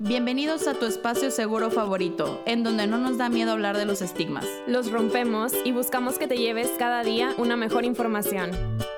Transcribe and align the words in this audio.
Bienvenidos 0.00 0.68
a 0.68 0.74
tu 0.74 0.86
espacio 0.86 1.32
seguro 1.32 1.72
favorito, 1.72 2.40
en 2.46 2.62
donde 2.62 2.86
no 2.86 2.98
nos 2.98 3.18
da 3.18 3.28
miedo 3.28 3.50
hablar 3.50 3.76
de 3.76 3.84
los 3.84 4.00
estigmas. 4.00 4.46
Los 4.68 4.92
rompemos 4.92 5.52
y 5.64 5.72
buscamos 5.72 6.20
que 6.20 6.28
te 6.28 6.36
lleves 6.36 6.70
cada 6.78 7.02
día 7.02 7.34
una 7.36 7.56
mejor 7.56 7.84
información. 7.84 8.52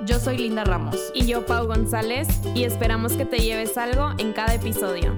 Yo 0.04 0.18
soy 0.18 0.36
Linda 0.36 0.62
Ramos. 0.62 1.10
Y 1.14 1.24
yo, 1.24 1.46
Pau 1.46 1.66
González, 1.66 2.28
y 2.54 2.64
esperamos 2.64 3.14
que 3.14 3.24
te 3.24 3.38
lleves 3.38 3.78
algo 3.78 4.10
en 4.18 4.34
cada 4.34 4.52
episodio. 4.52 5.16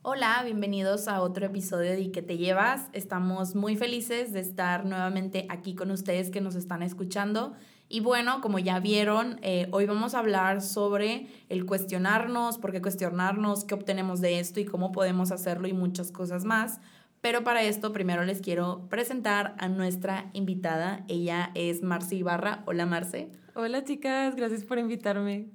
Hola, 0.00 0.40
bienvenidos 0.42 1.06
a 1.06 1.20
otro 1.20 1.44
episodio 1.44 1.90
de 1.90 2.00
¿Y 2.00 2.12
qué 2.12 2.22
te 2.22 2.38
llevas? 2.38 2.88
Estamos 2.94 3.54
muy 3.54 3.76
felices 3.76 4.32
de 4.32 4.40
estar 4.40 4.86
nuevamente 4.86 5.44
aquí 5.50 5.74
con 5.74 5.90
ustedes 5.90 6.30
que 6.30 6.40
nos 6.40 6.54
están 6.54 6.82
escuchando 6.82 7.52
y 7.88 8.00
bueno, 8.00 8.40
como 8.42 8.58
ya 8.58 8.80
vieron, 8.80 9.38
eh, 9.42 9.66
hoy 9.70 9.86
vamos 9.86 10.14
a 10.14 10.18
hablar 10.18 10.60
sobre 10.60 11.28
el 11.48 11.64
cuestionarnos, 11.64 12.58
por 12.58 12.70
qué 12.70 12.82
cuestionarnos, 12.82 13.64
qué 13.64 13.74
obtenemos 13.74 14.20
de 14.20 14.40
esto 14.40 14.60
y 14.60 14.66
cómo 14.66 14.92
podemos 14.92 15.32
hacerlo 15.32 15.68
y 15.68 15.72
muchas 15.72 16.12
cosas 16.12 16.44
más. 16.44 16.80
Pero 17.22 17.44
para 17.44 17.62
esto 17.62 17.92
primero 17.92 18.24
les 18.24 18.42
quiero 18.42 18.86
presentar 18.90 19.54
a 19.58 19.68
nuestra 19.68 20.30
invitada. 20.34 21.04
Ella 21.08 21.50
es 21.54 21.82
Marce 21.82 22.14
Ibarra. 22.14 22.62
Hola 22.66 22.84
Marce. 22.84 23.30
Hola 23.54 23.82
chicas, 23.84 24.36
gracias 24.36 24.64
por 24.64 24.78
invitarme. 24.78 25.48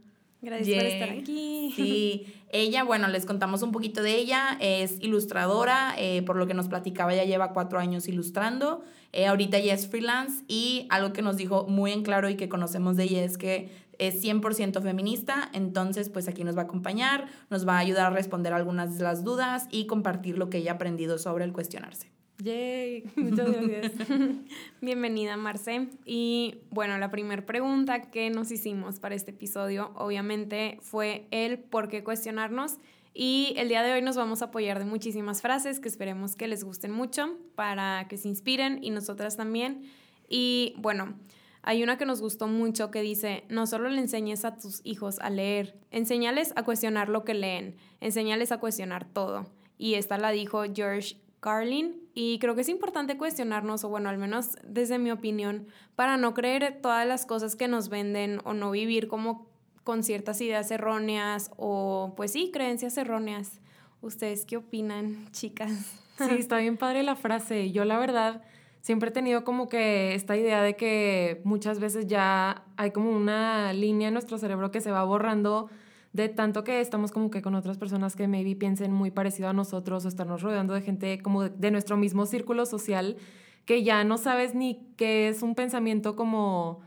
Gracias 0.44 0.76
por 0.76 0.86
estar 0.86 1.10
aquí. 1.10 1.72
Sí, 1.74 2.34
ella, 2.52 2.84
bueno, 2.84 3.08
les 3.08 3.26
contamos 3.26 3.62
un 3.62 3.72
poquito 3.72 4.04
de 4.04 4.16
ella. 4.16 4.58
Es 4.60 4.98
ilustradora, 5.00 5.94
eh, 5.98 6.22
por 6.24 6.36
lo 6.36 6.46
que 6.46 6.54
nos 6.54 6.68
platicaba, 6.68 7.16
ya 7.16 7.24
lleva 7.24 7.54
cuatro 7.54 7.80
años 7.80 8.10
ilustrando. 8.10 8.84
Eh, 9.14 9.28
ahorita 9.28 9.60
ya 9.60 9.74
es 9.74 9.88
freelance 9.88 10.44
y 10.48 10.88
algo 10.90 11.14
que 11.14 11.22
nos 11.22 11.38
dijo 11.38 11.68
muy 11.68 11.92
en 11.92 12.02
claro 12.04 12.30
y 12.30 12.36
que 12.36 12.50
conocemos 12.50 12.98
de 12.98 13.04
ella 13.04 13.24
es 13.24 13.38
que 13.38 13.70
es 14.00 14.24
100% 14.24 14.82
feminista, 14.82 15.50
entonces 15.54 16.10
pues 16.10 16.28
aquí 16.28 16.44
nos 16.44 16.58
va 16.58 16.62
a 16.62 16.66
acompañar, 16.66 17.28
nos 17.52 17.68
va 17.68 17.76
a 17.76 17.80
ayudar 17.80 18.08
a 18.08 18.10
responder 18.10 18.54
algunas 18.54 18.98
de 18.98 19.04
las 19.04 19.24
dudas 19.24 19.68
y 19.70 19.86
compartir 19.86 20.40
lo 20.40 20.50
que 20.50 20.58
ella 20.58 20.72
ha 20.72 20.76
aprendido 20.76 21.20
sobre 21.20 21.46
el 21.46 21.54
cuestionarse. 21.54 22.12
Yay, 22.40 23.04
muchas 23.16 23.52
gracias. 23.52 23.92
Bienvenida 24.82 25.38
Marce. 25.38 25.90
Y 26.06 26.62
bueno, 26.72 26.98
la 26.98 27.12
primera 27.12 27.46
pregunta 27.46 28.10
que 28.10 28.32
nos 28.32 28.52
hicimos 28.52 29.00
para 29.00 29.14
este 29.14 29.32
episodio 29.32 29.92
obviamente 29.96 30.80
fue 30.82 31.28
el 31.30 31.60
por 31.60 31.88
qué 31.88 32.04
cuestionarnos 32.04 32.80
y 33.14 33.54
el 33.58 33.70
día 33.70 33.84
de 33.84 33.94
hoy 33.94 34.02
nos 34.02 34.16
vamos 34.16 34.42
a 34.42 34.46
apoyar 34.46 34.80
de 34.80 34.86
muchísimas 34.86 35.42
frases 35.42 35.80
que 35.80 35.88
esperemos 35.88 36.36
que 36.36 36.48
les 36.48 36.64
gusten 36.64 36.92
mucho 36.92 37.38
para 37.56 38.08
que 38.08 38.18
se 38.18 38.28
inspiren 38.28 38.84
y 38.84 38.90
nosotras 38.90 39.38
también. 39.38 39.84
Y 40.28 40.74
bueno, 40.78 41.14
hay 41.62 41.84
una 41.84 41.98
que 41.98 42.06
nos 42.06 42.22
gustó 42.22 42.48
mucho 42.48 42.90
que 42.90 43.02
dice, 43.02 43.44
no 43.50 43.68
solo 43.68 43.90
le 43.90 44.02
enseñes 44.02 44.46
a 44.46 44.58
tus 44.58 44.82
hijos 44.84 45.20
a 45.20 45.30
leer, 45.30 45.80
enséñales 45.92 46.54
a 46.56 46.64
cuestionar 46.64 47.08
lo 47.10 47.24
que 47.24 47.36
leen, 47.36 47.76
enséñales 48.02 48.52
a 48.52 48.60
cuestionar 48.60 49.06
todo. 49.06 49.46
Y 49.78 49.94
esta 49.94 50.18
la 50.18 50.32
dijo 50.32 50.64
George 50.74 51.18
Carlin 51.40 52.02
y 52.16 52.40
creo 52.40 52.56
que 52.56 52.62
es 52.62 52.70
importante 52.70 53.18
cuestionarnos, 53.18 53.84
o 53.84 53.90
bueno, 53.90 54.10
al 54.10 54.18
menos 54.18 54.58
desde 54.64 54.98
mi 54.98 55.12
opinión, 55.12 55.68
para 55.96 56.18
no 56.18 56.34
creer 56.34 56.80
todas 56.82 57.08
las 57.08 57.28
cosas 57.28 57.56
que 57.56 57.68
nos 57.68 57.90
venden 57.90 58.40
o 58.44 58.54
no 58.54 58.72
vivir 58.72 59.08
como 59.08 59.53
con 59.84 60.04
ciertas 60.04 60.40
ideas 60.42 60.70
erróneas 60.72 61.52
o 61.58 62.14
pues 62.16 62.32
sí, 62.32 62.52
creencias 62.54 62.98
erróneas. 62.98 63.60
¿Ustedes 64.02 64.46
qué 64.46 64.58
opinan, 64.58 65.28
chicas? 65.32 65.72
Sí, 66.18 66.36
está 66.38 66.58
bien 66.58 66.78
padre 66.78 67.04
la 67.04 67.16
frase. 67.16 67.72
Yo 67.72 67.86
la 67.86 67.98
verdad 67.98 68.42
siempre 68.82 69.10
he 69.10 69.12
tenido 69.12 69.44
como 69.44 69.70
que 69.70 70.14
esta 70.14 70.36
idea 70.38 70.62
de 70.62 70.76
que 70.76 71.42
muchas 71.44 71.80
veces 71.80 72.08
ya 72.08 72.66
hay 72.78 72.92
como 72.92 73.12
una 73.12 73.74
línea 73.74 74.10
en 74.10 74.14
nuestro 74.14 74.38
cerebro 74.38 74.72
que 74.72 74.82
se 74.82 74.92
va 74.92 75.04
borrando 75.04 75.70
de 76.12 76.30
tanto 76.30 76.64
que 76.64 76.80
estamos 76.80 77.12
como 77.12 77.32
que 77.32 77.42
con 77.42 77.56
otras 77.56 77.78
personas 77.78 78.16
que 78.16 78.28
maybe 78.28 78.56
piensen 78.56 78.92
muy 78.92 79.10
parecido 79.10 79.50
a 79.50 79.54
nosotros 79.54 80.06
o 80.06 80.08
estarnos 80.08 80.44
rodeando 80.44 80.76
de 80.76 80.82
gente 80.82 81.20
como 81.22 81.50
de 81.50 81.72
nuestro 81.72 81.98
mismo 81.98 82.28
círculo 82.28 82.68
social 82.68 83.18
que 83.66 83.84
ya 83.84 84.04
no 84.04 84.18
sabes 84.18 84.54
ni 84.54 84.86
qué 84.98 85.28
es 85.30 85.42
un 85.42 85.56
pensamiento 85.56 86.16
como 86.16 86.82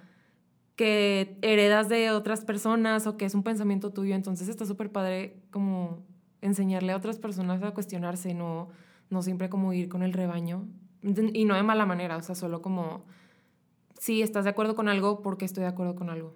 que 0.76 1.38
heredas 1.42 1.88
de 1.88 2.10
otras 2.10 2.44
personas 2.44 3.06
o 3.06 3.16
que 3.16 3.24
es 3.24 3.34
un 3.34 3.42
pensamiento 3.42 3.92
tuyo. 3.92 4.14
Entonces 4.14 4.48
está 4.48 4.66
súper 4.66 4.92
padre 4.92 5.42
como 5.50 6.04
enseñarle 6.42 6.92
a 6.92 6.96
otras 6.96 7.18
personas 7.18 7.62
a 7.62 7.72
cuestionarse, 7.72 8.34
no, 8.34 8.68
no 9.10 9.22
siempre 9.22 9.48
como 9.48 9.72
ir 9.72 9.88
con 9.88 10.02
el 10.02 10.12
rebaño. 10.12 10.68
Y 11.02 11.44
no 11.44 11.54
de 11.54 11.62
mala 11.62 11.86
manera, 11.86 12.16
o 12.16 12.22
sea, 12.22 12.34
solo 12.34 12.62
como, 12.62 13.04
si 13.98 14.22
estás 14.22 14.44
de 14.44 14.50
acuerdo 14.50 14.74
con 14.74 14.88
algo, 14.88 15.22
porque 15.22 15.44
estoy 15.44 15.62
de 15.62 15.68
acuerdo 15.68 15.94
con 15.94 16.10
algo. 16.10 16.34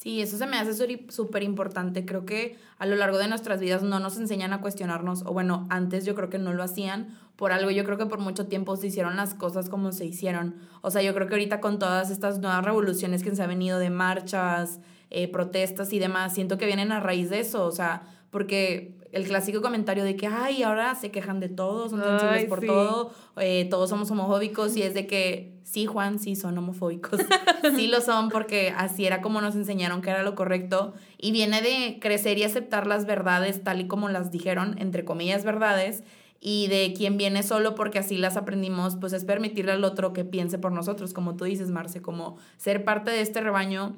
Sí, 0.00 0.20
eso 0.20 0.36
se 0.36 0.46
me 0.46 0.58
hace 0.58 0.74
súper 1.08 1.42
importante. 1.44 2.04
Creo 2.04 2.26
que 2.26 2.58
a 2.78 2.84
lo 2.84 2.94
largo 2.96 3.16
de 3.16 3.28
nuestras 3.28 3.60
vidas 3.60 3.82
no 3.82 4.00
nos 4.00 4.18
enseñan 4.18 4.52
a 4.52 4.60
cuestionarnos, 4.60 5.22
o 5.22 5.32
bueno, 5.32 5.66
antes 5.70 6.04
yo 6.04 6.14
creo 6.14 6.28
que 6.28 6.38
no 6.38 6.52
lo 6.52 6.62
hacían 6.62 7.16
por 7.36 7.52
algo. 7.52 7.70
Yo 7.70 7.84
creo 7.84 7.96
que 7.96 8.04
por 8.04 8.18
mucho 8.18 8.46
tiempo 8.46 8.76
se 8.76 8.88
hicieron 8.88 9.16
las 9.16 9.34
cosas 9.34 9.70
como 9.70 9.92
se 9.92 10.04
hicieron. 10.04 10.56
O 10.82 10.90
sea, 10.90 11.00
yo 11.00 11.14
creo 11.14 11.28
que 11.28 11.34
ahorita 11.34 11.60
con 11.60 11.78
todas 11.78 12.10
estas 12.10 12.40
nuevas 12.40 12.64
revoluciones 12.64 13.22
que 13.22 13.34
se 13.34 13.42
han 13.42 13.48
venido 13.48 13.78
de 13.78 13.88
marchas, 13.88 14.80
eh, 15.10 15.28
protestas 15.28 15.92
y 15.92 15.98
demás, 16.00 16.34
siento 16.34 16.58
que 16.58 16.66
vienen 16.66 16.92
a 16.92 17.00
raíz 17.00 17.30
de 17.30 17.40
eso. 17.40 17.64
O 17.64 17.72
sea, 17.72 18.02
porque 18.30 18.94
el 19.14 19.26
clásico 19.26 19.62
comentario 19.62 20.04
de 20.04 20.16
que, 20.16 20.26
ay, 20.26 20.62
ahora 20.62 20.94
se 20.94 21.10
quejan 21.10 21.40
de 21.40 21.48
todo, 21.48 21.88
son 21.88 22.02
sensibles 22.02 22.46
por 22.46 22.60
todo, 22.60 23.12
eh, 23.36 23.66
todos 23.70 23.88
somos 23.88 24.10
homofóbicos 24.10 24.76
y 24.76 24.82
es 24.82 24.92
de 24.92 25.06
que, 25.06 25.54
sí, 25.62 25.86
Juan, 25.86 26.18
sí, 26.18 26.34
son 26.36 26.58
homofóbicos, 26.58 27.20
sí 27.76 27.86
lo 27.86 28.00
son 28.00 28.28
porque 28.28 28.74
así 28.76 29.06
era 29.06 29.22
como 29.22 29.40
nos 29.40 29.54
enseñaron 29.54 30.02
que 30.02 30.10
era 30.10 30.22
lo 30.22 30.34
correcto 30.34 30.94
y 31.16 31.32
viene 31.32 31.62
de 31.62 31.98
crecer 32.00 32.38
y 32.38 32.42
aceptar 32.42 32.86
las 32.86 33.06
verdades 33.06 33.62
tal 33.62 33.80
y 33.80 33.86
como 33.86 34.08
las 34.08 34.30
dijeron, 34.30 34.76
entre 34.78 35.04
comillas, 35.04 35.44
verdades, 35.44 36.02
y 36.46 36.66
de 36.66 36.92
quien 36.94 37.16
viene 37.16 37.42
solo 37.42 37.74
porque 37.74 37.98
así 37.98 38.18
las 38.18 38.36
aprendimos, 38.36 38.96
pues 38.96 39.14
es 39.14 39.24
permitirle 39.24 39.72
al 39.72 39.84
otro 39.84 40.12
que 40.12 40.26
piense 40.26 40.58
por 40.58 40.72
nosotros, 40.72 41.14
como 41.14 41.36
tú 41.36 41.44
dices, 41.44 41.70
Marce, 41.70 42.02
como 42.02 42.36
ser 42.58 42.84
parte 42.84 43.10
de 43.10 43.22
este 43.22 43.40
rebaño 43.40 43.96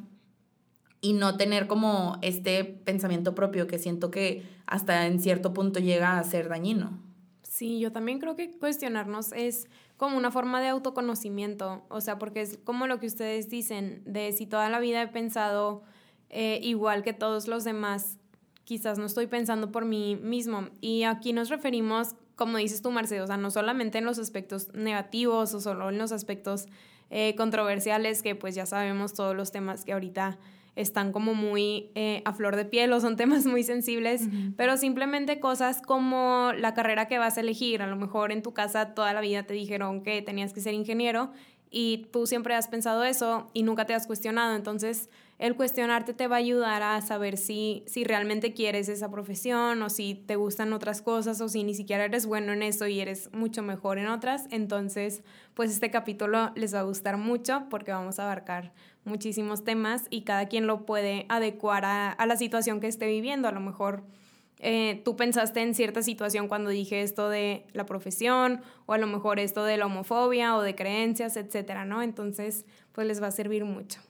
y 1.06 1.12
no 1.12 1.36
tener 1.36 1.68
como 1.68 2.18
este 2.20 2.64
pensamiento 2.64 3.36
propio 3.36 3.68
que 3.68 3.78
siento 3.78 4.10
que 4.10 4.42
hasta 4.66 5.06
en 5.06 5.20
cierto 5.20 5.54
punto 5.54 5.78
llega 5.78 6.18
a 6.18 6.24
ser 6.24 6.48
dañino. 6.48 6.98
Sí, 7.44 7.78
yo 7.78 7.92
también 7.92 8.18
creo 8.18 8.34
que 8.34 8.50
cuestionarnos 8.58 9.30
es 9.32 9.68
como 9.96 10.16
una 10.16 10.32
forma 10.32 10.60
de 10.60 10.66
autoconocimiento, 10.66 11.86
o 11.90 12.00
sea, 12.00 12.18
porque 12.18 12.40
es 12.40 12.58
como 12.64 12.88
lo 12.88 12.98
que 12.98 13.06
ustedes 13.06 13.48
dicen, 13.48 14.02
de 14.04 14.32
si 14.32 14.46
toda 14.46 14.68
la 14.68 14.80
vida 14.80 15.00
he 15.00 15.06
pensado 15.06 15.84
eh, 16.28 16.58
igual 16.64 17.04
que 17.04 17.12
todos 17.12 17.46
los 17.46 17.62
demás, 17.62 18.18
quizás 18.64 18.98
no 18.98 19.06
estoy 19.06 19.28
pensando 19.28 19.70
por 19.70 19.84
mí 19.84 20.16
mismo. 20.16 20.70
Y 20.80 21.04
aquí 21.04 21.32
nos 21.32 21.50
referimos, 21.50 22.16
como 22.34 22.58
dices 22.58 22.82
tú, 22.82 22.90
Marcelo, 22.90 23.22
o 23.22 23.26
sea, 23.28 23.36
no 23.36 23.52
solamente 23.52 23.98
en 23.98 24.06
los 24.06 24.18
aspectos 24.18 24.74
negativos 24.74 25.54
o 25.54 25.60
solo 25.60 25.88
en 25.88 25.98
los 25.98 26.10
aspectos 26.10 26.66
eh, 27.10 27.36
controversiales, 27.36 28.22
que 28.22 28.34
pues 28.34 28.56
ya 28.56 28.66
sabemos 28.66 29.14
todos 29.14 29.36
los 29.36 29.52
temas 29.52 29.84
que 29.84 29.92
ahorita 29.92 30.36
están 30.76 31.10
como 31.10 31.34
muy 31.34 31.90
eh, 31.94 32.22
a 32.24 32.32
flor 32.32 32.54
de 32.54 32.66
piel 32.66 32.92
o 32.92 33.00
son 33.00 33.16
temas 33.16 33.46
muy 33.46 33.64
sensibles, 33.64 34.28
pero 34.56 34.76
simplemente 34.76 35.40
cosas 35.40 35.82
como 35.82 36.52
la 36.56 36.74
carrera 36.74 37.08
que 37.08 37.18
vas 37.18 37.38
a 37.38 37.40
elegir. 37.40 37.82
A 37.82 37.86
lo 37.86 37.96
mejor 37.96 38.30
en 38.30 38.42
tu 38.42 38.52
casa 38.52 38.94
toda 38.94 39.12
la 39.12 39.20
vida 39.20 39.42
te 39.44 39.54
dijeron 39.54 40.02
que 40.02 40.22
tenías 40.22 40.52
que 40.52 40.60
ser 40.60 40.74
ingeniero 40.74 41.32
y 41.70 42.06
tú 42.12 42.26
siempre 42.26 42.54
has 42.54 42.68
pensado 42.68 43.04
eso 43.04 43.50
y 43.52 43.62
nunca 43.62 43.86
te 43.86 43.94
has 43.94 44.06
cuestionado. 44.06 44.54
Entonces, 44.54 45.10
el 45.38 45.56
cuestionarte 45.56 46.14
te 46.14 46.28
va 46.28 46.36
a 46.36 46.38
ayudar 46.38 46.82
a 46.82 47.00
saber 47.02 47.36
si, 47.36 47.82
si 47.86 48.04
realmente 48.04 48.54
quieres 48.54 48.88
esa 48.88 49.10
profesión 49.10 49.82
o 49.82 49.90
si 49.90 50.14
te 50.14 50.36
gustan 50.36 50.72
otras 50.72 51.02
cosas 51.02 51.40
o 51.40 51.48
si 51.48 51.64
ni 51.64 51.74
siquiera 51.74 52.04
eres 52.04 52.24
bueno 52.24 52.52
en 52.52 52.62
eso 52.62 52.86
y 52.86 53.00
eres 53.00 53.30
mucho 53.32 53.62
mejor 53.62 53.98
en 53.98 54.06
otras. 54.06 54.46
Entonces, 54.50 55.22
pues 55.54 55.70
este 55.70 55.90
capítulo 55.90 56.52
les 56.54 56.74
va 56.74 56.80
a 56.80 56.84
gustar 56.84 57.18
mucho 57.18 57.66
porque 57.68 57.92
vamos 57.92 58.18
a 58.18 58.24
abarcar 58.24 58.72
muchísimos 59.06 59.64
temas 59.64 60.04
y 60.10 60.22
cada 60.22 60.46
quien 60.46 60.66
lo 60.66 60.84
puede 60.84 61.26
adecuar 61.28 61.84
a, 61.84 62.26
la 62.26 62.36
situación 62.36 62.80
que 62.80 62.88
esté 62.88 63.06
viviendo. 63.06 63.48
A 63.48 63.52
lo 63.52 63.60
mejor 63.60 64.02
eh, 64.58 65.00
tú 65.04 65.16
pensaste 65.16 65.62
en 65.62 65.74
cierta 65.74 66.02
situación 66.02 66.48
cuando 66.48 66.70
dije 66.70 67.02
esto 67.02 67.28
de 67.28 67.66
la 67.72 67.86
profesión 67.86 68.60
o 68.86 68.92
a 68.92 68.98
lo 68.98 69.06
mejor 69.06 69.38
esto 69.38 69.64
de 69.64 69.76
la 69.76 69.86
homofobia 69.86 70.56
o 70.56 70.62
de 70.62 70.74
creencias, 70.74 71.36
etcétera, 71.36 71.84
¿no? 71.84 72.02
Entonces, 72.02 72.66
pues 72.92 73.06
les 73.06 73.22
va 73.22 73.28
a 73.28 73.32
servir 73.32 73.64
mucho. 73.64 74.00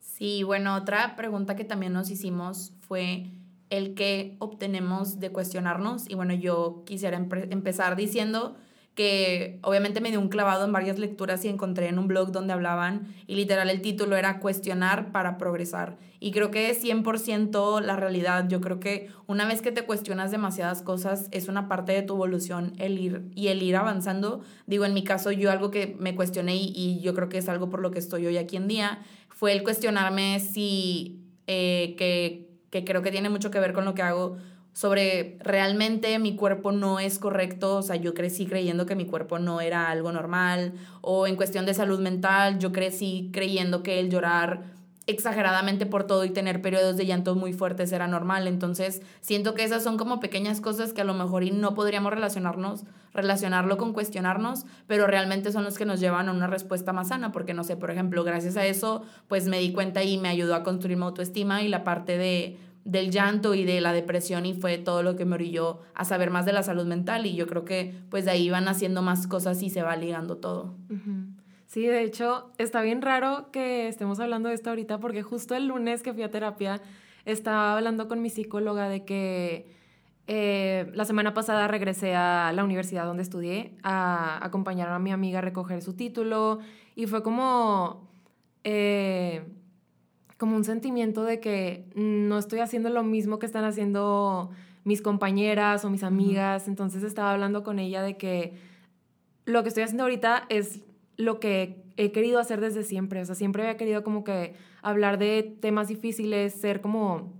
Sí, 0.00 0.42
bueno, 0.44 0.76
otra 0.76 1.16
pregunta 1.16 1.56
que 1.56 1.64
también 1.64 1.92
nos 1.92 2.10
hicimos 2.10 2.72
fue 2.80 3.30
el 3.70 3.94
que 3.94 4.36
obtenemos 4.38 5.18
de 5.18 5.30
cuestionarnos. 5.30 6.08
Y 6.08 6.14
bueno, 6.14 6.34
yo 6.34 6.84
quisiera 6.86 7.16
empezar 7.16 7.96
diciendo 7.96 8.56
que 8.94 9.58
obviamente 9.62 10.00
me 10.00 10.10
dio 10.10 10.20
un 10.20 10.28
clavado 10.28 10.64
en 10.64 10.72
varias 10.72 10.98
lecturas 10.98 11.44
y 11.44 11.48
encontré 11.48 11.88
en 11.88 11.98
un 11.98 12.06
blog 12.06 12.30
donde 12.30 12.52
hablaban 12.52 13.12
y 13.26 13.34
literal 13.34 13.68
el 13.68 13.82
título 13.82 14.16
era 14.16 14.38
cuestionar 14.38 15.10
para 15.10 15.36
progresar. 15.36 15.96
Y 16.20 16.30
creo 16.30 16.50
que 16.50 16.70
es 16.70 16.82
100% 16.82 17.80
la 17.80 17.96
realidad. 17.96 18.48
Yo 18.48 18.60
creo 18.60 18.78
que 18.80 19.10
una 19.26 19.46
vez 19.46 19.62
que 19.62 19.72
te 19.72 19.82
cuestionas 19.82 20.30
demasiadas 20.30 20.80
cosas 20.80 21.28
es 21.32 21.48
una 21.48 21.68
parte 21.68 21.92
de 21.92 22.02
tu 22.02 22.14
evolución 22.14 22.72
el 22.78 22.98
ir 22.98 23.24
y 23.34 23.48
el 23.48 23.62
ir 23.62 23.76
avanzando. 23.76 24.42
Digo, 24.66 24.84
en 24.84 24.94
mi 24.94 25.02
caso 25.02 25.32
yo 25.32 25.50
algo 25.50 25.70
que 25.70 25.96
me 25.98 26.14
cuestioné 26.14 26.54
y, 26.56 27.00
yo 27.02 27.14
creo 27.14 27.28
que 27.28 27.38
es 27.38 27.48
algo 27.48 27.68
por 27.68 27.80
lo 27.80 27.90
que 27.90 27.98
estoy 27.98 28.26
hoy 28.26 28.38
aquí 28.38 28.56
en 28.56 28.68
día 28.68 29.00
fue 29.28 29.52
el 29.52 29.64
cuestionarme 29.64 30.38
si 30.38 31.20
eh, 31.48 31.96
que, 31.98 32.48
que 32.70 32.84
creo 32.84 33.02
que 33.02 33.10
tiene 33.10 33.28
mucho 33.28 33.50
que 33.50 33.58
ver 33.58 33.72
con 33.72 33.84
lo 33.84 33.94
que 33.94 34.02
hago 34.02 34.36
sobre 34.74 35.38
realmente 35.40 36.18
mi 36.18 36.36
cuerpo 36.36 36.72
no 36.72 37.00
es 37.00 37.18
correcto, 37.18 37.76
o 37.76 37.82
sea, 37.82 37.96
yo 37.96 38.12
crecí 38.12 38.44
creyendo 38.44 38.84
que 38.84 38.96
mi 38.96 39.06
cuerpo 39.06 39.38
no 39.38 39.62
era 39.62 39.88
algo 39.88 40.12
normal, 40.12 40.74
o 41.00 41.26
en 41.26 41.36
cuestión 41.36 41.64
de 41.64 41.72
salud 41.72 42.00
mental, 42.00 42.58
yo 42.58 42.72
crecí 42.72 43.30
creyendo 43.32 43.82
que 43.82 44.00
el 44.00 44.10
llorar 44.10 44.74
exageradamente 45.06 45.86
por 45.86 46.04
todo 46.04 46.24
y 46.24 46.30
tener 46.30 46.62
periodos 46.62 46.96
de 46.96 47.06
llanto 47.06 47.34
muy 47.34 47.52
fuertes 47.52 47.92
era 47.92 48.08
normal. 48.08 48.48
Entonces, 48.48 49.02
siento 49.20 49.54
que 49.54 49.64
esas 49.64 49.82
son 49.82 49.98
como 49.98 50.18
pequeñas 50.18 50.60
cosas 50.60 50.92
que 50.92 51.02
a 51.02 51.04
lo 51.04 51.14
mejor 51.14 51.44
no 51.52 51.74
podríamos 51.74 52.12
relacionarnos, 52.12 52.84
relacionarlo 53.12 53.76
con 53.76 53.92
cuestionarnos, 53.92 54.64
pero 54.86 55.06
realmente 55.06 55.52
son 55.52 55.64
los 55.64 55.76
que 55.76 55.84
nos 55.84 56.00
llevan 56.00 56.28
a 56.28 56.32
una 56.32 56.46
respuesta 56.46 56.92
más 56.92 57.08
sana, 57.08 57.32
porque 57.32 57.54
no 57.54 57.64
sé, 57.64 57.76
por 57.76 57.90
ejemplo, 57.90 58.24
gracias 58.24 58.56
a 58.56 58.64
eso, 58.64 59.02
pues 59.28 59.46
me 59.46 59.58
di 59.58 59.72
cuenta 59.72 60.02
y 60.02 60.16
me 60.16 60.28
ayudó 60.28 60.54
a 60.54 60.62
construir 60.62 60.96
mi 60.96 61.04
autoestima 61.04 61.62
y 61.62 61.68
la 61.68 61.84
parte 61.84 62.16
de 62.16 62.58
del 62.84 63.10
llanto 63.10 63.54
y 63.54 63.64
de 63.64 63.80
la 63.80 63.92
depresión 63.92 64.44
y 64.46 64.54
fue 64.54 64.78
todo 64.78 65.02
lo 65.02 65.16
que 65.16 65.24
me 65.24 65.34
orilló 65.34 65.80
a 65.94 66.04
saber 66.04 66.30
más 66.30 66.44
de 66.44 66.52
la 66.52 66.62
salud 66.62 66.86
mental 66.86 67.26
y 67.26 67.34
yo 67.34 67.46
creo 67.46 67.64
que 67.64 67.94
pues 68.10 68.26
de 68.26 68.32
ahí 68.32 68.50
van 68.50 68.68
haciendo 68.68 69.02
más 69.02 69.26
cosas 69.26 69.62
y 69.62 69.70
se 69.70 69.82
va 69.82 69.96
ligando 69.96 70.36
todo. 70.36 70.74
Sí, 71.66 71.86
de 71.86 72.02
hecho, 72.02 72.50
está 72.58 72.82
bien 72.82 73.02
raro 73.02 73.50
que 73.50 73.88
estemos 73.88 74.20
hablando 74.20 74.48
de 74.48 74.54
esto 74.54 74.70
ahorita 74.70 75.00
porque 75.00 75.22
justo 75.22 75.54
el 75.54 75.68
lunes 75.68 76.02
que 76.02 76.12
fui 76.12 76.22
a 76.22 76.30
terapia 76.30 76.80
estaba 77.24 77.74
hablando 77.74 78.06
con 78.06 78.20
mi 78.20 78.28
psicóloga 78.28 78.88
de 78.88 79.04
que 79.04 79.66
eh, 80.26 80.90
la 80.94 81.04
semana 81.04 81.34
pasada 81.34 81.68
regresé 81.68 82.14
a 82.14 82.52
la 82.52 82.64
universidad 82.64 83.06
donde 83.06 83.22
estudié 83.22 83.76
a 83.82 84.44
acompañar 84.44 84.88
a 84.88 84.98
mi 84.98 85.10
amiga 85.10 85.38
a 85.38 85.42
recoger 85.42 85.82
su 85.82 85.94
título 85.94 86.60
y 86.94 87.06
fue 87.06 87.22
como, 87.22 88.08
eh, 88.62 89.42
como 90.38 90.56
un 90.56 90.64
sentimiento 90.64 91.24
de 91.24 91.40
que 91.40 91.84
no 91.94 92.38
estoy 92.38 92.60
haciendo 92.60 92.90
lo 92.90 93.02
mismo 93.02 93.38
que 93.38 93.46
están 93.46 93.64
haciendo 93.64 94.50
mis 94.84 95.00
compañeras 95.00 95.84
o 95.84 95.90
mis 95.90 96.02
amigas. 96.02 96.68
Entonces 96.68 97.02
estaba 97.02 97.32
hablando 97.32 97.62
con 97.62 97.78
ella 97.78 98.02
de 98.02 98.16
que 98.16 98.54
lo 99.44 99.62
que 99.62 99.68
estoy 99.68 99.84
haciendo 99.84 100.04
ahorita 100.04 100.44
es 100.48 100.80
lo 101.16 101.40
que 101.40 101.82
he 101.96 102.12
querido 102.12 102.38
hacer 102.38 102.60
desde 102.60 102.82
siempre. 102.82 103.20
O 103.20 103.24
sea, 103.24 103.34
siempre 103.34 103.62
había 103.62 103.76
querido 103.76 104.02
como 104.02 104.24
que 104.24 104.54
hablar 104.82 105.18
de 105.18 105.56
temas 105.60 105.88
difíciles, 105.88 106.54
ser 106.54 106.80
como 106.80 107.32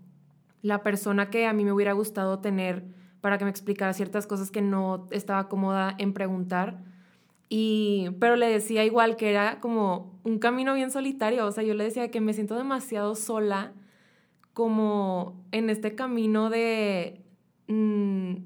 la 0.63 0.83
persona 0.83 1.31
que 1.31 1.47
a 1.47 1.53
mí 1.53 1.65
me 1.65 1.73
hubiera 1.73 1.93
gustado 1.93 2.39
tener 2.39 2.85
para 3.21 3.39
que 3.39 3.45
me 3.45 3.51
explicara 3.51 3.93
ciertas 3.93 4.27
cosas 4.27 4.51
que 4.51 4.63
no 4.63 5.07
estaba 5.11 5.49
cómoda 5.49 5.95
en 5.99 6.13
preguntar. 6.13 6.83
Y, 7.57 8.11
pero 8.19 8.35
le 8.35 8.49
decía 8.49 8.85
igual 8.85 9.15
que 9.15 9.31
era 9.31 9.61
como 9.61 10.19
un 10.25 10.41
camino 10.41 10.75
bien 10.75 10.91
solitario. 10.91 11.47
O 11.47 11.53
sea, 11.53 11.63
yo 11.63 11.75
le 11.75 11.85
decía 11.85 12.11
que 12.11 12.21
me 12.21 12.33
siento 12.33 12.57
demasiado 12.57 13.15
sola 13.15 13.73
como 14.55 15.41
en 15.53 15.71
este 15.71 15.95
camino 15.95 16.51
de 16.51 17.21
mm, 17.69 18.39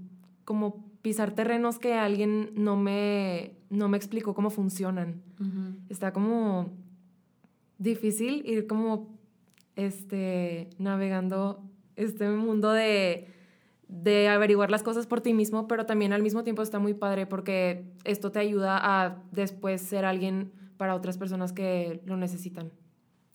como 0.44 0.84
pisar 1.00 1.30
terrenos 1.30 1.78
que 1.78 1.94
alguien 1.94 2.50
no 2.54 2.76
me, 2.76 3.54
no 3.70 3.88
me 3.88 3.96
explicó 3.96 4.34
cómo 4.34 4.50
funcionan. 4.50 5.22
Está 5.88 6.12
como 6.12 6.70
difícil 7.78 8.42
ir 8.44 8.66
como 8.66 9.18
este, 9.74 10.68
navegando 10.76 11.62
este 11.96 12.28
mundo 12.28 12.72
de, 12.72 13.26
de 13.88 14.28
averiguar 14.28 14.70
las 14.70 14.82
cosas 14.82 15.06
por 15.06 15.22
ti 15.22 15.32
mismo, 15.32 15.66
pero 15.66 15.86
también 15.86 16.12
al 16.12 16.22
mismo 16.22 16.44
tiempo 16.44 16.62
está 16.62 16.78
muy 16.78 16.94
padre 16.94 17.26
porque 17.26 17.84
esto 18.04 18.30
te 18.30 18.38
ayuda 18.38 18.78
a 18.80 19.16
después 19.32 19.80
ser 19.80 20.04
alguien 20.04 20.52
para 20.76 20.94
otras 20.94 21.18
personas 21.18 21.52
que 21.52 22.00
lo 22.04 22.16
necesitan. 22.16 22.70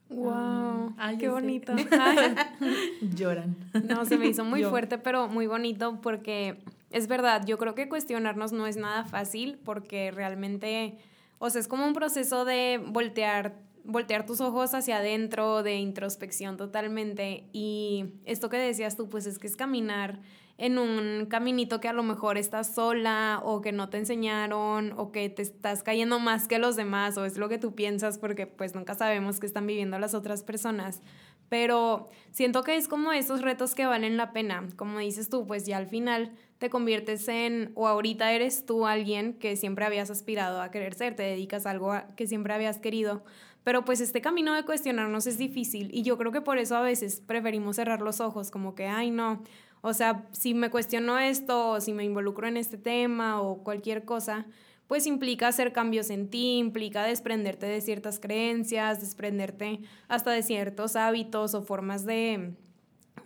Wow, 0.10 0.94
Ay, 0.98 1.18
qué 1.18 1.28
bonito. 1.28 1.74
Lloran. 3.16 3.56
No, 3.88 4.06
se 4.06 4.18
me 4.18 4.28
hizo 4.28 4.46
muy 4.46 4.64
fuerte, 4.64 5.00
pero 5.00 5.28
muy 5.28 5.48
bonito 5.48 6.00
porque 6.02 6.60
es 6.92 7.08
verdad, 7.08 7.44
yo 7.46 7.58
creo 7.58 7.74
que 7.74 7.90
cuestionarnos 7.90 8.52
no 8.52 8.68
es 8.68 8.78
nada 8.78 9.06
fácil 9.06 9.60
porque 9.66 10.12
realmente, 10.12 11.00
o 11.40 11.50
sea, 11.50 11.60
es 11.60 11.68
como 11.68 11.88
un 11.88 11.94
proceso 11.94 12.46
de 12.46 12.80
voltear, 12.86 13.56
voltear 13.84 14.28
tus 14.28 14.40
ojos 14.40 14.76
hacia 14.76 14.98
adentro, 14.98 15.64
de 15.64 15.78
introspección 15.78 16.58
totalmente. 16.58 17.46
Y 17.52 18.14
esto 18.26 18.50
que 18.50 18.58
decías 18.58 18.96
tú, 18.96 19.10
pues 19.10 19.26
es 19.26 19.40
que 19.40 19.48
es 19.48 19.56
caminar 19.56 20.20
en 20.58 20.78
un 20.78 21.26
caminito 21.26 21.80
que 21.80 21.88
a 21.88 21.94
lo 21.94 22.04
mejor 22.04 22.38
estás 22.38 22.76
sola 22.76 23.42
o 23.44 23.62
que 23.62 23.72
no 23.72 23.90
te 23.90 23.98
enseñaron 23.98 24.94
o 24.98 25.12
que 25.12 25.30
te 25.30 25.42
estás 25.42 25.84
cayendo 25.84 26.20
más 26.20 26.48
que 26.48 26.60
los 26.60 26.76
demás 26.76 27.18
o 27.18 27.26
es 27.26 27.38
lo 27.38 27.50
que 27.50 27.58
tú 27.58 27.74
piensas 27.74 28.18
porque 28.20 28.46
pues 28.46 28.76
nunca 28.76 28.94
sabemos 28.94 29.40
qué 29.40 29.48
están 29.48 29.66
viviendo 29.66 29.98
las 29.98 30.14
otras 30.14 30.44
personas. 30.44 31.02
Pero 31.50 32.10
siento 32.32 32.64
que 32.64 32.76
es 32.76 32.88
como 32.88 33.12
esos 33.12 33.42
retos 33.42 33.76
que 33.76 33.86
valen 33.86 34.18
la 34.18 34.32
pena. 34.32 34.68
Como 34.76 35.00
dices 35.00 35.30
tú, 35.30 35.46
pues 35.46 35.66
ya 35.66 35.78
al 35.78 35.88
final 35.88 36.32
te 36.58 36.70
conviertes 36.70 37.28
en, 37.28 37.72
o 37.76 37.88
ahorita 37.88 38.32
eres 38.32 38.66
tú 38.66 38.88
alguien 38.88 39.34
que 39.34 39.56
siempre 39.56 39.86
habías 39.86 40.10
aspirado 40.10 40.62
a 40.62 40.72
querer 40.72 40.94
ser, 40.94 41.16
te 41.16 41.24
dedicas 41.24 41.66
a 41.66 41.72
algo 41.72 41.94
que 42.16 42.26
siempre 42.26 42.54
habías 42.54 42.80
querido. 42.80 43.24
Pero 43.64 43.86
pues 43.86 44.02
este 44.02 44.22
camino 44.22 44.54
de 44.54 44.64
cuestionarnos 44.64 45.28
es 45.28 45.38
difícil 45.38 45.90
y 45.94 46.04
yo 46.04 46.18
creo 46.18 46.32
que 46.32 46.42
por 46.42 46.58
eso 46.58 46.76
a 46.76 46.82
veces 46.82 47.22
preferimos 47.22 47.78
cerrar 47.78 48.02
los 48.02 48.20
ojos, 48.20 48.52
como 48.52 48.76
que, 48.76 48.88
ay 48.88 49.12
no, 49.12 49.44
o 49.86 49.94
sea, 49.94 50.26
si 50.32 50.54
me 50.54 50.70
cuestiono 50.70 51.20
esto 51.20 51.72
o 51.72 51.82
si 51.82 51.92
me 51.92 52.06
involucro 52.06 52.48
en 52.48 52.56
este 52.56 52.78
tema 52.78 53.42
o 53.42 53.66
cualquier 53.66 54.06
cosa, 54.06 54.46
pues 54.88 55.06
implica 55.08 55.50
hacer 55.50 55.74
cambios 55.74 56.10
en 56.10 56.30
ti, 56.30 56.58
implica 56.58 57.04
desprenderte 57.04 57.66
de 57.66 57.82
ciertas 57.82 58.18
creencias, 58.18 59.02
desprenderte 59.02 59.82
hasta 60.08 60.32
de 60.32 60.42
ciertos 60.42 60.96
hábitos 60.96 61.54
o 61.54 61.64
formas 61.64 62.06
de, 62.06 62.54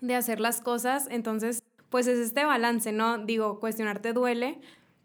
de 0.01 0.15
hacer 0.15 0.39
las 0.39 0.59
cosas. 0.59 1.07
Entonces, 1.11 1.61
pues 1.89 2.07
es 2.07 2.17
este 2.17 2.43
balance, 2.43 2.91
¿no? 2.91 3.19
Digo, 3.19 3.59
cuestionarte 3.59 4.13
duele, 4.13 4.59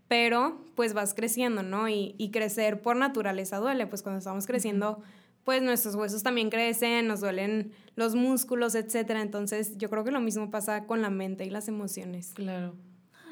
pero 0.08 0.64
pues 0.74 0.94
vas 0.94 1.12
creciendo, 1.12 1.62
¿no? 1.62 1.86
Y, 1.86 2.14
y 2.16 2.30
crecer 2.30 2.80
por 2.80 2.96
naturaleza 2.96 3.58
duele, 3.58 3.86
pues 3.86 4.02
cuando 4.02 4.20
estamos 4.20 4.46
creciendo 4.46 5.02
pues 5.44 5.62
nuestros 5.62 5.94
huesos 5.94 6.22
también 6.22 6.50
crecen, 6.50 7.08
nos 7.08 7.20
duelen 7.20 7.72
los 7.96 8.14
músculos, 8.14 8.74
etcétera. 8.74 9.22
Entonces, 9.22 9.76
yo 9.76 9.90
creo 9.90 10.04
que 10.04 10.10
lo 10.10 10.20
mismo 10.20 10.50
pasa 10.50 10.86
con 10.86 11.02
la 11.02 11.10
mente 11.10 11.44
y 11.44 11.50
las 11.50 11.68
emociones. 11.68 12.32
Claro. 12.34 12.74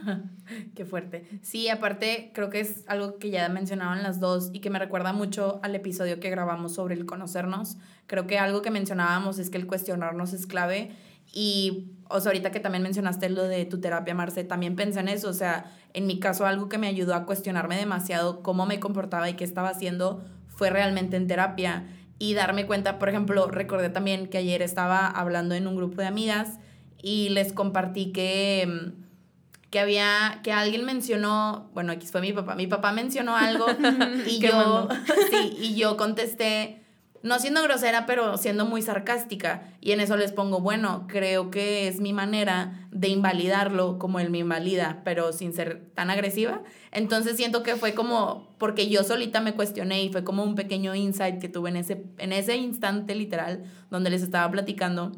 Qué 0.74 0.84
fuerte. 0.84 1.26
Sí, 1.42 1.68
aparte 1.68 2.30
creo 2.34 2.50
que 2.50 2.60
es 2.60 2.84
algo 2.86 3.18
que 3.18 3.30
ya 3.30 3.48
mencionaban 3.48 4.02
las 4.02 4.20
dos 4.20 4.50
y 4.52 4.60
que 4.60 4.70
me 4.70 4.78
recuerda 4.78 5.12
mucho 5.12 5.60
al 5.62 5.74
episodio 5.74 6.20
que 6.20 6.30
grabamos 6.30 6.74
sobre 6.74 6.94
el 6.94 7.06
conocernos. 7.06 7.76
Creo 8.06 8.26
que 8.26 8.38
algo 8.38 8.62
que 8.62 8.70
mencionábamos 8.70 9.38
es 9.38 9.50
que 9.50 9.58
el 9.58 9.66
cuestionarnos 9.66 10.32
es 10.32 10.46
clave 10.46 10.90
y, 11.32 11.92
o 12.08 12.20
sea, 12.20 12.30
ahorita 12.30 12.50
que 12.50 12.60
también 12.60 12.82
mencionaste 12.82 13.28
lo 13.28 13.44
de 13.44 13.64
tu 13.66 13.80
terapia, 13.80 14.14
Marce, 14.14 14.42
también 14.42 14.74
pensé 14.74 15.00
en 15.00 15.08
eso. 15.08 15.28
O 15.28 15.34
sea, 15.34 15.70
en 15.92 16.06
mi 16.06 16.18
caso 16.18 16.46
algo 16.46 16.68
que 16.68 16.78
me 16.78 16.88
ayudó 16.88 17.14
a 17.14 17.24
cuestionarme 17.24 17.76
demasiado 17.76 18.42
cómo 18.42 18.66
me 18.66 18.80
comportaba 18.80 19.28
y 19.28 19.34
qué 19.34 19.44
estaba 19.44 19.68
haciendo 19.68 20.24
fue 20.48 20.70
realmente 20.70 21.16
en 21.16 21.26
terapia 21.26 21.86
y 22.20 22.34
darme 22.34 22.66
cuenta, 22.66 22.98
por 22.98 23.08
ejemplo, 23.08 23.46
recordé 23.48 23.88
también 23.88 24.28
que 24.28 24.36
ayer 24.36 24.60
estaba 24.60 25.06
hablando 25.06 25.54
en 25.54 25.66
un 25.66 25.74
grupo 25.74 26.02
de 26.02 26.06
amigas 26.06 26.58
y 27.02 27.30
les 27.30 27.54
compartí 27.54 28.12
que, 28.12 28.68
mm, 28.68 29.70
que 29.70 29.80
había, 29.80 30.40
que 30.44 30.52
alguien 30.52 30.84
mencionó, 30.84 31.70
bueno, 31.72 31.92
aquí 31.92 32.06
fue 32.06 32.20
mi 32.20 32.34
papá, 32.34 32.56
mi 32.56 32.66
papá 32.66 32.92
mencionó 32.92 33.36
algo 33.36 33.64
y 34.26 34.38
yo, 34.38 34.86
sí, 35.30 35.56
y 35.58 35.74
yo 35.76 35.96
contesté, 35.96 36.84
no 37.22 37.38
siendo 37.38 37.62
grosera, 37.62 38.06
pero 38.06 38.36
siendo 38.38 38.64
muy 38.64 38.82
sarcástica. 38.82 39.62
Y 39.80 39.92
en 39.92 40.00
eso 40.00 40.16
les 40.16 40.32
pongo, 40.32 40.60
bueno, 40.60 41.06
creo 41.06 41.50
que 41.50 41.86
es 41.86 42.00
mi 42.00 42.12
manera 42.12 42.88
de 42.90 43.08
invalidarlo 43.08 43.98
como 43.98 44.20
él 44.20 44.30
me 44.30 44.38
invalida, 44.38 45.02
pero 45.04 45.32
sin 45.32 45.52
ser 45.52 45.90
tan 45.94 46.10
agresiva. 46.10 46.62
Entonces 46.92 47.36
siento 47.36 47.62
que 47.62 47.76
fue 47.76 47.94
como, 47.94 48.54
porque 48.58 48.88
yo 48.88 49.04
solita 49.04 49.40
me 49.40 49.54
cuestioné 49.54 50.02
y 50.02 50.10
fue 50.10 50.24
como 50.24 50.42
un 50.44 50.54
pequeño 50.54 50.94
insight 50.94 51.38
que 51.38 51.48
tuve 51.48 51.70
en 51.70 51.76
ese, 51.76 52.04
en 52.18 52.32
ese 52.32 52.56
instante 52.56 53.14
literal 53.14 53.64
donde 53.90 54.10
les 54.10 54.22
estaba 54.22 54.50
platicando. 54.50 55.12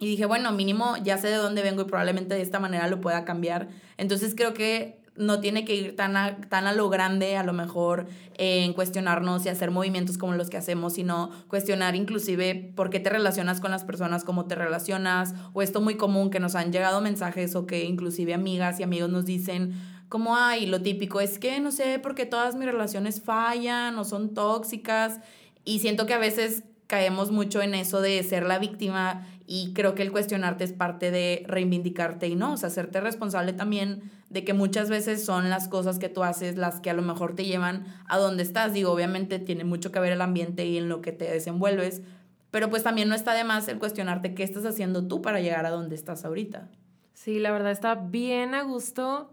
Y 0.00 0.06
dije, 0.06 0.26
bueno, 0.26 0.52
mínimo 0.52 0.96
ya 1.02 1.18
sé 1.18 1.28
de 1.28 1.36
dónde 1.36 1.62
vengo 1.62 1.82
y 1.82 1.86
probablemente 1.86 2.34
de 2.34 2.42
esta 2.42 2.60
manera 2.60 2.88
lo 2.88 3.00
pueda 3.00 3.24
cambiar. 3.24 3.68
Entonces 3.96 4.34
creo 4.36 4.54
que 4.54 5.00
no 5.18 5.40
tiene 5.40 5.64
que 5.64 5.74
ir 5.74 5.96
tan 5.96 6.16
a, 6.16 6.36
tan 6.48 6.66
a 6.66 6.72
lo 6.72 6.88
grande, 6.88 7.36
a 7.36 7.42
lo 7.42 7.52
mejor 7.52 8.06
en 8.34 8.72
cuestionarnos 8.72 9.44
y 9.44 9.48
hacer 9.48 9.70
movimientos 9.70 10.16
como 10.16 10.34
los 10.34 10.48
que 10.48 10.56
hacemos, 10.56 10.94
sino 10.94 11.30
cuestionar 11.48 11.96
inclusive 11.96 12.72
por 12.74 12.90
qué 12.90 13.00
te 13.00 13.10
relacionas 13.10 13.60
con 13.60 13.70
las 13.70 13.84
personas, 13.84 14.24
cómo 14.24 14.46
te 14.46 14.54
relacionas, 14.54 15.34
o 15.52 15.62
esto 15.62 15.80
muy 15.80 15.96
común 15.96 16.30
que 16.30 16.40
nos 16.40 16.54
han 16.54 16.72
llegado 16.72 17.00
mensajes 17.00 17.54
o 17.56 17.66
que 17.66 17.84
inclusive 17.84 18.34
amigas 18.34 18.80
y 18.80 18.82
amigos 18.82 19.10
nos 19.10 19.24
dicen, 19.24 19.74
como, 20.08 20.36
ay, 20.36 20.66
lo 20.66 20.80
típico 20.80 21.20
es 21.20 21.38
que 21.38 21.60
no 21.60 21.70
sé 21.70 21.98
por 21.98 22.14
qué 22.14 22.24
todas 22.24 22.54
mis 22.54 22.66
relaciones 22.66 23.20
fallan 23.20 23.98
o 23.98 24.04
son 24.04 24.32
tóxicas, 24.34 25.20
y 25.64 25.80
siento 25.80 26.06
que 26.06 26.14
a 26.14 26.18
veces 26.18 26.62
caemos 26.86 27.30
mucho 27.30 27.60
en 27.60 27.74
eso 27.74 28.00
de 28.00 28.22
ser 28.22 28.46
la 28.46 28.58
víctima 28.58 29.26
y 29.50 29.72
creo 29.72 29.94
que 29.94 30.02
el 30.02 30.12
cuestionarte 30.12 30.62
es 30.62 30.74
parte 30.74 31.10
de 31.10 31.42
reivindicarte 31.46 32.28
y 32.28 32.36
no, 32.36 32.52
o 32.52 32.56
sea, 32.58 32.66
hacerte 32.66 33.00
responsable 33.00 33.54
también 33.54 34.02
de 34.28 34.44
que 34.44 34.52
muchas 34.52 34.90
veces 34.90 35.24
son 35.24 35.48
las 35.48 35.68
cosas 35.68 35.98
que 35.98 36.10
tú 36.10 36.22
haces 36.22 36.58
las 36.58 36.80
que 36.80 36.90
a 36.90 36.92
lo 36.92 37.00
mejor 37.00 37.34
te 37.34 37.46
llevan 37.46 37.86
a 38.06 38.18
donde 38.18 38.42
estás. 38.42 38.74
Digo, 38.74 38.92
obviamente 38.92 39.38
tiene 39.38 39.64
mucho 39.64 39.90
que 39.90 40.00
ver 40.00 40.12
el 40.12 40.20
ambiente 40.20 40.66
y 40.66 40.76
en 40.76 40.90
lo 40.90 41.00
que 41.00 41.12
te 41.12 41.24
desenvuelves, 41.24 42.02
pero 42.50 42.68
pues 42.68 42.82
también 42.82 43.08
no 43.08 43.14
está 43.14 43.32
de 43.32 43.44
más 43.44 43.66
el 43.68 43.78
cuestionarte 43.78 44.34
qué 44.34 44.42
estás 44.42 44.66
haciendo 44.66 45.08
tú 45.08 45.22
para 45.22 45.40
llegar 45.40 45.64
a 45.64 45.70
donde 45.70 45.94
estás 45.94 46.26
ahorita. 46.26 46.68
Sí, 47.14 47.38
la 47.38 47.50
verdad 47.50 47.72
está 47.72 47.94
bien 47.94 48.54
a 48.54 48.64
gusto 48.64 49.30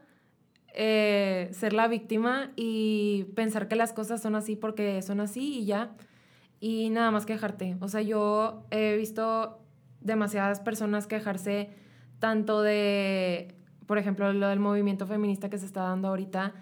eh, 0.73 1.49
ser 1.51 1.73
la 1.73 1.89
víctima 1.89 2.53
y 2.55 3.25
pensar 3.35 3.67
que 3.67 3.75
las 3.75 3.91
cosas 3.91 4.21
son 4.21 4.35
así 4.35 4.55
porque 4.55 5.01
son 5.01 5.19
así 5.19 5.59
y 5.59 5.65
ya. 5.65 5.91
Y 6.61 6.89
nada 6.89 7.11
más 7.11 7.25
quejarte. 7.25 7.75
O 7.81 7.89
sea, 7.89 8.01
yo 8.01 8.63
he 8.71 8.95
visto 8.95 9.59
demasiadas 10.05 10.59
personas 10.59 11.07
quejarse 11.07 11.69
tanto 12.19 12.61
de, 12.61 13.55
por 13.85 13.97
ejemplo, 13.97 14.31
lo 14.31 14.47
del 14.47 14.59
movimiento 14.59 15.05
feminista 15.07 15.49
que 15.49 15.57
se 15.57 15.65
está 15.65 15.81
dando 15.81 16.07
ahorita, 16.07 16.53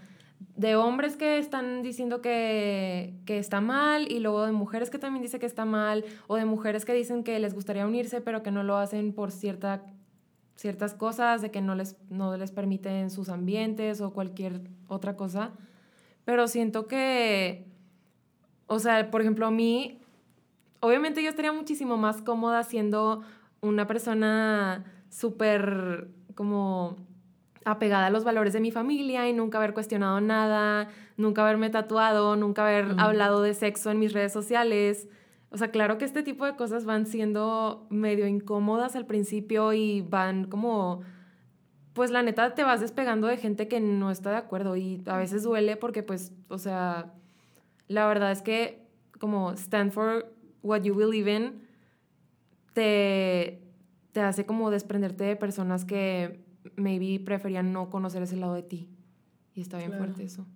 de 0.56 0.76
hombres 0.76 1.16
que 1.16 1.38
están 1.38 1.84
diciendo 1.84 2.22
que, 2.22 3.14
que, 3.26 3.38
está 3.38 3.62
mal 3.62 4.12
y 4.12 4.20
luego 4.20 4.46
de 4.46 4.52
mujeres 4.52 4.90
que 4.90 5.00
también 5.00 5.24
dicen 5.24 5.40
que 5.40 5.46
está 5.46 5.66
mal 5.66 6.04
o 6.28 6.36
de 6.36 6.46
mujeres 6.46 6.86
que 6.86 6.94
dicen 6.94 7.24
que 7.24 7.40
les 7.40 7.54
gustaría 7.54 7.88
unirse 7.88 8.20
pero 8.22 8.44
que 8.44 8.52
no 8.52 8.62
lo 8.64 8.78
hacen 8.78 9.14
por 9.14 9.32
cierta, 9.32 9.84
ciertas 10.56 10.94
cosas, 10.94 11.42
de 11.42 11.50
que 11.50 11.62
no 11.62 11.76
les, 11.76 11.96
no 12.10 12.36
les 12.38 12.52
permiten 12.52 13.10
sus 13.10 13.30
ambientes 13.30 14.02
o 14.02 14.12
cualquier 14.12 14.62
otra 14.88 15.16
cosa. 15.16 15.52
Pero 16.26 16.48
siento 16.48 16.88
que, 16.88 17.66
o 18.68 18.80
sea, 18.80 19.12
por 19.12 19.22
ejemplo, 19.22 19.46
a 19.46 19.52
mí, 19.52 20.03
obviamente 20.84 21.24
yo 21.24 21.30
estaría 21.30 21.54
muchísimo 21.54 21.96
más 21.96 22.22
cómoda 22.22 22.62
siendo 22.64 23.22
una 23.62 23.88
persona 23.88 24.84
súper 25.10 26.10
como 26.36 26.98
apegada 27.64 28.08
a 28.08 28.10
los 28.10 28.26
valores 28.26 28.52
de 28.52 28.60
mi 28.60 28.70
familia 28.70 29.30
y 29.30 29.34
nunca 29.34 29.60
haber 29.60 29.74
cuestionado 29.74 30.20
nada, 30.20 30.90
nunca 31.16 31.44
haberme 31.44 31.70
tatuado, 31.70 32.36
nunca 32.36 32.64
haber 32.64 32.96
hablado 32.98 33.42
de 33.42 33.54
sexo 33.54 33.92
en 33.92 34.00
mis 34.00 34.12
redes 34.12 34.34
sociales. 34.34 35.08
O 35.52 35.58
sea, 35.58 35.70
claro 35.72 35.98
que 35.98 36.04
este 36.04 36.22
tipo 36.22 36.46
de 36.46 36.58
cosas 36.58 36.84
van 36.84 37.06
siendo 37.06 37.88
medio 37.90 38.28
incómodas 38.28 38.98
al 38.98 39.06
principio 39.06 39.72
y 39.72 40.02
van 40.02 40.50
como, 40.50 41.00
pues 41.94 42.12
la 42.12 42.24
neta 42.24 42.56
te 42.56 42.66
vas 42.66 42.82
despegando 42.82 43.28
de 43.28 43.38
gente 43.38 43.70
que 43.70 43.80
no 43.80 44.12
está 44.12 44.32
de 44.32 44.38
acuerdo 44.38 44.76
y 44.76 45.02
a 45.06 45.16
veces 45.16 45.44
duele 45.44 45.78
porque 45.78 46.04
pues, 46.04 46.34
o 46.50 46.58
sea, 46.58 47.14
la 47.88 48.06
verdad 48.06 48.34
es 48.34 48.42
que 48.42 48.86
como 49.18 49.54
stand 49.54 49.94
for 49.94 50.33
what 50.64 50.82
you 50.82 50.96
believe 50.96 51.30
in 51.32 51.62
te, 52.74 53.62
te 54.12 54.22
hace 54.22 54.46
como 54.46 54.72
desprenderte 54.72 55.24
de 55.24 55.36
personas 55.36 55.86
que 55.86 56.44
maybe 56.76 57.24
preferían 57.24 57.72
no 57.72 57.90
conocer 57.90 58.24
ese 58.24 58.38
lado 58.38 58.56
de 58.56 58.64
ti. 58.64 58.90
Y 59.54 59.62
está 59.62 59.78
bien 59.78 59.94
fuerte 59.94 60.24
eso. 60.24 60.48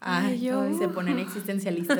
Ay, 0.00 0.40
yo. 0.40 0.78
se 0.78 0.88
ponen 0.88 1.18
existencialistas. 1.18 1.98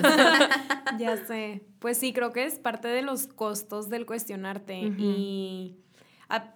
ya 0.98 1.16
sé. 1.26 1.66
Pues 1.78 1.98
sí, 1.98 2.12
creo 2.12 2.32
que 2.32 2.44
es 2.44 2.58
parte 2.58 2.88
de 2.88 3.02
los 3.02 3.26
costos 3.26 3.88
del 3.88 4.06
cuestionarte. 4.06 4.78
Y 4.78 5.78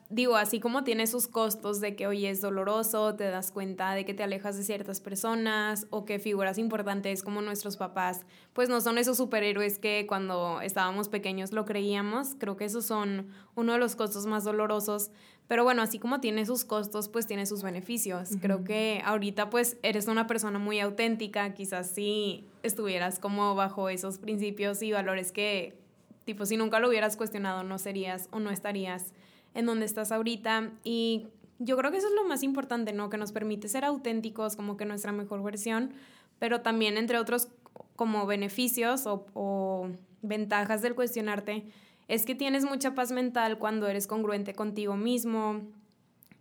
digo, 0.08 0.36
así 0.36 0.58
como 0.58 0.82
tiene 0.82 1.06
sus 1.06 1.28
costos 1.28 1.80
de 1.80 1.94
que, 1.94 2.06
hoy 2.06 2.26
es 2.26 2.40
doloroso, 2.40 3.14
te 3.14 3.24
das 3.24 3.52
cuenta 3.52 3.94
de 3.94 4.04
que 4.04 4.14
te 4.14 4.22
alejas 4.22 4.56
de 4.56 4.64
ciertas 4.64 5.00
personas 5.00 5.86
o 5.90 6.04
que 6.04 6.18
figuras 6.18 6.58
importantes 6.58 7.22
como 7.22 7.40
nuestros 7.40 7.76
papás, 7.76 8.26
pues 8.52 8.68
no 8.68 8.80
son 8.80 8.98
esos 8.98 9.16
superhéroes 9.16 9.78
que 9.78 10.06
cuando 10.08 10.60
estábamos 10.60 11.08
pequeños 11.08 11.52
lo 11.52 11.64
creíamos. 11.64 12.34
Creo 12.38 12.56
que 12.56 12.64
esos 12.64 12.84
son 12.84 13.28
uno 13.54 13.72
de 13.72 13.78
los 13.78 13.94
costos 13.94 14.26
más 14.26 14.44
dolorosos. 14.44 15.10
Pero 15.46 15.64
bueno, 15.64 15.82
así 15.82 15.98
como 15.98 16.20
tiene 16.20 16.46
sus 16.46 16.64
costos, 16.64 17.08
pues 17.08 17.26
tiene 17.26 17.44
sus 17.44 17.64
beneficios. 17.64 18.30
Creo 18.40 18.62
que 18.62 19.02
ahorita 19.04 19.50
pues 19.50 19.78
eres 19.82 20.06
una 20.06 20.28
persona 20.28 20.60
muy 20.60 20.78
auténtica, 20.78 21.54
quizás 21.54 21.90
si 21.90 22.46
estuvieras 22.62 23.18
como 23.18 23.56
bajo 23.56 23.88
esos 23.88 24.18
principios 24.18 24.80
y 24.82 24.92
valores 24.92 25.32
que, 25.32 25.76
tipo, 26.24 26.46
si 26.46 26.56
nunca 26.56 26.78
lo 26.78 26.88
hubieras 26.88 27.16
cuestionado, 27.16 27.64
no 27.64 27.78
serías 27.78 28.28
o 28.30 28.38
no 28.38 28.50
estarías 28.50 29.12
en 29.54 29.66
donde 29.66 29.87
estás 29.87 30.12
ahorita. 30.12 30.71
Y 30.85 31.28
yo 31.59 31.76
creo 31.76 31.90
que 31.90 31.99
eso 31.99 32.09
es 32.09 32.14
lo 32.14 32.25
más 32.25 32.42
importante, 32.42 32.92
¿no? 32.92 33.11
Que 33.11 33.19
nos 33.19 33.33
permite 33.33 33.69
ser 33.69 33.85
auténticos, 33.85 34.57
como 34.57 34.76
que 34.76 34.85
nuestra 34.85 35.12
mejor 35.12 35.42
versión, 35.42 35.92
pero 36.38 36.62
también 36.62 36.97
entre 36.97 37.19
otros 37.19 37.49
como 37.97 38.26
beneficios 38.26 39.04
o, 39.07 39.90
ventajas 40.23 40.83
del 40.83 40.95
cuestionarte, 40.95 41.64
es 42.09 42.26
que 42.26 42.35
tienes 42.35 42.64
mucha 42.64 42.95
paz 42.95 43.11
mental 43.11 43.59
cuando 43.59 43.88
eres 43.88 44.07
congruente 44.07 44.54
contigo 44.54 44.97
mismo, 44.97 45.62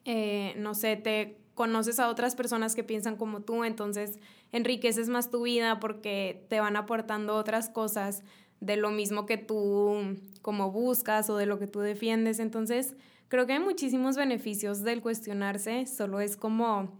eh, 0.03 0.53
no 0.57 0.73
sé, 0.73 0.97
te 0.97 1.37
conoces 1.53 1.99
a 1.99 2.09
otras 2.09 2.35
personas 2.35 2.75
que 2.75 2.83
piensan 2.83 3.15
como 3.15 3.41
tú, 3.41 3.63
entonces 3.63 4.19
enriqueces 4.51 5.09
más 5.09 5.29
tu 5.29 5.43
vida 5.43 5.79
porque 5.79 6.45
te 6.49 6.59
van 6.59 6.75
aportando 6.75 7.35
otras 7.35 7.69
cosas 7.69 8.23
de 8.61 8.77
lo 8.77 8.91
mismo 8.91 9.25
que 9.25 9.37
tú 9.37 10.17
como 10.41 10.71
buscas 10.71 11.29
o 11.29 11.37
de 11.37 11.45
lo 11.45 11.59
que 11.59 11.67
tú 11.67 11.79
defiendes. 11.79 12.39
Entonces, 12.39 12.95
creo 13.27 13.45
que 13.45 13.53
hay 13.53 13.59
muchísimos 13.59 14.15
beneficios 14.15 14.83
del 14.83 15.01
cuestionarse, 15.01 15.85
solo 15.85 16.19
es 16.19 16.37
como 16.37 16.97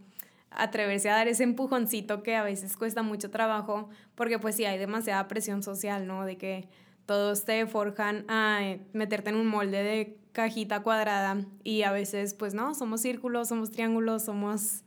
atreverse 0.50 1.08
a 1.08 1.14
dar 1.14 1.28
ese 1.28 1.44
empujoncito 1.44 2.22
que 2.22 2.34
a 2.34 2.42
veces 2.42 2.76
cuesta 2.76 3.02
mucho 3.02 3.30
trabajo, 3.30 3.88
porque 4.14 4.38
pues 4.38 4.56
sí 4.56 4.64
hay 4.64 4.78
demasiada 4.78 5.28
presión 5.28 5.62
social, 5.62 6.06
¿no? 6.06 6.24
De 6.24 6.36
que 6.36 6.68
todos 7.06 7.44
te 7.44 7.66
forjan 7.66 8.24
a 8.28 8.60
meterte 8.92 9.30
en 9.30 9.36
un 9.36 9.46
molde 9.46 9.82
de 9.82 10.16
cajita 10.32 10.82
cuadrada 10.82 11.44
y 11.64 11.82
a 11.82 11.92
veces 11.92 12.34
pues 12.34 12.54
no, 12.54 12.74
somos 12.74 13.00
círculos, 13.00 13.48
somos 13.48 13.70
triángulos, 13.70 14.24
somos 14.24 14.82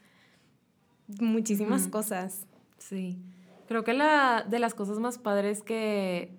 muchísimas 1.19 1.87
cosas. 1.87 2.45
Sí. 2.77 3.19
Creo 3.67 3.83
que 3.83 3.93
la 3.93 4.45
de 4.47 4.59
las 4.59 4.73
cosas 4.73 4.99
más 4.99 5.17
padres 5.17 5.63
que 5.63 6.37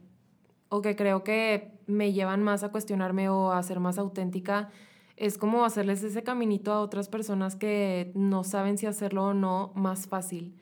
o 0.74 0.82
que 0.82 0.96
creo 0.96 1.22
que 1.22 1.70
me 1.86 2.12
llevan 2.12 2.42
más 2.42 2.64
a 2.64 2.70
cuestionarme 2.70 3.28
o 3.28 3.52
a 3.52 3.62
ser 3.62 3.78
más 3.78 3.96
auténtica, 3.96 4.70
es 5.16 5.38
como 5.38 5.64
hacerles 5.64 6.02
ese 6.02 6.24
caminito 6.24 6.72
a 6.72 6.80
otras 6.80 7.08
personas 7.08 7.54
que 7.54 8.10
no 8.16 8.42
saben 8.42 8.76
si 8.76 8.86
hacerlo 8.86 9.26
o 9.26 9.34
no 9.34 9.70
más 9.76 10.08
fácil. 10.08 10.56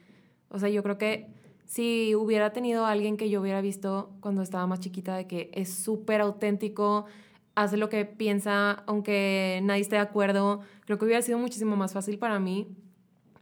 O 0.49 0.59
sea, 0.59 0.69
yo 0.69 0.83
creo 0.83 0.99
que 0.99 1.31
si 1.65 2.13
hubiera 2.13 2.53
tenido 2.53 2.85
alguien 2.85 3.17
que 3.17 3.31
yo 3.31 3.41
hubiera 3.41 3.59
visto 3.59 4.11
cuando 4.19 4.43
estaba 4.43 4.67
más 4.67 4.81
chiquita 4.81 5.15
de 5.15 5.25
que 5.25 5.49
es 5.51 5.73
súper 5.73 6.21
auténtico, 6.21 7.05
hace 7.55 7.77
lo 7.77 7.89
que 7.89 8.05
piensa, 8.05 8.83
aunque 8.85 9.61
nadie 9.63 9.81
esté 9.81 9.95
de 9.95 10.03
acuerdo, 10.03 10.59
creo 10.85 10.99
que 10.99 11.05
hubiera 11.05 11.23
sido 11.23 11.39
muchísimo 11.39 11.75
más 11.75 11.91
fácil 11.91 12.19
para 12.19 12.39
mí. 12.39 12.67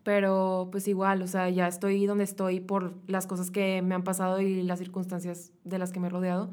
Pero 0.03 0.69
pues 0.71 0.87
igual, 0.87 1.21
o 1.21 1.27
sea, 1.27 1.49
ya 1.49 1.67
estoy 1.67 2.05
donde 2.05 2.23
estoy 2.23 2.59
por 2.59 2.95
las 3.07 3.27
cosas 3.27 3.51
que 3.51 3.81
me 3.81 3.93
han 3.93 4.03
pasado 4.03 4.41
y 4.41 4.63
las 4.63 4.79
circunstancias 4.79 5.51
de 5.63 5.77
las 5.77 5.91
que 5.91 5.99
me 5.99 6.07
he 6.07 6.09
rodeado. 6.09 6.51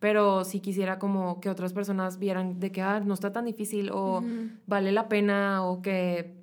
Pero 0.00 0.44
sí 0.44 0.60
quisiera 0.60 0.98
como 0.98 1.40
que 1.40 1.50
otras 1.50 1.72
personas 1.72 2.18
vieran 2.18 2.60
de 2.60 2.72
que 2.72 2.82
ah, 2.82 3.00
no 3.00 3.14
está 3.14 3.32
tan 3.32 3.44
difícil 3.44 3.90
o 3.92 4.22
vale 4.66 4.92
la 4.92 5.08
pena 5.08 5.64
o 5.64 5.82
que 5.82 6.34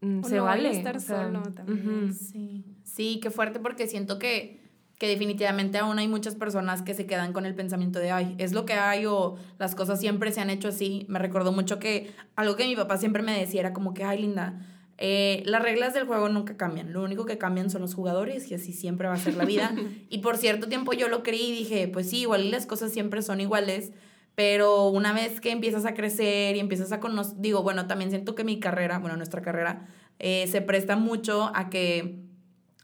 mm, 0.00 0.22
se 0.22 0.40
vale. 0.40 0.70
estar 0.70 1.00
solo 1.00 1.42
también. 1.42 2.12
Sí. 2.12 2.64
Sí, 2.84 3.18
qué 3.20 3.30
fuerte 3.30 3.60
porque 3.60 3.86
siento 3.86 4.18
que 4.18 4.64
que 4.98 5.08
definitivamente 5.08 5.78
aún 5.78 5.98
hay 5.98 6.08
muchas 6.08 6.34
personas 6.34 6.82
que 6.82 6.94
se 6.94 7.06
quedan 7.06 7.32
con 7.32 7.46
el 7.46 7.54
pensamiento 7.54 7.98
de, 7.98 8.12
ay, 8.12 8.34
es 8.38 8.52
lo 8.52 8.64
que 8.64 8.74
hay 8.74 9.06
o 9.06 9.36
las 9.58 9.74
cosas 9.74 9.98
siempre 9.98 10.30
se 10.30 10.40
han 10.40 10.50
hecho 10.50 10.68
así. 10.68 11.04
Me 11.08 11.18
recordó 11.18 11.52
mucho 11.52 11.78
que 11.78 12.12
algo 12.36 12.54
que 12.56 12.66
mi 12.66 12.76
papá 12.76 12.96
siempre 12.96 13.22
me 13.22 13.38
decía 13.38 13.60
era 13.60 13.72
como 13.72 13.92
que, 13.92 14.04
ay, 14.04 14.20
linda, 14.20 14.60
eh, 14.98 15.42
las 15.46 15.62
reglas 15.62 15.92
del 15.94 16.06
juego 16.06 16.28
nunca 16.28 16.56
cambian, 16.56 16.92
lo 16.92 17.02
único 17.02 17.24
que 17.24 17.38
cambian 17.38 17.70
son 17.70 17.82
los 17.82 17.94
jugadores 17.94 18.50
y 18.50 18.54
así 18.54 18.72
siempre 18.72 19.08
va 19.08 19.14
a 19.14 19.18
ser 19.18 19.34
la 19.34 19.44
vida. 19.44 19.74
y 20.08 20.18
por 20.18 20.36
cierto 20.36 20.68
tiempo 20.68 20.92
yo 20.92 21.08
lo 21.08 21.22
creí 21.22 21.50
y 21.50 21.58
dije, 21.58 21.88
pues 21.88 22.10
sí, 22.10 22.20
igual 22.20 22.50
las 22.50 22.66
cosas 22.66 22.92
siempre 22.92 23.22
son 23.22 23.40
iguales, 23.40 23.92
pero 24.34 24.88
una 24.88 25.12
vez 25.12 25.40
que 25.40 25.50
empiezas 25.50 25.84
a 25.84 25.94
crecer 25.94 26.56
y 26.56 26.60
empiezas 26.60 26.92
a 26.92 27.00
conocer, 27.00 27.34
digo, 27.38 27.62
bueno, 27.62 27.86
también 27.86 28.10
siento 28.10 28.34
que 28.34 28.44
mi 28.44 28.60
carrera, 28.60 28.98
bueno, 28.98 29.16
nuestra 29.16 29.42
carrera, 29.42 29.86
eh, 30.18 30.46
se 30.48 30.60
presta 30.60 30.96
mucho 30.96 31.50
a 31.54 31.70
que 31.70 32.20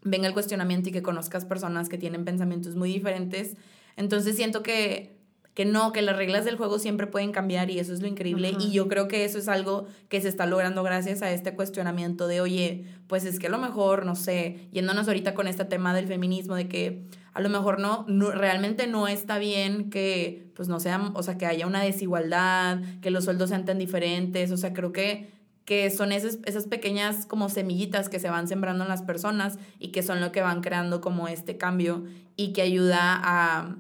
venga 0.03 0.27
el 0.27 0.33
cuestionamiento 0.33 0.89
y 0.89 0.93
que 0.93 1.03
conozcas 1.03 1.45
personas 1.45 1.89
que 1.89 1.99
tienen 1.99 2.25
pensamientos 2.25 2.75
muy 2.75 2.93
diferentes. 2.93 3.57
Entonces 3.97 4.37
siento 4.37 4.63
que 4.63 5.20
que 5.55 5.65
no, 5.65 5.93
que 5.93 6.03
las 6.03 6.17
reglas 6.17 6.45
del 6.45 6.57
juego 6.57 6.79
siempre 6.79 7.07
pueden 7.07 7.33
cambiar 7.33 7.71
y 7.71 7.79
eso 7.79 7.93
es 7.93 8.01
lo 8.01 8.07
increíble. 8.07 8.55
Y 8.61 8.71
yo 8.71 8.89
creo 8.89 9.09
que 9.09 9.25
eso 9.25 9.39
es 9.39 9.49
algo 9.49 9.87
que 10.09 10.21
se 10.21 10.29
está 10.29 10.47
logrando 10.47 10.83
gracias 10.83 11.23
a 11.23 11.33
este 11.33 11.55
cuestionamiento 11.55 12.29
de, 12.29 12.41
oye, 12.41 12.85
pues 13.09 13.25
es 13.25 13.39
que 13.39 13.49
a 13.49 13.51
lo 13.51 13.59
mejor, 13.59 14.07
no 14.07 14.15
sé, 14.15 14.69
yéndonos 14.73 15.09
ahorita 15.09 15.35
con 15.35 15.49
este 15.49 15.65
tema 15.65 15.93
del 15.93 16.07
feminismo, 16.07 16.55
de 16.55 16.69
que 16.69 17.03
a 17.33 17.41
lo 17.41 17.49
mejor 17.49 17.81
no, 17.81 18.05
no 18.09 18.31
realmente 18.31 18.87
no 18.87 19.09
está 19.09 19.39
bien 19.39 19.91
que, 19.91 20.51
pues 20.55 20.69
no 20.69 20.79
sea, 20.79 21.11
o 21.15 21.23
sea, 21.23 21.37
que 21.37 21.47
haya 21.47 21.67
una 21.67 21.83
desigualdad, 21.83 22.81
que 23.01 23.11
los 23.11 23.25
sueldos 23.25 23.51
sean 23.51 23.65
tan 23.65 23.79
diferentes, 23.79 24.53
o 24.53 24.57
sea, 24.57 24.73
creo 24.73 24.93
que 24.93 25.41
que 25.71 25.89
son 25.91 26.11
esas, 26.11 26.39
esas 26.47 26.67
pequeñas 26.67 27.27
como 27.27 27.49
semillitas 27.49 28.09
que 28.09 28.19
se 28.19 28.29
van 28.29 28.49
sembrando 28.49 28.83
en 28.83 28.89
las 28.89 29.03
personas 29.03 29.57
y 29.79 29.93
que 29.93 30.03
son 30.03 30.21
lo 30.21 30.33
que 30.33 30.41
van 30.41 30.63
creando 30.63 31.01
como 31.01 31.29
este 31.29 31.59
cambio 31.59 32.03
y 32.35 32.53
que 32.53 32.63
ayuda 32.63 32.99
a, 33.23 33.77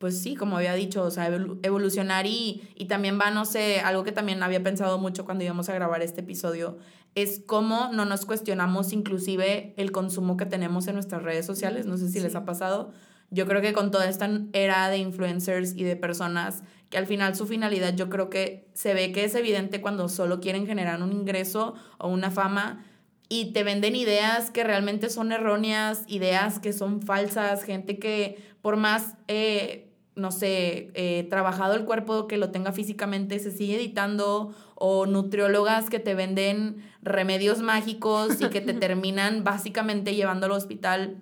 pues 0.00 0.18
sí, 0.22 0.34
como 0.34 0.56
había 0.56 0.72
dicho, 0.72 1.02
o 1.02 1.10
sea, 1.10 1.26
evolucionar 1.62 2.26
y, 2.26 2.62
y 2.74 2.86
también 2.86 3.20
va, 3.20 3.30
no 3.30 3.44
sé, 3.44 3.80
algo 3.80 4.02
que 4.02 4.12
también 4.12 4.42
había 4.42 4.62
pensado 4.62 4.96
mucho 4.96 5.26
cuando 5.26 5.44
íbamos 5.44 5.68
a 5.68 5.74
grabar 5.74 6.00
este 6.00 6.22
episodio, 6.22 6.78
es 7.14 7.42
cómo 7.44 7.90
no 7.92 8.06
nos 8.06 8.24
cuestionamos 8.24 8.94
inclusive 8.94 9.74
el 9.76 9.92
consumo 9.92 10.38
que 10.38 10.46
tenemos 10.46 10.86
en 10.86 10.94
nuestras 10.94 11.22
redes 11.22 11.44
sociales, 11.44 11.84
no 11.84 11.98
sé 11.98 12.08
si 12.08 12.18
les 12.18 12.34
ha 12.34 12.46
pasado. 12.46 12.92
yo 13.28 13.46
creo 13.46 13.60
que 13.60 13.74
con 13.74 13.90
toda 13.90 14.08
esta 14.08 14.26
era 14.54 14.88
de 14.88 14.96
influencers 14.96 15.76
y 15.76 15.84
de 15.84 15.96
personas 15.96 16.62
que 16.88 16.96
al 16.96 17.06
final 17.06 17.36
su 17.36 17.46
finalidad 17.46 17.94
yo 17.94 18.08
creo 18.08 18.30
que 18.30 18.70
se 18.72 18.94
ve 18.94 19.12
que 19.12 19.24
es 19.24 19.34
evidente 19.34 19.82
cuando 19.82 20.08
solo 20.08 20.40
quieren 20.40 20.66
generar 20.66 21.02
un 21.02 21.12
ingreso 21.12 21.74
o 21.98 22.08
una 22.08 22.30
fama 22.30 22.86
y 23.28 23.52
te 23.52 23.64
venden 23.64 23.94
ideas 23.96 24.50
que 24.50 24.64
realmente 24.64 25.10
son 25.10 25.30
erróneas, 25.30 26.04
ideas 26.08 26.58
que 26.58 26.72
son 26.72 27.02
falsas, 27.02 27.62
gente 27.64 27.98
que 27.98 28.50
por 28.62 28.76
más, 28.76 29.16
eh, 29.28 29.89
no 30.16 30.32
sé, 30.32 30.90
eh, 30.94 31.26
trabajado 31.30 31.74
el 31.74 31.84
cuerpo 31.84 32.26
que 32.26 32.36
lo 32.36 32.50
tenga 32.50 32.72
físicamente, 32.72 33.38
se 33.38 33.50
sigue 33.50 33.76
editando, 33.76 34.54
o 34.74 35.06
nutriólogas 35.06 35.90
que 35.90 35.98
te 35.98 36.14
venden 36.14 36.82
remedios 37.02 37.60
mágicos 37.60 38.40
y 38.40 38.48
que 38.48 38.60
te 38.60 38.72
terminan 38.74 39.44
básicamente 39.44 40.14
llevando 40.14 40.46
al 40.46 40.52
hospital 40.52 41.18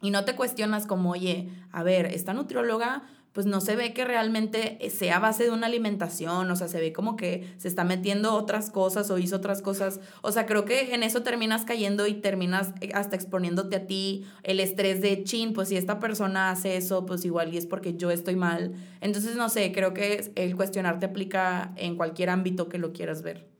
y 0.00 0.10
no 0.10 0.24
te 0.24 0.34
cuestionas 0.34 0.86
como, 0.86 1.10
oye, 1.10 1.48
a 1.70 1.82
ver, 1.82 2.06
esta 2.06 2.32
nutrióloga 2.32 3.02
pues 3.32 3.46
no 3.46 3.60
se 3.60 3.76
ve 3.76 3.92
que 3.94 4.04
realmente 4.04 4.78
sea 4.90 5.18
base 5.18 5.44
de 5.44 5.50
una 5.50 5.66
alimentación, 5.66 6.50
o 6.50 6.56
sea, 6.56 6.68
se 6.68 6.80
ve 6.80 6.92
como 6.92 7.16
que 7.16 7.52
se 7.56 7.68
está 7.68 7.84
metiendo 7.84 8.34
otras 8.34 8.70
cosas 8.70 9.10
o 9.10 9.18
hizo 9.18 9.36
otras 9.36 9.62
cosas. 9.62 10.00
O 10.20 10.32
sea, 10.32 10.46
creo 10.46 10.64
que 10.64 10.94
en 10.94 11.02
eso 11.02 11.22
terminas 11.22 11.64
cayendo 11.64 12.06
y 12.06 12.14
terminas 12.14 12.72
eh, 12.80 12.90
hasta 12.94 13.16
exponiéndote 13.16 13.76
a 13.76 13.86
ti 13.86 14.24
el 14.42 14.60
estrés 14.60 15.00
de 15.00 15.24
chin, 15.24 15.52
pues 15.52 15.68
si 15.68 15.76
esta 15.76 15.98
persona 15.98 16.50
hace 16.50 16.76
eso, 16.76 17.06
pues 17.06 17.24
igual 17.24 17.54
y 17.54 17.58
es 17.58 17.66
porque 17.66 17.94
yo 17.94 18.10
estoy 18.10 18.36
mal. 18.36 18.74
Entonces, 19.00 19.36
no 19.36 19.48
sé, 19.48 19.72
creo 19.72 19.94
que 19.94 20.32
el 20.34 20.56
cuestionarte 20.56 21.06
aplica 21.06 21.72
en 21.76 21.96
cualquier 21.96 22.30
ámbito 22.30 22.68
que 22.68 22.78
lo 22.78 22.92
quieras 22.92 23.22
ver. 23.22 23.51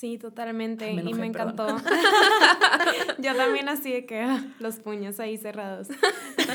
Sí, 0.00 0.16
totalmente. 0.16 0.90
y 0.90 1.12
me 1.12 1.26
encantó. 1.26 1.66
Yo 3.18 3.36
también 3.36 3.68
así 3.68 3.92
de 3.92 4.06
que 4.06 4.22
ah, 4.22 4.42
los 4.58 4.76
puños 4.76 5.20
ahí 5.20 5.36
cerrados. 5.36 5.88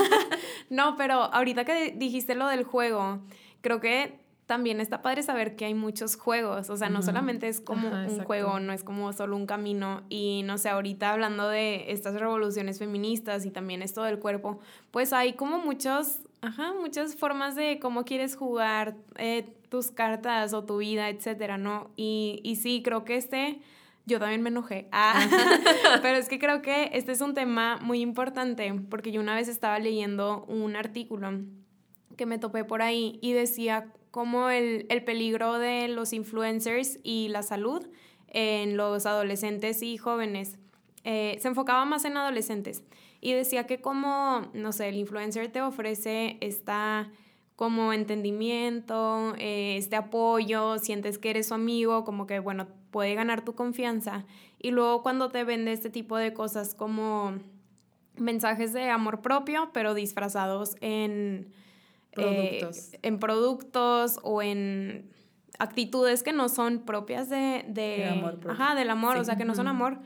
no, 0.71 0.95
pero 0.97 1.25
ahorita 1.25 1.63
que 1.63 1.93
dijiste 1.95 2.33
lo 2.33 2.47
del 2.47 2.63
juego, 2.63 3.19
creo 3.61 3.79
que 3.79 4.19
también 4.47 4.81
está 4.81 5.03
padre 5.03 5.21
saber 5.21 5.55
que 5.55 5.65
hay 5.65 5.75
muchos 5.75 6.15
juegos, 6.15 6.71
o 6.71 6.77
sea, 6.77 6.89
no 6.89 7.03
solamente 7.03 7.47
es 7.47 7.61
como 7.61 7.87
un 7.87 8.23
juego, 8.23 8.59
no 8.59 8.73
es 8.73 8.83
como 8.83 9.13
solo 9.13 9.35
un 9.35 9.45
camino 9.45 10.03
y 10.09 10.41
no 10.45 10.57
sé, 10.57 10.69
ahorita 10.69 11.11
hablando 11.11 11.47
de 11.47 11.91
estas 11.91 12.15
revoluciones 12.15 12.79
feministas 12.79 13.45
y 13.45 13.51
también 13.51 13.83
esto 13.83 14.03
del 14.03 14.19
cuerpo, 14.19 14.59
pues 14.89 15.13
hay 15.13 15.33
como 15.33 15.57
muchos, 15.59 16.19
ajá, 16.41 16.73
muchas 16.73 17.15
formas 17.15 17.55
de 17.55 17.79
cómo 17.79 18.05
quieres 18.05 18.35
jugar 18.35 18.95
eh, 19.17 19.51
tus 19.75 19.91
cartas 19.91 20.53
o 20.53 20.63
tu 20.63 20.77
vida, 20.77 21.09
etcétera, 21.09 21.57
¿no? 21.57 21.91
Y, 21.97 22.39
y 22.43 22.55
sí, 22.55 22.81
creo 22.81 23.03
que 23.03 23.17
este, 23.17 23.59
yo 24.05 24.19
también 24.19 24.41
me 24.41 24.49
enojé, 24.49 24.87
ah, 24.93 25.19
pero 26.01 26.17
es 26.17 26.29
que 26.29 26.39
creo 26.39 26.61
que 26.61 26.91
este 26.93 27.11
es 27.11 27.19
un 27.19 27.33
tema 27.33 27.77
muy 27.81 27.99
importante 27.99 28.73
porque 28.89 29.11
yo 29.11 29.19
una 29.19 29.35
vez 29.35 29.49
estaba 29.49 29.77
leyendo 29.79 30.45
un 30.47 30.77
artículo 30.77 31.41
que 32.15 32.25
me 32.25 32.37
topé 32.37 32.63
por 32.63 32.81
ahí 32.81 33.19
y 33.21 33.33
decía 33.33 33.91
como 34.11 34.49
el, 34.49 34.85
peligro 35.05 35.59
de 35.59 35.89
los 35.89 36.13
influencers 36.13 36.99
y 37.03 37.27
la 37.27 37.43
salud 37.43 37.85
en 38.29 38.77
los 38.77 39.05
adolescentes 39.05 39.81
y 39.81 39.97
jóvenes. 39.97 40.57
Eh, 41.03 41.37
se 41.41 41.49
enfocaba 41.49 41.83
más 41.83 42.05
en 42.05 42.15
adolescentes 42.15 42.81
y 43.19 43.33
decía 43.33 43.67
que 43.67 43.81
como, 43.81 44.49
no 44.53 44.71
sé, 44.71 44.87
el 44.87 44.95
influencer 44.95 45.51
te 45.51 45.61
ofrece 45.61 46.37
esta 46.39 47.11
como 47.55 47.93
entendimiento, 47.93 49.33
eh, 49.37 49.77
este 49.77 49.95
apoyo, 49.95 50.77
sientes 50.77 51.17
que 51.17 51.29
eres 51.29 51.47
su 51.47 51.53
amigo, 51.53 52.03
como 52.03 52.27
que, 52.27 52.39
bueno, 52.39 52.67
puede 52.91 53.15
ganar 53.15 53.45
tu 53.45 53.55
confianza. 53.55 54.25
Y 54.59 54.71
luego 54.71 55.03
cuando 55.03 55.29
te 55.29 55.43
vende 55.43 55.71
este 55.71 55.89
tipo 55.89 56.17
de 56.17 56.33
cosas 56.33 56.75
como 56.75 57.35
mensajes 58.17 58.73
de 58.73 58.89
amor 58.89 59.21
propio, 59.21 59.69
pero 59.73 59.93
disfrazados 59.93 60.75
en 60.81 61.53
Productos. 62.15 62.93
Eh, 62.93 62.99
en 63.01 63.19
productos 63.19 64.19
o 64.23 64.41
en 64.41 65.11
actitudes 65.59 66.23
que 66.23 66.31
no 66.31 66.49
son 66.49 66.79
propias 66.79 67.29
de, 67.29 67.65
de 67.67 68.05
amor 68.05 68.39
ajá, 68.49 68.75
del 68.75 68.89
amor, 68.89 69.17
o 69.17 69.23
sea, 69.23 69.35
que 69.35 69.45
no 69.45 69.53
son 69.53 69.67
amor. 69.67 69.99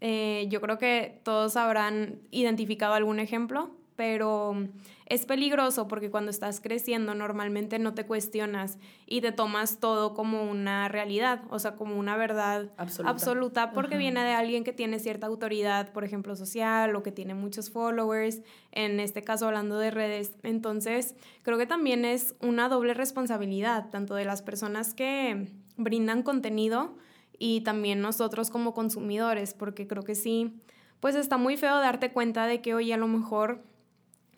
Eh, 0.00 0.46
yo 0.48 0.60
creo 0.62 0.78
que 0.78 1.20
todos 1.22 1.56
habrán 1.56 2.20
identificado 2.30 2.94
algún 2.94 3.20
ejemplo, 3.20 3.70
pero 4.00 4.56
es 5.04 5.26
peligroso 5.26 5.86
porque 5.86 6.10
cuando 6.10 6.30
estás 6.30 6.62
creciendo 6.62 7.14
normalmente 7.14 7.78
no 7.78 7.92
te 7.92 8.06
cuestionas 8.06 8.78
y 9.04 9.20
te 9.20 9.30
tomas 9.30 9.78
todo 9.78 10.14
como 10.14 10.50
una 10.50 10.88
realidad, 10.88 11.42
o 11.50 11.58
sea, 11.58 11.76
como 11.76 11.98
una 11.98 12.16
verdad 12.16 12.70
absoluta, 12.78 13.72
porque 13.72 13.98
viene 13.98 14.24
de 14.24 14.32
alguien 14.32 14.64
que 14.64 14.72
tiene 14.72 15.00
cierta 15.00 15.26
autoridad, 15.26 15.92
por 15.92 16.04
ejemplo, 16.04 16.34
social 16.34 16.96
o 16.96 17.02
que 17.02 17.12
tiene 17.12 17.34
muchos 17.34 17.68
followers, 17.68 18.40
en 18.72 19.00
este 19.00 19.22
caso 19.22 19.48
hablando 19.48 19.78
de 19.78 19.90
redes. 19.90 20.32
Entonces, 20.44 21.14
creo 21.42 21.58
que 21.58 21.66
también 21.66 22.06
es 22.06 22.34
una 22.40 22.70
doble 22.70 22.94
responsabilidad, 22.94 23.90
tanto 23.90 24.14
de 24.14 24.24
las 24.24 24.40
personas 24.40 24.94
que 24.94 25.52
brindan 25.76 26.22
contenido 26.22 26.96
y 27.38 27.60
también 27.60 28.00
nosotros 28.00 28.48
como 28.48 28.72
consumidores, 28.72 29.52
porque 29.52 29.86
creo 29.86 30.04
que 30.04 30.14
sí, 30.14 30.58
pues 31.00 31.16
está 31.16 31.36
muy 31.36 31.58
feo 31.58 31.78
darte 31.80 32.12
cuenta 32.12 32.46
de 32.46 32.62
que, 32.62 32.74
oye, 32.74 32.94
a 32.94 32.96
lo 32.98 33.06
mejor 33.06 33.68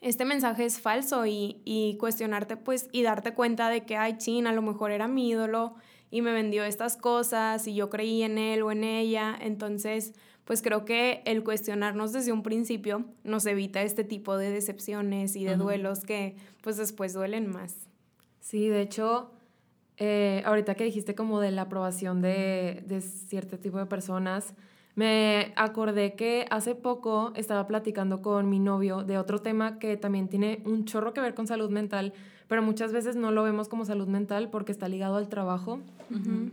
este 0.03 0.25
mensaje 0.25 0.65
es 0.65 0.79
falso 0.79 1.25
y, 1.25 1.97
cuestionarte 1.99 2.57
pues 2.57 2.89
y 2.91 3.03
darte 3.03 3.33
cuenta 3.33 3.69
de 3.69 3.85
que, 3.85 3.97
ay, 3.97 4.17
Chin, 4.17 4.47
a 4.47 4.53
lo 4.53 4.61
mejor 4.61 4.91
era 4.91 5.07
mi 5.07 5.29
ídolo 5.29 5.75
y 6.11 6.21
me 6.21 6.33
vendió 6.33 6.63
estas 6.63 6.97
cosas 6.97 7.67
y 7.67 7.73
yo 7.73 7.89
creí 7.89 8.21
en 8.23 8.37
él 8.37 8.61
o 8.61 8.71
en 8.71 8.83
ella. 8.83 9.35
Entonces, 9.39 10.13
pues 10.43 10.61
creo 10.61 10.85
que 10.85 11.23
el 11.25 11.43
cuestionarnos 11.43 12.11
desde 12.11 12.33
un 12.33 12.43
principio 12.43 13.05
nos 13.23 13.45
evita 13.45 13.81
este 13.81 14.03
tipo 14.03 14.37
de 14.37 14.51
decepciones 14.51 15.35
y 15.35 15.45
de 15.45 15.55
duelos 15.55 16.01
que 16.01 16.35
pues 16.61 16.77
después 16.77 17.13
duelen 17.13 17.49
más. 17.49 17.87
Sí, 18.41 18.67
de 18.67 18.81
hecho, 18.81 19.31
eh, 19.97 20.43
ahorita 20.45 20.75
que 20.75 20.83
dijiste 20.83 21.15
como 21.15 21.39
de 21.39 21.51
la 21.51 21.63
aprobación 21.63 22.21
de, 22.21 22.83
de 22.85 22.99
cierto 22.99 23.57
tipo 23.57 23.79
de 23.79 23.85
personas, 23.85 24.53
me 24.95 25.53
acordé 25.55 26.13
que 26.13 26.45
hace 26.51 26.75
poco 26.75 27.33
estaba 27.35 27.65
platicando 27.65 28.21
con 28.21 28.49
mi 28.49 28.59
novio 28.59 29.03
de 29.03 29.17
otro 29.17 29.39
tema 29.39 29.79
que 29.79 29.97
también 29.97 30.27
tiene 30.27 30.61
un 30.65 30.85
chorro 30.85 31.13
que 31.13 31.21
ver 31.21 31.33
con 31.33 31.47
salud 31.47 31.71
mental, 31.71 32.13
pero 32.47 32.61
muchas 32.61 32.93
veces 32.93 33.15
no 33.15 33.31
lo 33.31 33.43
vemos 33.43 33.69
como 33.69 33.85
salud 33.85 34.07
mental 34.07 34.49
porque 34.51 34.71
está 34.71 34.87
ligado 34.87 35.15
al 35.15 35.29
trabajo. 35.29 35.79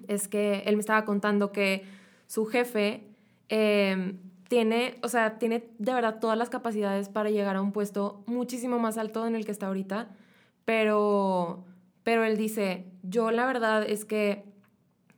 Es 0.09 0.26
que 0.26 0.62
él 0.64 0.76
me 0.76 0.81
estaba 0.81 1.05
contando 1.05 1.53
que 1.53 1.85
su 2.26 2.46
jefe 2.46 3.05
em, 3.50 4.16
tiene, 4.48 4.96
o 5.03 5.09
sea, 5.09 5.38
tiene 5.38 5.68
de 5.79 5.92
verdad 5.92 6.18
todas 6.18 6.38
las 6.38 6.48
capacidades 6.48 7.11
para 7.11 7.29
llegar 7.29 7.57
a 7.57 7.61
un 7.61 7.72
puesto 7.72 8.22
muchísimo 8.26 8.79
más 8.79 8.96
alto 8.96 9.26
en 9.26 9.35
el 9.35 9.44
que 9.44 9.53
está 9.53 9.66
ahorita, 9.66 10.09
pero, 10.64 11.64
pero 12.05 12.24
él 12.24 12.38
dice, 12.38 12.87
yo 13.03 13.31
la 13.33 13.44
verdad 13.44 13.85
es 13.87 14.07
que 14.07 14.44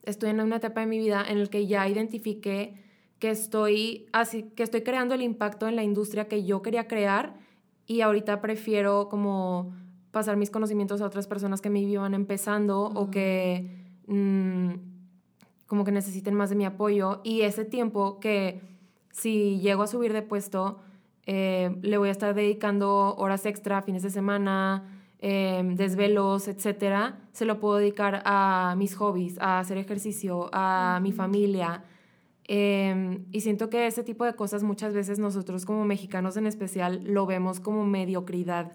estoy 0.02 0.30
en 0.30 0.40
una 0.40 0.56
etapa 0.56 0.80
de 0.80 0.86
mi 0.86 0.98
vida 0.98 1.24
en 1.26 1.40
la 1.40 1.46
que 1.46 1.68
ya 1.68 1.88
identifiqué 1.88 2.81
que 3.22 3.30
estoy, 3.30 4.08
así, 4.12 4.42
que 4.56 4.64
estoy 4.64 4.82
creando 4.82 5.14
el 5.14 5.22
impacto 5.22 5.68
en 5.68 5.76
la 5.76 5.84
industria 5.84 6.26
que 6.26 6.42
yo 6.42 6.60
quería 6.60 6.88
crear 6.88 7.36
y 7.86 8.00
ahorita 8.00 8.40
prefiero 8.40 9.08
como 9.08 9.76
pasar 10.10 10.36
mis 10.36 10.50
conocimientos 10.50 11.00
a 11.00 11.06
otras 11.06 11.28
personas 11.28 11.60
que 11.60 11.70
me 11.70 11.78
iban 11.78 12.14
empezando 12.14 12.80
o 12.82 13.12
que 13.12 13.70
mm, 14.08 14.70
como 15.66 15.84
que 15.84 15.92
necesiten 15.92 16.34
más 16.34 16.50
de 16.50 16.56
mi 16.56 16.64
apoyo. 16.64 17.20
Y 17.22 17.42
ese 17.42 17.64
tiempo 17.64 18.18
que 18.18 18.60
si 19.12 19.60
llego 19.60 19.84
a 19.84 19.86
subir 19.86 20.12
de 20.12 20.22
puesto 20.22 20.80
eh, 21.24 21.76
le 21.80 21.98
voy 21.98 22.08
a 22.08 22.12
estar 22.12 22.34
dedicando 22.34 23.14
horas 23.14 23.46
extra, 23.46 23.82
fines 23.82 24.02
de 24.02 24.10
semana, 24.10 25.00
em, 25.20 25.76
desvelos, 25.76 26.48
etcétera, 26.48 27.20
se 27.30 27.44
lo 27.44 27.60
puedo 27.60 27.76
dedicar 27.76 28.20
a 28.24 28.74
mis 28.76 28.96
hobbies, 28.96 29.38
a 29.38 29.60
hacer 29.60 29.78
ejercicio, 29.78 30.50
a 30.52 30.98
mi 31.00 31.12
familia, 31.12 31.84
Em, 32.44 33.24
y 33.30 33.40
siento 33.40 33.70
que 33.70 33.86
ese 33.86 34.02
tipo 34.02 34.24
de 34.24 34.34
cosas 34.34 34.62
muchas 34.62 34.94
veces 34.94 35.18
nosotros 35.18 35.64
como 35.64 35.84
mexicanos 35.84 36.36
en 36.36 36.46
especial 36.46 37.02
lo 37.04 37.26
vemos 37.26 37.60
como 37.60 37.84
mediocridad. 37.84 38.72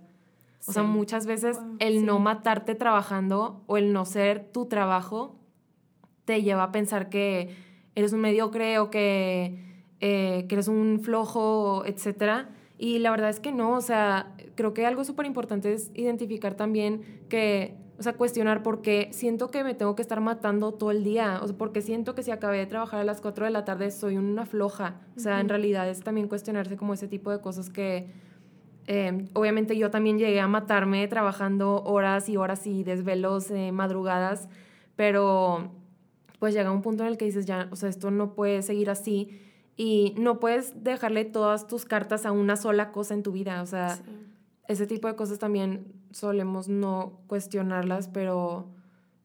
O 0.68 0.72
sea, 0.72 0.84
muchas 0.84 1.26
veces 1.26 1.58
el 1.80 2.06
no 2.06 2.20
matarte 2.20 2.76
trabajando 2.76 3.64
o 3.68 3.78
el 3.78 3.94
no 3.94 4.06
ser 4.06 4.52
tu 4.52 4.66
trabajo 4.66 5.36
te 6.26 6.44
lleva 6.44 6.64
a 6.64 6.72
pensar 6.72 7.10
que 7.10 7.56
eres 7.96 8.12
un 8.12 8.20
mediocre 8.20 8.80
o 8.80 8.90
que, 8.90 9.64
eh, 10.02 10.46
que 10.50 10.56
eres 10.56 10.68
un 10.68 11.00
flojo, 11.02 11.86
etc. 11.86 12.48
Y 12.78 13.00
la 13.00 13.12
verdad 13.12 13.30
es 13.30 13.40
que 13.40 13.54
no, 13.54 13.74
o 13.74 13.82
sea, 13.82 14.36
creo 14.56 14.74
que 14.74 14.86
algo 14.86 15.06
súper 15.06 15.26
importante 15.26 15.72
es 15.74 15.90
identificar 15.94 16.56
también 16.56 17.24
que 17.30 17.76
o 18.00 18.04
sea, 18.04 18.14
cuestionar 18.14 18.62
por 18.62 18.82
qué 18.82 19.10
siento 19.12 19.50
que 19.50 19.64
me 19.64 19.74
tengo 19.74 19.96
que 19.96 20.04
estar 20.04 20.22
matando 20.22 20.72
todo 20.74 20.92
el 20.92 21.04
día. 21.04 21.40
O 21.42 21.48
sea, 21.48 21.58
porque 21.58 21.82
siento 21.82 22.14
que 22.14 22.22
si 22.22 22.32
acabé 22.32 22.58
de 22.58 22.68
trabajar 22.68 23.00
a 23.00 23.04
las 23.04 23.22
4 23.22 23.46
de 23.46 23.52
la 23.52 23.66
tarde 23.66 23.90
soy 23.90 24.18
una 24.18 24.46
floja. 24.46 25.02
O 25.16 25.20
sea, 25.20 25.40
en 25.42 25.50
realidad 25.50 25.90
es 25.90 26.02
también 26.02 26.28
cuestionarse 26.28 26.78
como 26.78 26.94
ese 26.94 27.08
tipo 27.08 27.32
de 27.32 27.42
cosas 27.42 27.70
que 27.70 28.08
eh, 28.86 29.28
obviamente 29.34 29.76
yo 29.76 29.92
también 29.92 30.18
llegué 30.18 30.40
a 30.40 30.48
matarme 30.48 31.08
trabajando 31.08 31.84
horas 31.84 32.30
y 32.30 32.38
horas 32.38 32.66
y 32.68 32.84
desvelos, 32.84 33.52
eh, 33.52 33.72
madrugadas, 33.74 34.48
pero 34.96 35.72
pues 36.40 36.54
llega 36.54 36.72
un 36.72 36.82
punto 36.82 37.04
en 37.04 37.10
el 37.10 37.18
que 37.18 37.26
dices 37.26 37.46
ya, 37.46 37.68
o 37.72 37.76
sea, 37.76 37.90
esto 37.90 38.12
no 38.12 38.34
puede 38.34 38.62
seguir 38.62 38.90
así 38.90 39.42
y 39.76 40.16
no 40.18 40.40
puedes 40.40 40.84
dejarle 40.84 41.26
todas 41.26 41.68
tus 41.68 41.84
cartas 41.84 42.26
a 42.26 42.32
una 42.32 42.56
sola 42.56 42.92
cosa 42.92 43.14
en 43.14 43.24
tu 43.24 43.32
vida. 43.32 43.62
O 43.62 43.66
sea, 43.66 44.00
ese 44.68 44.88
tipo 44.88 45.08
de 45.08 45.16
cosas 45.16 45.40
también 45.40 45.94
solemos 46.12 46.68
no 46.68 47.22
cuestionarlas, 47.28 48.08
pero, 48.08 48.68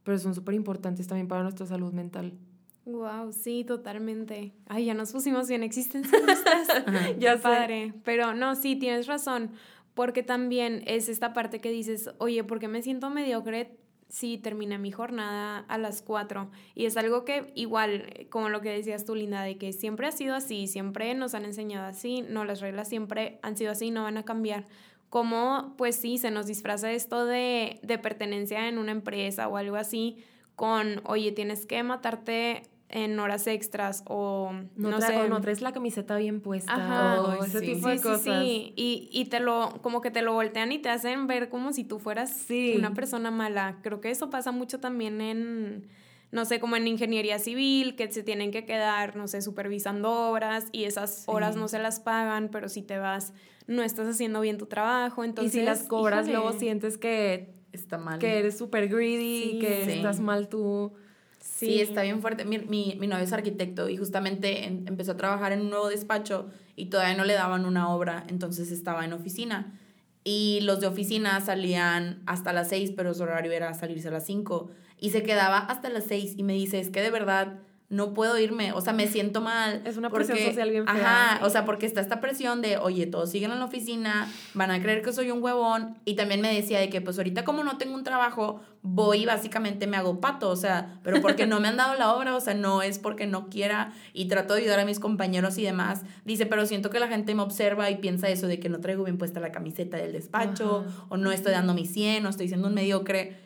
pero 0.05 0.19
son 0.19 0.35
súper 0.35 0.55
importantes 0.55 1.07
también 1.07 1.29
para 1.29 1.43
nuestra 1.43 1.67
salud 1.67 1.93
mental. 1.93 2.39
Wow, 2.85 3.33
sí, 3.33 3.65
totalmente. 3.65 4.53
Ay, 4.67 4.87
ya 4.87 4.95
nos 4.95 5.13
pusimos 5.13 5.49
bien 5.49 5.63
existencialistas. 5.63 6.69
ya 7.19 7.41
padre. 7.41 7.95
Pero 8.05 8.35
no, 8.35 8.57
sí, 8.57 8.77
tienes 8.77 9.07
razón. 9.07 9.53
Porque 9.95 10.23
también 10.23 10.83
es 10.87 11.09
esta 11.09 11.33
parte 11.33 11.61
que 11.61 11.71
dices, 11.71 12.11
oye, 12.19 12.43
¿por 12.45 12.59
qué 12.59 12.67
me 12.67 12.83
siento 12.83 13.11
mediocre 13.11 13.77
si 14.09 14.37
termina 14.37 14.79
mi 14.79 14.91
jornada 14.91 15.59
a 15.69 15.79
las 15.79 16.03
4? 16.03 16.51
Y 16.75 16.87
es 16.87 16.97
algo 16.97 17.25
que 17.25 17.53
igual, 17.55 18.27
como 18.31 18.49
lo 18.49 18.63
que 18.63 18.71
decías 18.71 19.05
tú, 19.05 19.15
Linda, 19.15 19.43
de 19.43 19.59
que 19.59 19.73
siempre 19.73 20.07
ha 20.07 20.13
sido 20.13 20.35
así, 20.35 20.67
siempre 20.67 21.15
nos 21.15 21.35
han 21.35 21.45
enseñado 21.45 21.87
así, 21.87 22.23
no, 22.23 22.45
las 22.45 22.61
reglas 22.61 22.89
siempre 22.89 23.39
han 23.43 23.57
sido 23.57 23.71
así, 23.71 23.91
no 23.91 24.03
van 24.03 24.17
a 24.17 24.25
cambiar. 24.25 24.65
Como, 25.13 25.75
pues 25.77 25.97
sí, 25.97 26.17
se 26.17 26.31
nos 26.31 26.47
disfraza 26.47 26.91
esto 26.91 27.27
de, 27.27 27.81
de 27.83 27.99
pertenencia 27.99 28.67
en 28.67 28.79
una 28.79 28.93
empresa 28.93 29.47
o 29.47 29.59
algo 29.59 29.77
así, 29.77 30.25
con, 30.57 31.03
oye, 31.05 31.33
tienes 31.33 31.67
que 31.67 31.83
matarte 31.83 32.63
en 32.89 33.21
horas 33.21 33.47
extras 33.47 34.05
o 34.07 34.55
no, 34.75 35.01
sé. 35.03 35.19
O 35.19 35.29
no 35.29 35.43
traes 35.43 35.61
la 35.61 35.73
camiseta 35.73 36.17
bien 36.17 36.41
puesta 36.41 37.21
o 37.21 37.45
ese 37.45 37.61
tipo 37.61 37.89
de 37.89 38.01
cosas. 38.01 38.23
Sí, 38.43 38.73
Y, 38.75 39.11
y 39.13 39.27
te 39.27 39.41
lo, 39.41 39.83
como 39.83 40.01
que 40.01 40.11
te 40.11 40.23
lo 40.23 40.33
voltean 40.33 40.73
y 40.73 40.79
te 40.79 40.89
hacen 40.89 41.27
ver 41.27 41.51
como 41.51 41.75
si 41.75 41.85
tú 41.85 41.99
fueras 41.99 42.47
una 42.75 42.95
persona 42.95 43.31
mala. 43.31 43.81
Creo 43.83 44.01
que 44.01 44.11
eso 44.11 44.31
pasa 44.31 44.51
mucho 44.51 44.81
también 44.81 45.21
en, 45.21 45.91
no 46.33 46.47
sé, 46.47 46.61
como 46.61 46.77
en 46.77 46.89
ingeniería 46.89 47.39
civil, 47.39 47.95
que 47.95 48.11
se 48.11 48.23
tienen 48.23 48.51
que 48.51 48.65
quedar, 48.65 49.17
no 49.17 49.29
sé, 49.29 49.43
supervisando 49.43 50.31
obras 50.31 50.65
y 50.73 50.85
esas 50.85 51.25
horas 51.27 51.57
no 51.57 51.69
se 51.69 51.79
las 51.79 52.01
pagan, 52.01 52.49
pero 52.51 52.71
si 52.71 52.81
te 52.81 52.97
vas, 52.97 53.35
no 53.67 53.83
estás 53.83 54.09
haciendo 54.09 54.41
bien 54.41 54.57
tu 54.57 54.65
trabajo. 54.65 55.25
Entonces, 55.25 55.55
y 55.55 55.59
si 55.59 55.65
las 55.65 55.83
cobras, 55.83 56.27
luego 56.27 56.53
sientes 56.53 56.97
que 56.97 57.53
está 57.73 57.99
mal. 57.99 58.19
Que 58.19 58.39
eres 58.39 58.57
súper 58.57 58.89
greedy, 58.89 59.59
que 59.61 59.95
estás 59.95 60.21
mal 60.21 60.49
tú. 60.49 60.93
Sí. 61.39 61.81
está 61.81 62.03
bien 62.03 62.23
fuerte. 62.23 62.47
Mi, 62.47 62.59
mi, 62.59 62.97
mi, 62.99 63.07
novio 63.07 63.25
es 63.25 63.33
arquitecto 63.33 63.89
y 63.89 63.97
justamente 63.97 64.65
empezó 64.65 65.13
a 65.13 65.17
trabajar 65.17 65.53
en 65.53 65.61
un 65.61 65.71
nuevo 65.71 65.89
despacho 65.89 66.49
y 66.77 66.87
todavía 66.87 67.17
no 67.17 67.25
le 67.25 67.35
daban 67.35 67.67
una 67.67 67.95
obra, 67.95 68.25
entonces 68.29 68.71
estaba 68.71 69.05
en 69.05 69.13
oficina. 69.13 69.79
Y 70.25 70.61
los 70.63 70.81
de 70.81 70.87
oficina 70.87 71.41
salían 71.41 72.23
hasta 72.27 72.53
las 72.53 72.69
seis, 72.69 72.93
pero 72.97 73.13
su 73.13 73.25
horario 73.25 73.53
era 73.53 73.75
salirse 73.75 74.09
a 74.09 74.13
las 74.13 74.25
cinco. 74.25 74.71
Y 75.03 75.11
se 75.11 75.25
quedaba 75.25 75.59
hasta 75.59 75.91
las 75.91 76.05
seis 76.05 76.35
y 76.37 76.45
me 76.45 76.53
dice, 76.53 76.79
es 76.79 76.89
que 76.89 77.03
de 77.03 77.11
verdad 77.11 77.59
no 77.89 78.15
puedo 78.15 78.39
irme, 78.39 78.73
o 78.73 78.81
sea, 78.81 78.93
me 78.93 79.09
siento 79.09 79.41
mal. 79.41 79.83
Es 79.85 79.97
una 79.97 80.11
presión 80.11 80.39
social 80.39 80.71
bien 80.71 80.87
fea. 80.87 80.95
Ajá, 81.35 81.45
o 81.45 81.51
sea, 81.51 81.65
porque 81.65 81.87
está 81.87 82.01
esta 82.01 82.21
presión 82.21 82.63
de, 82.63 82.79
oye, 82.79 83.07
todos 83.07 83.31
siguen 83.31 83.51
en 83.51 83.59
la 83.59 83.65
oficina, 83.65 84.31
van 84.55 84.71
a 84.71 84.81
creer 84.81 85.03
que 85.03 85.13
soy 85.13 85.33
un 85.33 85.43
huevón. 85.43 85.99
Y 86.05 86.15
también 86.15 86.41
me 86.41 86.55
decía 86.55 86.79
de 86.79 86.89
que, 86.89 87.01
pues 87.01 87.19
ahorita 87.19 87.45
como 87.45 87.65
no 87.65 87.79
tengo 87.79 87.95
un 87.95 88.05
trabajo, 88.05 88.63
voy 88.81 89.25
y 89.25 89.27
básicamente 89.27 89.89
me 89.89 89.97
hago 89.97 90.21
pato, 90.21 90.49
o 90.51 90.57
sea, 90.57 91.01
pero 91.03 91.21
porque 91.21 91.47
no 91.47 91.59
me 91.59 91.67
han 91.67 91.77
dado 91.77 91.95
la 91.99 92.15
obra, 92.15 92.37
o 92.37 92.41
sea, 92.41 92.55
no 92.55 92.81
es 92.81 93.01
porque 93.01 93.27
no 93.27 93.49
quiera 93.49 93.93
y 94.13 94.27
trato 94.27 94.55
de 94.55 94.63
ayudar 94.63 94.79
a 94.79 94.85
mis 94.85 95.01
compañeros 95.01 95.59
y 95.59 95.65
demás. 95.65 96.03
Dice, 96.25 96.47
pero 96.47 96.65
siento 96.65 96.91
que 96.91 97.01
la 97.01 97.09
gente 97.09 97.35
me 97.35 97.43
observa 97.43 97.91
y 97.91 97.97
piensa 97.97 98.29
eso 98.29 98.47
de 98.47 98.61
que 98.61 98.69
no 98.69 98.81
traigo 98.81 99.03
bien 99.03 99.19
puesta 99.19 99.41
la 99.41 99.51
camiseta 99.51 99.97
del 99.97 100.13
despacho, 100.13 100.87
o 101.09 101.17
no 101.17 101.33
estoy 101.33 101.53
dando 101.53 101.75
mi 101.75 101.87
100, 101.87 102.25
o 102.25 102.29
estoy 102.29 102.47
siendo 102.47 102.69
un 102.69 102.75
mediocre 102.75 103.42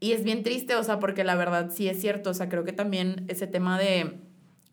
y 0.00 0.12
es 0.12 0.22
bien 0.22 0.42
triste, 0.42 0.76
o 0.76 0.84
sea, 0.84 0.98
porque 1.00 1.24
la 1.24 1.34
verdad 1.34 1.70
sí 1.72 1.88
es 1.88 2.00
cierto, 2.00 2.30
o 2.30 2.34
sea, 2.34 2.48
creo 2.48 2.64
que 2.64 2.72
también 2.72 3.24
ese 3.28 3.46
tema 3.46 3.78
de 3.78 4.18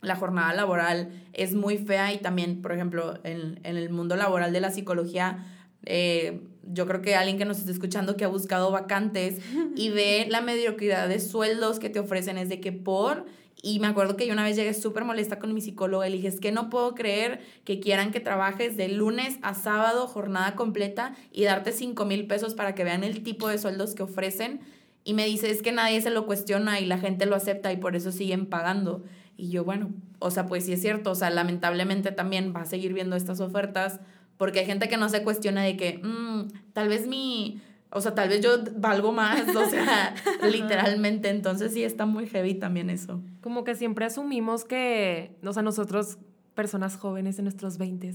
la 0.01 0.15
jornada 0.15 0.53
laboral 0.53 1.09
es 1.33 1.55
muy 1.55 1.77
fea 1.77 2.13
y 2.13 2.19
también, 2.19 2.61
por 2.61 2.71
ejemplo, 2.71 3.15
en, 3.23 3.59
el 3.63 3.89
mundo 3.89 4.15
laboral 4.15 4.53
de 4.53 4.61
la 4.61 4.69
psicología, 4.71 5.45
eh, 5.85 6.41
yo 6.63 6.87
creo 6.87 7.01
que 7.01 7.15
alguien 7.15 7.37
que 7.37 7.45
nos 7.45 7.59
esté 7.59 7.71
escuchando 7.71 8.17
que 8.17 8.23
ha 8.23 8.27
buscado 8.27 8.71
vacantes 8.71 9.39
y 9.75 9.89
ve 9.89 10.27
la 10.29 10.41
mediocridad 10.41 11.07
de 11.09 11.19
sueldos 11.19 11.79
que 11.79 11.89
te 11.89 11.99
ofrecen 11.99 12.37
es 12.37 12.49
de 12.49 12.59
que 12.59 12.71
por... 12.71 13.25
Y 13.61 13.79
me 13.79 13.87
acuerdo 13.87 14.15
que 14.15 14.27
yo 14.27 14.33
una 14.33 14.43
vez 14.43 14.55
llegué 14.55 14.75
súper 14.75 15.05
molesta 15.05 15.39
con 15.39 15.51
mi 15.51 15.59
psicóloga 15.59 16.07
y 16.07 16.11
le 16.11 16.17
dije, 16.17 16.27
es 16.27 16.39
que 16.39 16.51
no 16.51 16.69
puedo 16.69 16.93
creer 16.93 17.39
que 17.63 17.79
quieran 17.79 18.11
que 18.11 18.19
trabajes 18.19 18.77
de 18.77 18.89
lunes 18.89 19.39
a 19.41 19.55
sábado, 19.55 20.05
jornada 20.05 20.55
completa, 20.55 21.15
y 21.31 21.45
darte 21.45 21.71
5 21.71 22.05
mil 22.05 22.27
pesos 22.27 22.53
para 22.53 22.75
que 22.75 22.83
vean 22.83 23.03
el 23.03 23.23
tipo 23.23 23.47
de 23.47 23.57
sueldos 23.57 23.95
que 23.95 24.03
ofrecen 24.03 24.59
y 25.05 25.13
me 25.13 25.25
dice, 25.25 25.51
es 25.51 25.61
que 25.61 25.71
nadie 25.71 26.01
se 26.01 26.09
lo 26.09 26.25
cuestiona 26.25 26.79
y 26.79 26.85
la 26.85 26.97
gente 26.97 27.27
lo 27.27 27.35
acepta 27.35 27.71
y 27.71 27.77
por 27.77 27.95
eso 27.95 28.11
siguen 28.11 28.47
pagando. 28.47 29.03
Y 29.37 29.49
yo, 29.49 29.63
bueno, 29.63 29.91
o 30.17 30.31
sea, 30.31 30.47
pues 30.47 30.65
sí 30.65 30.73
es 30.73 30.81
cierto, 30.81 31.11
o 31.11 31.15
sea, 31.15 31.29
lamentablemente 31.29 32.11
también 32.11 32.53
va 32.55 32.61
a 32.61 32.65
seguir 32.65 32.91
viendo 32.91 33.15
estas 33.15 33.39
ofertas 33.39 33.99
porque 34.37 34.59
hay 34.59 34.65
gente 34.65 34.89
que 34.89 34.97
no 34.97 35.07
se 35.07 35.23
cuestiona 35.23 35.61
de 35.61 35.77
que, 35.77 35.99
mm, 35.99 36.47
tal 36.73 36.89
vez 36.89 37.07
mi, 37.07 37.61
o 37.91 38.01
sea, 38.01 38.15
tal 38.15 38.29
vez 38.29 38.41
yo 38.41 38.57
valgo 38.77 39.11
más, 39.11 39.55
o 39.55 39.69
sea, 39.69 40.15
literalmente, 40.51 41.29
entonces 41.29 41.71
sí 41.73 41.83
está 41.83 42.07
muy 42.07 42.25
heavy 42.27 42.55
también 42.55 42.89
eso. 42.89 43.21
Como 43.41 43.63
que 43.63 43.75
siempre 43.75 44.05
asumimos 44.05 44.65
que, 44.65 45.37
o 45.45 45.53
sea, 45.53 45.61
nosotros, 45.61 46.17
personas 46.55 46.97
jóvenes 46.97 47.37
en 47.37 47.45
nuestros 47.45 47.77
20, 47.77 48.11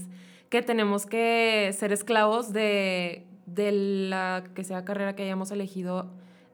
que 0.49 0.61
tenemos 0.61 1.05
que 1.05 1.73
ser 1.77 1.93
esclavos 1.93 2.51
de, 2.51 3.25
de 3.45 3.71
la 3.71 4.43
que 4.53 4.65
sea 4.65 4.83
carrera 4.83 5.15
que 5.15 5.23
hayamos 5.23 5.51
elegido 5.51 6.11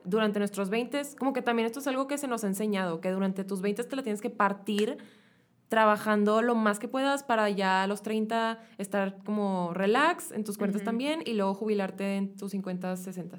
durante 0.07 0.39
nuestros 0.39 0.69
20, 0.69 1.01
como 1.19 1.33
que 1.33 1.41
también 1.41 1.65
esto 1.65 1.79
es 1.79 1.87
algo 1.87 2.07
que 2.07 2.17
se 2.17 2.27
nos 2.27 2.43
ha 2.43 2.47
enseñado, 2.47 3.01
que 3.01 3.11
durante 3.11 3.43
tus 3.43 3.61
20 3.61 3.83
te 3.83 3.95
la 3.95 4.03
tienes 4.03 4.21
que 4.21 4.29
partir 4.29 4.97
trabajando 5.67 6.41
lo 6.41 6.55
más 6.55 6.79
que 6.79 6.87
puedas 6.87 7.23
para 7.23 7.49
ya 7.49 7.83
a 7.83 7.87
los 7.87 8.01
30 8.01 8.57
estar 8.77 9.17
como 9.25 9.73
relax 9.73 10.31
en 10.31 10.45
tus 10.45 10.57
cuentas 10.57 10.83
también 10.83 11.21
y 11.25 11.33
luego 11.33 11.53
jubilarte 11.53 12.15
en 12.15 12.35
tus 12.37 12.51
50, 12.51 12.95
60. 12.95 13.37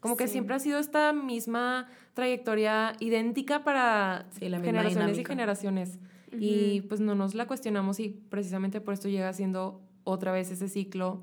Como 0.00 0.16
que 0.16 0.28
siempre 0.28 0.56
ha 0.56 0.58
sido 0.58 0.78
esta 0.78 1.12
misma 1.12 1.88
trayectoria 2.14 2.94
idéntica 3.00 3.62
para 3.64 4.26
generaciones 4.40 5.18
y 5.18 5.24
generaciones. 5.24 5.98
Y 6.32 6.80
pues 6.82 7.00
no 7.00 7.14
nos 7.14 7.34
la 7.34 7.46
cuestionamos 7.46 8.00
y 8.00 8.08
precisamente 8.08 8.80
por 8.80 8.94
esto 8.94 9.08
llega 9.08 9.30
siendo 9.34 9.82
otra 10.04 10.32
vez 10.32 10.50
ese 10.50 10.68
ciclo 10.68 11.22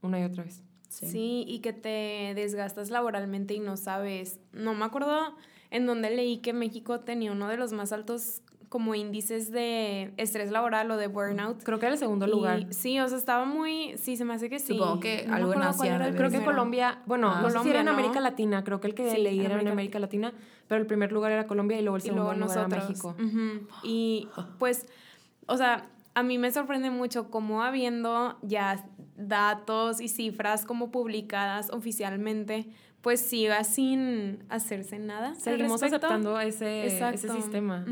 una 0.00 0.18
y 0.18 0.24
otra 0.24 0.44
vez. 0.44 0.62
Sí. 0.88 1.44
y 1.46 1.60
que 1.60 1.72
te 1.72 2.32
desgastas 2.34 2.90
laboralmente 2.90 3.54
y 3.54 3.60
no 3.60 3.76
sabes. 3.76 4.40
No 4.52 4.74
me 4.74 4.84
acuerdo 4.84 5.34
en 5.70 5.86
donde 5.86 6.10
leí 6.10 6.38
que 6.38 6.52
México 6.52 7.00
tenía 7.00 7.32
uno 7.32 7.48
de 7.48 7.56
los 7.56 7.72
más 7.72 7.92
altos 7.92 8.42
como 8.68 8.94
índices 8.94 9.50
de 9.50 10.12
estrés 10.16 10.50
laboral 10.50 10.90
o 10.90 10.96
de 10.96 11.06
burnout. 11.06 11.62
Creo 11.62 11.78
que 11.78 11.86
era 11.86 11.94
el 11.94 11.98
segundo 11.98 12.26
lugar. 12.26 12.66
Sí, 12.70 13.00
o 13.00 13.08
sea, 13.08 13.16
estaba 13.16 13.44
muy, 13.44 13.96
sí, 13.96 14.16
se 14.16 14.24
me 14.24 14.34
hace 14.34 14.50
que 14.50 14.58
sí. 14.58 14.74
Supongo 14.74 15.00
que 15.00 15.26
algo 15.30 15.54
en 15.54 15.62
Asia. 15.62 16.12
Creo 16.14 16.30
que 16.30 16.44
Colombia, 16.44 17.02
bueno, 17.06 17.30
ah, 17.30 17.48
no 17.52 17.64
era 17.64 17.80
en 17.80 17.88
América 17.88 18.20
Latina, 18.20 18.64
creo 18.64 18.80
que 18.80 18.88
el 18.88 18.94
que 18.94 19.18
leí 19.18 19.40
era 19.40 19.60
en 19.60 19.68
América 19.68 19.98
Latina, 19.98 20.32
pero 20.66 20.80
el 20.80 20.86
primer 20.86 21.12
lugar 21.12 21.32
era 21.32 21.46
Colombia 21.46 21.78
y 21.78 21.82
luego 21.82 21.96
el 21.96 22.02
segundo 22.02 22.34
lugar 22.34 22.58
era 22.58 22.68
México. 22.68 23.16
Y 23.82 24.28
pues, 24.58 24.86
o 25.46 25.56
sea, 25.56 25.88
a 26.18 26.22
mí 26.24 26.36
me 26.36 26.50
sorprende 26.50 26.90
mucho 26.90 27.30
cómo 27.30 27.62
habiendo 27.62 28.38
ya 28.42 28.84
datos 29.16 30.00
y 30.00 30.08
cifras 30.08 30.64
como 30.64 30.90
publicadas 30.90 31.70
oficialmente, 31.70 32.66
pues 33.02 33.20
siga 33.20 33.62
sin 33.62 34.42
hacerse 34.48 34.98
nada. 34.98 35.36
Seguimos 35.36 35.80
aceptando 35.80 36.40
ese, 36.40 36.86
ese 36.86 37.28
sistema. 37.28 37.84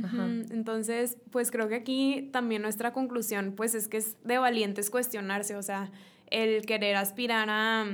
Entonces, 0.50 1.18
pues 1.30 1.52
creo 1.52 1.68
que 1.68 1.76
aquí 1.76 2.28
también 2.32 2.62
nuestra 2.62 2.92
conclusión, 2.92 3.52
pues 3.56 3.76
es 3.76 3.86
que 3.86 3.98
es 3.98 4.16
de 4.24 4.38
valientes 4.38 4.90
cuestionarse, 4.90 5.54
o 5.54 5.62
sea, 5.62 5.92
el 6.32 6.66
querer 6.66 6.96
aspirar 6.96 7.48
a, 7.48 7.86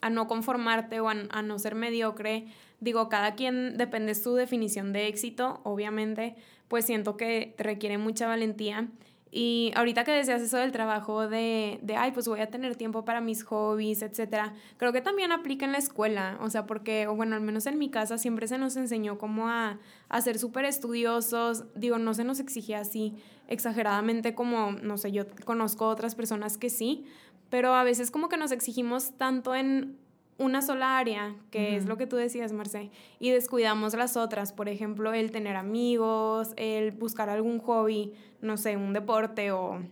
a 0.00 0.10
no 0.10 0.26
conformarte 0.26 0.98
o 0.98 1.08
a, 1.08 1.14
a, 1.30 1.42
no 1.42 1.60
ser 1.60 1.76
mediocre. 1.76 2.46
Digo, 2.80 3.08
cada 3.08 3.36
quien 3.36 3.76
depende 3.76 4.14
de 4.14 4.20
su 4.20 4.34
definición 4.34 4.92
de 4.92 5.06
éxito, 5.06 5.60
obviamente, 5.62 6.34
pues 6.66 6.86
siento 6.86 7.16
que 7.16 7.54
requiere 7.56 7.98
mucha 7.98 8.26
valentía 8.26 8.88
y 9.32 9.72
ahorita 9.76 10.04
que 10.04 10.10
decías 10.10 10.42
eso 10.42 10.56
del 10.56 10.72
trabajo 10.72 11.28
de, 11.28 11.78
de, 11.82 11.96
ay, 11.96 12.10
pues 12.10 12.26
voy 12.26 12.40
a 12.40 12.50
tener 12.50 12.74
tiempo 12.74 13.04
para 13.04 13.20
mis 13.20 13.44
hobbies, 13.44 14.02
etcétera, 14.02 14.54
creo 14.76 14.92
que 14.92 15.00
también 15.00 15.30
aplica 15.30 15.64
en 15.64 15.72
la 15.72 15.78
escuela, 15.78 16.36
o 16.40 16.50
sea, 16.50 16.66
porque, 16.66 17.06
o 17.06 17.14
bueno, 17.14 17.36
al 17.36 17.42
menos 17.42 17.66
en 17.66 17.78
mi 17.78 17.90
casa 17.90 18.18
siempre 18.18 18.48
se 18.48 18.58
nos 18.58 18.76
enseñó 18.76 19.18
como 19.18 19.48
a, 19.48 19.78
a 20.08 20.20
ser 20.20 20.38
súper 20.38 20.64
estudiosos, 20.64 21.64
digo, 21.76 21.98
no 21.98 22.12
se 22.14 22.24
nos 22.24 22.40
exigía 22.40 22.80
así 22.80 23.14
exageradamente 23.46 24.34
como, 24.34 24.72
no 24.72 24.98
sé, 24.98 25.12
yo 25.12 25.24
conozco 25.44 25.86
otras 25.86 26.16
personas 26.16 26.56
que 26.56 26.70
sí, 26.70 27.04
pero 27.50 27.74
a 27.74 27.84
veces 27.84 28.10
como 28.10 28.28
que 28.28 28.36
nos 28.36 28.52
exigimos 28.52 29.16
tanto 29.16 29.54
en 29.54 29.96
una 30.40 30.62
sola 30.62 30.96
área, 30.96 31.36
que 31.50 31.76
es 31.76 31.84
lo 31.84 31.98
que 31.98 32.06
tú 32.06 32.16
decías, 32.16 32.52
Marce, 32.52 32.90
y 33.18 33.30
descuidamos 33.30 33.92
las 33.92 34.16
otras, 34.16 34.54
por 34.54 34.70
ejemplo, 34.70 35.12
el 35.12 35.30
tener 35.30 35.54
amigos, 35.54 36.54
el 36.56 36.92
buscar 36.92 37.28
algún 37.28 37.58
hobby, 37.58 38.14
no 38.40 38.56
sé, 38.56 38.78
un 38.78 38.94
deporte 38.94 39.52
o 39.52 39.82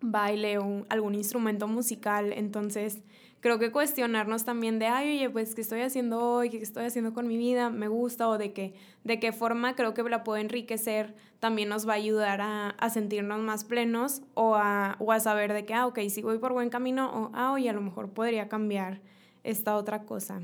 baile 0.00 0.58
o 0.58 0.86
algún 0.88 1.16
instrumento 1.16 1.66
musical. 1.66 2.32
Entonces, 2.32 3.02
creo 3.40 3.58
que 3.58 3.72
cuestionarnos 3.72 4.44
también 4.44 4.78
de, 4.78 4.86
ay, 4.86 5.16
oye, 5.16 5.28
pues, 5.28 5.56
¿qué 5.56 5.60
estoy 5.60 5.80
haciendo 5.80 6.20
hoy? 6.20 6.50
¿Qué 6.50 6.58
estoy 6.58 6.84
haciendo 6.84 7.12
con 7.12 7.26
mi 7.26 7.36
vida? 7.36 7.68
¿Me 7.68 7.88
gusta? 7.88 8.28
O 8.28 8.38
de, 8.38 8.52
qué 8.52 8.74
de 9.02 9.18
qué 9.18 9.32
forma 9.32 9.74
creo 9.74 9.92
que 9.92 10.04
la 10.04 10.22
puedo 10.22 10.38
enriquecer 10.38 11.16
también 11.40 11.68
nos 11.68 11.88
va 11.88 11.94
a 11.94 11.96
ayudar 11.96 12.40
a, 12.42 12.70
a 12.70 12.90
sentirnos 12.90 13.40
más 13.40 13.64
plenos 13.64 14.22
o 14.34 14.54
a, 14.54 14.94
o 15.00 15.10
a 15.10 15.18
saber 15.18 15.52
de 15.52 15.64
que, 15.64 15.74
ah, 15.74 15.88
ok, 15.88 15.98
si 16.10 16.22
voy 16.22 16.38
por 16.38 16.52
buen 16.52 16.70
camino 16.70 17.10
o, 17.12 17.30
ah, 17.34 17.50
oye, 17.50 17.68
a 17.68 17.72
lo 17.72 17.80
mejor 17.80 18.10
podría 18.10 18.48
cambiar 18.48 19.00
esta 19.44 19.76
otra 19.76 20.04
cosa. 20.04 20.40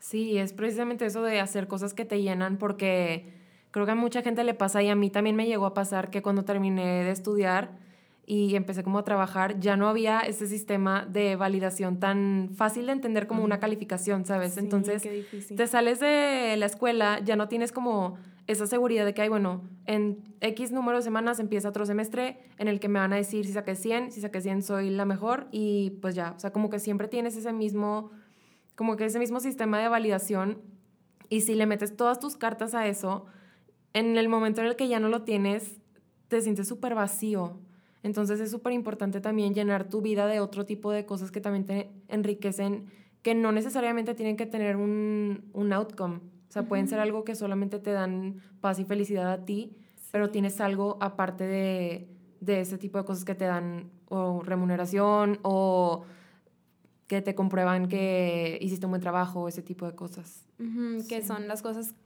Sí, 0.00 0.38
es 0.38 0.52
precisamente 0.52 1.06
eso 1.06 1.22
de 1.22 1.40
hacer 1.40 1.68
cosas 1.68 1.94
que 1.94 2.04
te 2.04 2.22
llenan 2.22 2.58
porque 2.58 3.32
creo 3.70 3.86
que 3.86 3.92
a 3.92 3.96
mucha 3.96 4.22
gente 4.22 4.44
le 4.44 4.54
pasa 4.54 4.82
y 4.82 4.88
a 4.88 4.94
mí 4.94 5.10
también 5.10 5.36
me 5.36 5.46
llegó 5.46 5.66
a 5.66 5.74
pasar 5.74 6.10
que 6.10 6.22
cuando 6.22 6.44
terminé 6.44 7.04
de 7.04 7.10
estudiar, 7.10 7.78
y 8.28 8.56
empecé 8.56 8.82
como 8.82 8.98
a 8.98 9.04
trabajar, 9.04 9.60
ya 9.60 9.76
no 9.76 9.88
había 9.88 10.18
ese 10.18 10.48
sistema 10.48 11.06
de 11.06 11.36
validación 11.36 12.00
tan 12.00 12.50
fácil 12.54 12.86
de 12.86 12.92
entender 12.92 13.28
como 13.28 13.44
una 13.44 13.60
calificación, 13.60 14.24
¿sabes? 14.24 14.56
Entonces, 14.56 15.08
te 15.54 15.66
sales 15.68 16.00
de 16.00 16.56
la 16.58 16.66
escuela, 16.66 17.20
ya 17.20 17.36
no 17.36 17.46
tienes 17.46 17.70
como 17.70 18.18
esa 18.48 18.66
seguridad 18.66 19.04
de 19.04 19.14
que, 19.14 19.22
hay, 19.22 19.28
bueno, 19.28 19.62
en 19.86 20.18
X 20.40 20.72
número 20.72 20.98
de 20.98 21.04
semanas 21.04 21.38
empieza 21.38 21.68
otro 21.68 21.86
semestre 21.86 22.38
en 22.58 22.66
el 22.66 22.80
que 22.80 22.88
me 22.88 22.98
van 22.98 23.12
a 23.12 23.16
decir 23.16 23.46
si 23.46 23.52
saqué 23.52 23.76
100, 23.76 24.10
si 24.10 24.20
saqué 24.20 24.40
100 24.40 24.62
soy 24.62 24.90
la 24.90 25.04
mejor 25.04 25.46
y 25.52 25.90
pues 26.02 26.16
ya, 26.16 26.34
o 26.36 26.40
sea, 26.40 26.52
como 26.52 26.68
que 26.68 26.80
siempre 26.80 27.06
tienes 27.06 27.36
ese 27.36 27.52
mismo, 27.52 28.10
como 28.74 28.96
que 28.96 29.04
ese 29.04 29.20
mismo 29.20 29.38
sistema 29.38 29.78
de 29.78 29.88
validación 29.88 30.62
y 31.28 31.42
si 31.42 31.54
le 31.54 31.66
metes 31.66 31.96
todas 31.96 32.18
tus 32.18 32.36
cartas 32.36 32.74
a 32.74 32.86
eso, 32.86 33.26
en 33.94 34.16
el 34.16 34.28
momento 34.28 34.60
en 34.60 34.68
el 34.68 34.76
que 34.76 34.88
ya 34.88 35.00
no 35.00 35.08
lo 35.08 35.22
tienes, 35.22 35.80
te 36.28 36.40
sientes 36.40 36.68
súper 36.68 36.94
vacío. 36.94 37.58
Entonces 38.06 38.38
es 38.38 38.52
súper 38.52 38.72
importante 38.72 39.20
también 39.20 39.52
llenar 39.52 39.88
tu 39.88 40.00
vida 40.00 40.28
de 40.28 40.38
otro 40.38 40.64
tipo 40.64 40.92
de 40.92 41.04
cosas 41.04 41.32
que 41.32 41.40
también 41.40 41.66
te 41.66 41.90
enriquecen, 42.06 42.86
que 43.22 43.34
no 43.34 43.50
necesariamente 43.50 44.14
tienen 44.14 44.36
que 44.36 44.46
tener 44.46 44.76
un, 44.76 45.50
un 45.52 45.72
outcome. 45.72 46.18
O 46.48 46.52
sea, 46.52 46.68
pueden 46.68 46.86
ser 46.86 47.00
algo 47.00 47.24
que 47.24 47.34
solamente 47.34 47.80
te 47.80 47.90
dan 47.90 48.36
paz 48.60 48.78
y 48.78 48.84
felicidad 48.84 49.32
a 49.32 49.44
ti, 49.44 49.76
pero 50.12 50.30
tienes 50.30 50.60
algo 50.60 50.98
aparte 51.00 51.48
de, 51.48 52.08
de 52.40 52.60
ese 52.60 52.78
tipo 52.78 52.96
de 52.96 53.04
cosas 53.04 53.24
que 53.24 53.34
te 53.34 53.44
dan 53.44 53.90
o 54.08 54.40
remuneración 54.40 55.40
o 55.42 56.04
que 57.08 57.22
te 57.22 57.34
comprueban 57.34 57.88
que 57.88 58.56
hiciste 58.62 58.86
un 58.86 58.92
buen 58.92 59.02
trabajo, 59.02 59.48
ese 59.48 59.62
tipo 59.62 59.84
de 59.84 59.96
cosas. 59.96 60.46
Que 61.08 61.24
son 61.24 61.48
las 61.48 61.60
cosas 61.60 61.96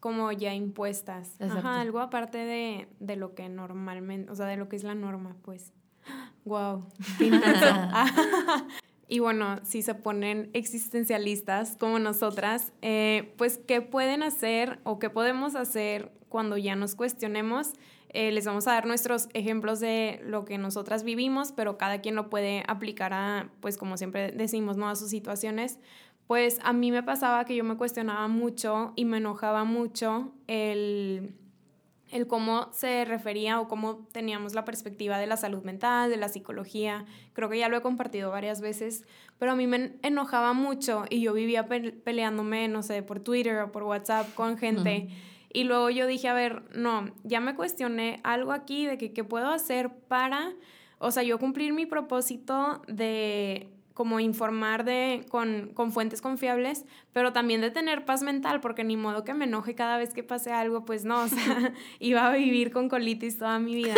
como 0.00 0.32
ya 0.32 0.54
impuestas. 0.54 1.36
Ajá, 1.40 1.80
algo 1.80 2.00
aparte 2.00 2.38
de, 2.38 2.88
de, 2.98 3.16
lo 3.16 3.34
que 3.34 3.48
normalmente, 3.48 4.30
o 4.30 4.34
sea, 4.34 4.46
de 4.46 4.56
lo 4.56 4.68
que 4.68 4.76
es 4.76 4.82
la 4.84 4.94
norma, 4.94 5.36
pues. 5.42 5.72
Wow. 6.46 6.86
y 9.08 9.18
bueno, 9.18 9.60
si 9.62 9.82
se 9.82 9.94
ponen 9.94 10.48
existencialistas 10.54 11.76
como 11.76 11.98
nosotras, 11.98 12.72
eh, 12.80 13.34
pues, 13.36 13.58
¿qué 13.58 13.82
pueden 13.82 14.22
hacer 14.22 14.80
o 14.84 14.98
qué 14.98 15.10
podemos 15.10 15.54
hacer 15.54 16.10
cuando 16.30 16.56
ya 16.56 16.76
nos 16.76 16.94
cuestionemos? 16.94 17.74
Eh, 18.12 18.32
les 18.32 18.44
vamos 18.46 18.66
a 18.66 18.72
dar 18.72 18.86
nuestros 18.86 19.28
ejemplos 19.34 19.78
de 19.78 20.20
lo 20.24 20.44
que 20.44 20.58
nosotras 20.58 21.04
vivimos, 21.04 21.52
pero 21.52 21.78
cada 21.78 22.00
quien 22.00 22.16
lo 22.16 22.28
puede 22.28 22.64
aplicar 22.66 23.12
a, 23.12 23.50
pues 23.60 23.76
como 23.76 23.96
siempre 23.98 24.32
decimos, 24.32 24.76
¿no? 24.76 24.88
A 24.88 24.96
sus 24.96 25.10
situaciones 25.10 25.78
pues 26.30 26.60
a 26.62 26.72
mí 26.72 26.92
me 26.92 27.02
pasaba 27.02 27.44
que 27.44 27.56
yo 27.56 27.64
me 27.64 27.76
cuestionaba 27.76 28.28
mucho 28.28 28.92
y 28.94 29.04
me 29.04 29.16
enojaba 29.16 29.64
mucho 29.64 30.32
el, 30.46 31.34
el 32.12 32.28
cómo 32.28 32.68
se 32.72 33.04
refería 33.04 33.58
o 33.58 33.66
cómo 33.66 34.06
teníamos 34.12 34.54
la 34.54 34.64
perspectiva 34.64 35.18
de 35.18 35.26
la 35.26 35.36
salud 35.36 35.64
mental, 35.64 36.08
de 36.08 36.16
la 36.18 36.28
psicología. 36.28 37.04
Creo 37.32 37.48
que 37.48 37.58
ya 37.58 37.68
lo 37.68 37.76
he 37.76 37.82
compartido 37.82 38.30
varias 38.30 38.60
veces, 38.60 39.04
pero 39.40 39.50
a 39.50 39.56
mí 39.56 39.66
me 39.66 39.98
enojaba 40.02 40.52
mucho 40.52 41.02
y 41.10 41.20
yo 41.20 41.32
vivía 41.32 41.66
peleándome, 41.66 42.68
no 42.68 42.84
sé, 42.84 43.02
por 43.02 43.18
Twitter 43.18 43.62
o 43.62 43.72
por 43.72 43.82
WhatsApp 43.82 44.32
con 44.34 44.56
gente. 44.56 45.08
Y 45.52 45.64
luego 45.64 45.90
yo 45.90 46.06
dije, 46.06 46.28
a 46.28 46.32
ver, 46.32 46.62
no, 46.76 47.10
ya 47.24 47.40
me 47.40 47.56
cuestioné 47.56 48.20
algo 48.22 48.52
aquí 48.52 48.86
de 48.86 48.98
que 48.98 49.12
qué 49.12 49.24
puedo 49.24 49.48
hacer 49.48 49.90
para, 50.06 50.52
o 51.00 51.10
sea, 51.10 51.24
yo 51.24 51.40
cumplir 51.40 51.72
mi 51.72 51.86
propósito 51.86 52.82
de 52.86 53.79
como 54.00 54.18
informar 54.18 54.84
de, 54.86 55.26
con, 55.28 55.72
con, 55.74 55.92
fuentes 55.92 56.22
confiables, 56.22 56.86
pero 57.12 57.34
también 57.34 57.60
de 57.60 57.70
tener 57.70 58.06
paz 58.06 58.22
mental, 58.22 58.62
porque 58.62 58.82
ni 58.82 58.96
modo 58.96 59.24
que 59.24 59.34
me 59.34 59.44
enoje 59.44 59.74
cada 59.74 59.98
vez 59.98 60.14
que 60.14 60.22
pase 60.22 60.52
algo, 60.52 60.86
pues 60.86 61.04
no, 61.04 61.20
o 61.20 61.28
sea, 61.28 61.74
iba 61.98 62.26
a 62.26 62.34
vivir 62.34 62.72
con 62.72 62.88
colitis 62.88 63.36
toda 63.36 63.58
mi 63.58 63.74
vida. 63.74 63.92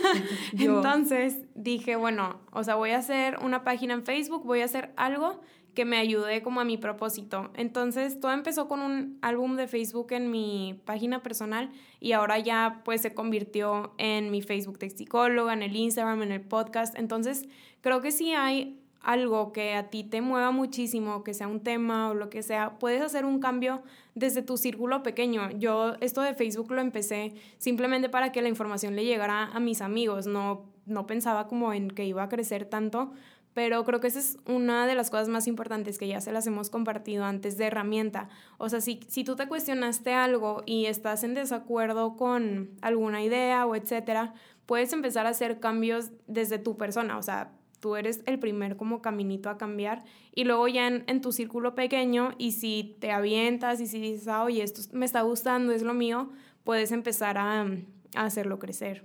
Entonces 0.52 1.38
dije, 1.54 1.96
bueno, 1.96 2.42
o 2.52 2.62
sea, 2.62 2.74
voy 2.74 2.90
a 2.90 2.98
hacer 2.98 3.38
una 3.42 3.64
página 3.64 3.94
en 3.94 4.04
Facebook, 4.04 4.44
voy 4.44 4.60
a 4.60 4.66
hacer 4.66 4.92
algo 4.96 5.40
que 5.74 5.86
me 5.86 5.96
ayude 5.96 6.42
como 6.42 6.60
a 6.60 6.64
mi 6.64 6.76
propósito. 6.76 7.50
Entonces 7.54 8.20
todo 8.20 8.32
empezó 8.32 8.68
con 8.68 8.80
un 8.80 9.18
álbum 9.22 9.56
de 9.56 9.66
Facebook 9.66 10.12
en 10.12 10.30
mi 10.30 10.78
página 10.84 11.22
personal 11.22 11.70
y 12.00 12.12
ahora 12.12 12.38
ya 12.38 12.82
pues 12.84 13.00
se 13.00 13.14
convirtió 13.14 13.94
en 13.96 14.30
mi 14.30 14.42
Facebook 14.42 14.78
de 14.78 14.90
psicóloga, 14.90 15.54
en 15.54 15.62
el 15.62 15.74
Instagram, 15.74 16.20
en 16.20 16.32
el 16.32 16.42
podcast. 16.42 16.98
Entonces 16.98 17.48
creo 17.80 18.02
que 18.02 18.12
sí 18.12 18.34
hay 18.34 18.78
algo 19.00 19.52
que 19.52 19.74
a 19.74 19.90
ti 19.90 20.04
te 20.04 20.20
mueva 20.20 20.50
muchísimo, 20.50 21.24
que 21.24 21.34
sea 21.34 21.48
un 21.48 21.62
tema 21.62 22.10
o 22.10 22.14
lo 22.14 22.30
que 22.30 22.42
sea, 22.42 22.78
puedes 22.78 23.00
hacer 23.02 23.24
un 23.24 23.40
cambio 23.40 23.82
desde 24.14 24.42
tu 24.42 24.56
círculo 24.56 25.02
pequeño. 25.02 25.50
Yo 25.52 25.94
esto 26.00 26.22
de 26.22 26.34
Facebook 26.34 26.70
lo 26.72 26.80
empecé 26.80 27.34
simplemente 27.58 28.08
para 28.08 28.32
que 28.32 28.42
la 28.42 28.48
información 28.48 28.96
le 28.96 29.04
llegara 29.04 29.44
a 29.44 29.60
mis 29.60 29.80
amigos, 29.80 30.26
no, 30.26 30.66
no 30.86 31.06
pensaba 31.06 31.46
como 31.46 31.72
en 31.72 31.88
que 31.88 32.04
iba 32.04 32.22
a 32.22 32.28
crecer 32.28 32.64
tanto, 32.64 33.12
pero 33.54 33.84
creo 33.84 33.98
que 33.98 34.06
esa 34.06 34.20
es 34.20 34.36
una 34.46 34.86
de 34.86 34.94
las 34.94 35.10
cosas 35.10 35.28
más 35.28 35.46
importantes 35.48 35.98
que 35.98 36.06
ya 36.06 36.20
se 36.20 36.30
las 36.30 36.46
hemos 36.46 36.70
compartido 36.70 37.24
antes 37.24 37.58
de 37.58 37.66
herramienta. 37.66 38.28
O 38.56 38.68
sea, 38.68 38.80
si, 38.80 39.00
si 39.08 39.24
tú 39.24 39.34
te 39.34 39.48
cuestionaste 39.48 40.12
algo 40.12 40.62
y 40.64 40.86
estás 40.86 41.24
en 41.24 41.34
desacuerdo 41.34 42.16
con 42.16 42.70
alguna 42.82 43.22
idea 43.22 43.66
o 43.66 43.74
etcétera, 43.74 44.34
puedes 44.66 44.92
empezar 44.92 45.26
a 45.26 45.30
hacer 45.30 45.58
cambios 45.60 46.12
desde 46.26 46.58
tu 46.58 46.76
persona, 46.76 47.18
o 47.18 47.22
sea, 47.22 47.57
tú 47.80 47.96
eres 47.96 48.22
el 48.26 48.38
primer 48.38 48.76
como 48.76 49.02
caminito 49.02 49.50
a 49.50 49.58
cambiar 49.58 50.04
y 50.34 50.44
luego 50.44 50.68
ya 50.68 50.86
en, 50.86 51.20
tu 51.20 51.32
círculo 51.32 51.74
pequeño 51.74 52.32
y 52.38 52.52
si 52.52 52.96
te 53.00 53.10
avientas 53.10 53.80
y 53.80 53.86
si 53.86 54.00
dices, 54.00 54.28
ah, 54.28 54.44
oye, 54.44 54.62
esto 54.62 54.82
me 54.92 55.06
está 55.06 55.22
gustando, 55.22 55.72
es 55.72 55.82
lo 55.82 55.94
mío, 55.94 56.30
puedes 56.64 56.92
empezar 56.92 57.38
a, 57.38 57.66
hacerlo 58.14 58.58
crecer. 58.58 59.04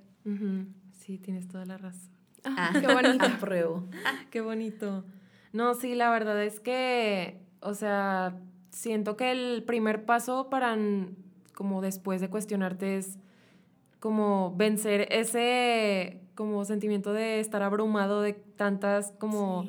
Sí, 0.94 1.18
tienes 1.18 1.48
toda 1.48 1.66
la 1.66 1.78
razón. 1.78 2.10
Ah, 2.46 2.72
qué 2.74 2.88
bonito. 2.88 3.26
Apruebo. 3.38 3.88
qué 4.32 4.42
bonito. 4.42 5.04
No, 5.52 5.74
sí, 5.76 5.96
la 5.96 6.10
verdad 6.10 6.42
es 6.44 6.60
que, 6.60 7.42
o 7.60 7.74
sea, 7.74 8.38
siento 8.70 9.18
que 9.18 9.32
el 9.32 9.64
primer 9.64 10.06
paso 10.06 10.50
para, 10.50 10.76
como 11.54 11.82
después 11.82 12.22
de 12.22 12.30
cuestionarte 12.30 12.98
es 12.98 13.20
como 14.04 14.54
vencer 14.58 15.08
ese 15.12 16.20
como 16.36 16.66
sentimiento 16.66 17.14
de 17.14 17.40
estar 17.40 17.64
abrumado 17.64 18.22
de 18.22 18.34
tantas 18.34 19.14
como... 19.18 19.66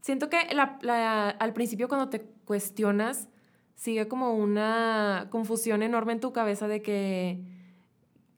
Siento 0.00 0.30
que 0.30 0.38
la, 0.54 1.28
al 1.28 1.52
principio 1.52 1.86
cuando 1.86 2.08
te 2.08 2.22
cuestionas, 2.46 3.28
sigue 3.74 4.08
como 4.08 4.32
una 4.32 5.26
confusión 5.28 5.82
enorme 5.82 6.14
en 6.14 6.20
tu 6.20 6.32
cabeza 6.32 6.68
de 6.68 6.80
que 6.80 7.44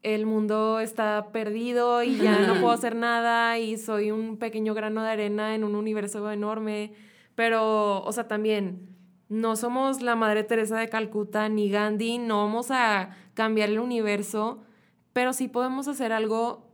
el 0.01 0.25
mundo 0.25 0.81
está 0.81 1.29
perdido 1.31 2.03
y 2.03 2.17
ya 2.17 2.39
no 2.39 2.55
puedo 2.55 2.71
hacer 2.73 2.93
nada 2.93 3.57
y 3.59 3.77
soy 3.77 4.11
un 4.11 4.35
pequeño 4.35 4.73
grano 4.73 5.03
de 5.03 5.09
arena 5.09 5.55
en 5.55 5.63
un 5.63 5.75
universo 5.75 6.29
enorme. 6.33 6.95
Pero, 7.35 8.03
o 8.03 8.11
sea, 8.11 8.27
también 8.27 8.89
no 9.29 9.55
somos 9.55 10.01
la 10.01 10.17
Madre 10.17 10.43
Teresa 10.43 10.77
de 10.79 10.89
Calcuta 10.89 11.47
ni 11.47 11.69
Gandhi, 11.69 12.17
no 12.17 12.39
vamos 12.39 12.71
a 12.71 13.15
cambiar 13.35 13.69
el 13.69 13.79
universo 13.79 14.65
pero 15.13 15.31
sí 15.31 15.47
podemos 15.47 15.87
hacer 15.87 16.11
algo 16.11 16.67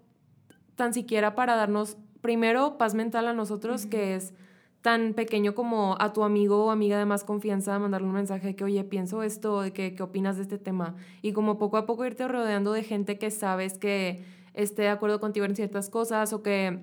tan 0.75 0.93
siquiera 0.93 1.35
para 1.35 1.55
darnos 1.55 1.97
primero 2.21 2.77
paz 2.77 2.95
mental 2.95 3.27
a 3.27 3.33
nosotros, 3.33 3.85
que 3.85 4.15
es 4.15 4.33
tan 4.81 5.13
pequeño 5.13 5.55
como 5.55 5.97
a 5.99 6.13
tu 6.13 6.23
amigo 6.23 6.65
o 6.65 6.71
amiga 6.71 6.97
de 6.97 7.05
más 7.05 7.25
confianza, 7.25 7.77
mandarle 7.79 8.07
un 8.07 8.13
mensaje 8.13 8.47
de 8.47 8.55
que, 8.55 8.63
oye, 8.63 8.83
pienso 8.85 9.23
esto, 9.23 9.61
de 9.61 9.73
que, 9.73 9.93
¿qué 9.93 10.03
opinas 10.03 10.37
de 10.37 10.43
este 10.43 10.57
tema? 10.57 10.95
Y 11.21 11.33
como 11.33 11.57
poco 11.57 11.75
a 11.75 11.85
poco 11.85 12.05
irte 12.05 12.27
rodeando 12.27 12.71
de 12.71 12.83
gente 12.83 13.17
que 13.17 13.29
sabes 13.29 13.77
que 13.77 14.23
esté 14.53 14.83
de 14.83 14.89
acuerdo 14.89 15.19
contigo 15.19 15.45
en 15.45 15.55
ciertas 15.55 15.89
cosas 15.89 16.31
o 16.31 16.41
que 16.41 16.79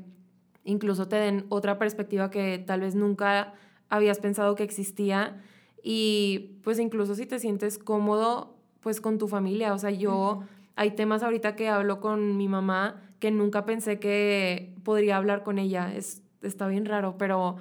incluso 0.64 1.08
te 1.08 1.16
den 1.16 1.46
otra 1.48 1.78
perspectiva 1.78 2.30
que 2.30 2.58
tal 2.58 2.80
vez 2.80 2.94
nunca 2.94 3.54
habías 3.88 4.18
pensado 4.18 4.54
que 4.56 4.62
existía. 4.62 5.42
Y 5.82 6.58
pues 6.64 6.78
incluso 6.78 7.14
si 7.14 7.24
te 7.24 7.38
sientes 7.38 7.78
cómodo, 7.78 8.56
pues 8.80 9.00
con 9.00 9.16
tu 9.16 9.26
familia. 9.26 9.72
O 9.72 9.78
sea, 9.78 9.90
yo... 9.90 10.42
Hay 10.76 10.92
temas 10.92 11.22
ahorita 11.22 11.56
que 11.56 11.68
hablo 11.68 12.00
con 12.00 12.36
mi 12.36 12.48
mamá 12.48 13.02
que 13.18 13.30
nunca 13.30 13.64
pensé 13.64 13.98
que 13.98 14.74
podría 14.84 15.16
hablar 15.16 15.42
con 15.42 15.58
ella. 15.58 15.92
Es, 15.94 16.22
está 16.42 16.68
bien 16.68 16.84
raro, 16.84 17.16
pero 17.18 17.56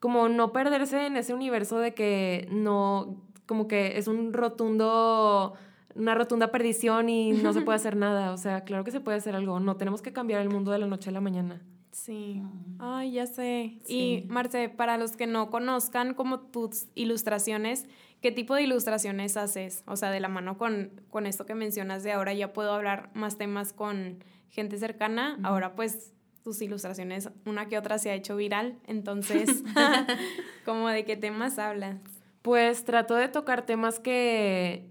como 0.00 0.28
no 0.28 0.52
perderse 0.52 1.06
en 1.06 1.16
ese 1.16 1.34
universo 1.34 1.78
de 1.78 1.94
que 1.94 2.48
no, 2.50 3.22
como 3.46 3.68
que 3.68 3.96
es 3.98 4.08
un 4.08 4.32
rotundo, 4.32 5.54
una 5.94 6.14
rotunda 6.14 6.50
perdición 6.50 7.08
y 7.08 7.32
no 7.32 7.52
se 7.52 7.60
puede 7.62 7.76
hacer 7.76 7.96
nada. 7.96 8.32
O 8.32 8.36
sea, 8.36 8.64
claro 8.64 8.84
que 8.84 8.90
se 8.90 9.00
puede 9.00 9.18
hacer 9.18 9.34
algo. 9.34 9.60
No 9.60 9.76
tenemos 9.76 10.02
que 10.02 10.12
cambiar 10.12 10.42
el 10.42 10.50
mundo 10.50 10.72
de 10.72 10.78
la 10.78 10.86
noche 10.86 11.10
a 11.10 11.12
la 11.12 11.20
mañana. 11.20 11.62
Sí. 11.92 12.42
Ay, 12.78 13.12
ya 13.12 13.26
sé. 13.26 13.80
Y 13.88 14.24
Marce, 14.28 14.68
para 14.68 14.98
los 14.98 15.16
que 15.16 15.26
no 15.26 15.50
conozcan 15.50 16.14
como 16.14 16.40
tus 16.40 16.86
ilustraciones, 16.94 17.86
¿qué 18.20 18.32
tipo 18.32 18.54
de 18.54 18.62
ilustraciones 18.62 19.36
haces? 19.36 19.82
O 19.86 19.96
sea, 19.96 20.10
de 20.10 20.20
la 20.20 20.28
mano 20.28 20.58
con, 20.58 21.00
con 21.10 21.26
esto 21.26 21.46
que 21.46 21.54
mencionas 21.54 22.02
de 22.02 22.12
ahora 22.12 22.34
ya 22.34 22.52
puedo 22.52 22.72
hablar 22.72 23.10
más 23.14 23.38
temas 23.38 23.72
con 23.72 24.24
gente 24.50 24.78
cercana. 24.78 25.38
Ahora 25.42 25.74
pues 25.74 26.12
tus 26.42 26.62
ilustraciones, 26.62 27.30
una 27.44 27.68
que 27.68 27.78
otra 27.78 27.98
se 27.98 28.10
ha 28.10 28.14
hecho 28.14 28.36
viral. 28.36 28.78
Entonces, 28.86 29.62
¿cómo 30.64 30.88
de 30.88 31.04
qué 31.04 31.16
temas 31.16 31.58
hablas? 31.58 31.98
Pues 32.42 32.84
trato 32.84 33.14
de 33.14 33.28
tocar 33.28 33.66
temas 33.66 34.00
que, 34.00 34.88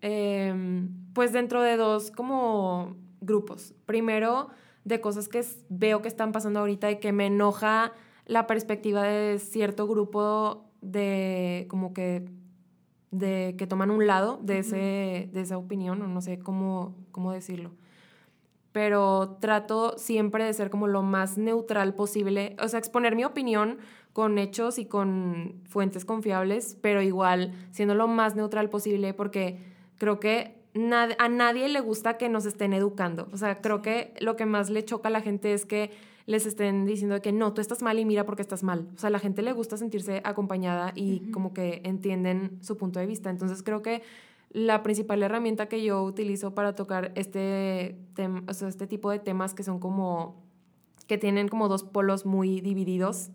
em, 0.00 0.88
pues 1.12 1.32
dentro 1.32 1.62
de 1.62 1.76
dos 1.76 2.10
como 2.10 2.96
grupos. 3.20 3.74
Primero, 3.84 4.48
de 4.84 5.00
cosas 5.00 5.28
que 5.28 5.44
veo 5.68 6.00
que 6.00 6.08
están 6.08 6.32
pasando 6.32 6.60
ahorita 6.60 6.90
y 6.90 7.00
que 7.00 7.12
me 7.12 7.26
enoja 7.26 7.92
la 8.24 8.46
perspectiva 8.46 9.02
de 9.02 9.38
cierto 9.38 9.86
grupo 9.86 10.70
de 10.80 11.66
como 11.68 11.92
que 11.92 12.28
de 13.10 13.54
que 13.58 13.66
toman 13.66 13.90
un 13.90 14.06
lado 14.06 14.38
de, 14.42 14.58
ese, 14.58 15.30
de 15.32 15.40
esa 15.40 15.56
opinión, 15.58 16.02
o 16.02 16.08
no 16.08 16.20
sé 16.20 16.38
cómo, 16.38 16.94
cómo 17.10 17.32
decirlo. 17.32 17.70
Pero 18.72 19.38
trato 19.40 19.96
siempre 19.96 20.44
de 20.44 20.52
ser 20.52 20.70
como 20.70 20.86
lo 20.86 21.02
más 21.02 21.38
neutral 21.38 21.94
posible, 21.94 22.56
o 22.62 22.68
sea, 22.68 22.78
exponer 22.78 23.16
mi 23.16 23.24
opinión 23.24 23.78
con 24.12 24.38
hechos 24.38 24.78
y 24.78 24.84
con 24.84 25.60
fuentes 25.68 26.04
confiables, 26.04 26.76
pero 26.80 27.02
igual 27.02 27.52
siendo 27.70 27.94
lo 27.94 28.08
más 28.08 28.36
neutral 28.36 28.68
posible 28.68 29.14
porque 29.14 29.58
creo 29.96 30.20
que 30.20 30.58
a 31.18 31.28
nadie 31.28 31.68
le 31.68 31.80
gusta 31.80 32.18
que 32.18 32.28
nos 32.28 32.46
estén 32.46 32.72
educando. 32.72 33.28
O 33.32 33.36
sea, 33.36 33.60
creo 33.60 33.82
que 33.82 34.14
lo 34.20 34.36
que 34.36 34.46
más 34.46 34.70
le 34.70 34.84
choca 34.84 35.08
a 35.08 35.10
la 35.10 35.20
gente 35.20 35.52
es 35.52 35.64
que 35.64 35.90
les 36.28 36.44
estén 36.44 36.84
diciendo 36.84 37.22
que 37.22 37.32
no, 37.32 37.54
tú 37.54 37.62
estás 37.62 37.80
mal 37.80 37.98
y 37.98 38.04
mira 38.04 38.26
porque 38.26 38.42
estás 38.42 38.62
mal. 38.62 38.86
O 38.94 38.98
sea, 38.98 39.08
a 39.08 39.10
la 39.10 39.18
gente 39.18 39.40
le 39.40 39.54
gusta 39.54 39.78
sentirse 39.78 40.20
acompañada 40.24 40.92
y 40.94 41.30
como 41.30 41.54
que 41.54 41.80
entienden 41.84 42.58
su 42.60 42.76
punto 42.76 43.00
de 43.00 43.06
vista. 43.06 43.30
Entonces 43.30 43.62
creo 43.62 43.80
que 43.80 44.02
la 44.50 44.82
principal 44.82 45.22
herramienta 45.22 45.70
que 45.70 45.82
yo 45.82 46.02
utilizo 46.02 46.54
para 46.54 46.74
tocar 46.74 47.12
este, 47.14 47.96
o 48.46 48.52
sea, 48.52 48.68
este 48.68 48.86
tipo 48.86 49.10
de 49.10 49.20
temas 49.20 49.54
que 49.54 49.62
son 49.62 49.78
como, 49.78 50.44
que 51.06 51.16
tienen 51.16 51.48
como 51.48 51.66
dos 51.66 51.82
polos 51.82 52.26
muy 52.26 52.60
divididos, 52.60 53.30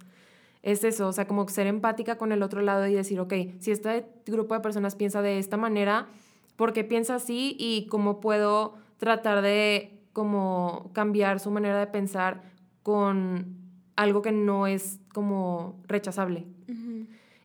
es 0.62 0.84
eso, 0.84 1.08
o 1.08 1.14
sea, 1.14 1.26
como 1.26 1.48
ser 1.48 1.66
empática 1.66 2.20
con 2.20 2.32
el 2.32 2.44
otro 2.44 2.62
lado 2.62 2.86
y 2.86 2.94
decir, 2.94 3.20
ok, 3.20 3.34
si 3.58 3.72
este 3.72 4.06
grupo 4.28 4.54
de 4.54 4.60
personas 4.60 4.96
piensa 4.96 5.24
de 5.24 5.40
esta 5.40 5.58
manera, 5.58 6.10
porque 6.58 6.84
piensa 6.84 7.16
así 7.16 7.56
y 7.58 7.88
cómo 7.88 8.20
puedo 8.20 8.76
tratar 8.98 9.42
de 9.42 10.00
como 10.14 10.92
cambiar 10.94 11.40
su 11.40 11.50
manera 11.50 11.80
de 11.80 11.88
pensar 11.88 12.53
con 12.84 13.58
algo 13.96 14.22
que 14.22 14.32
no 14.32 14.68
es 14.68 15.00
como 15.14 15.76
rechazable. 15.88 16.46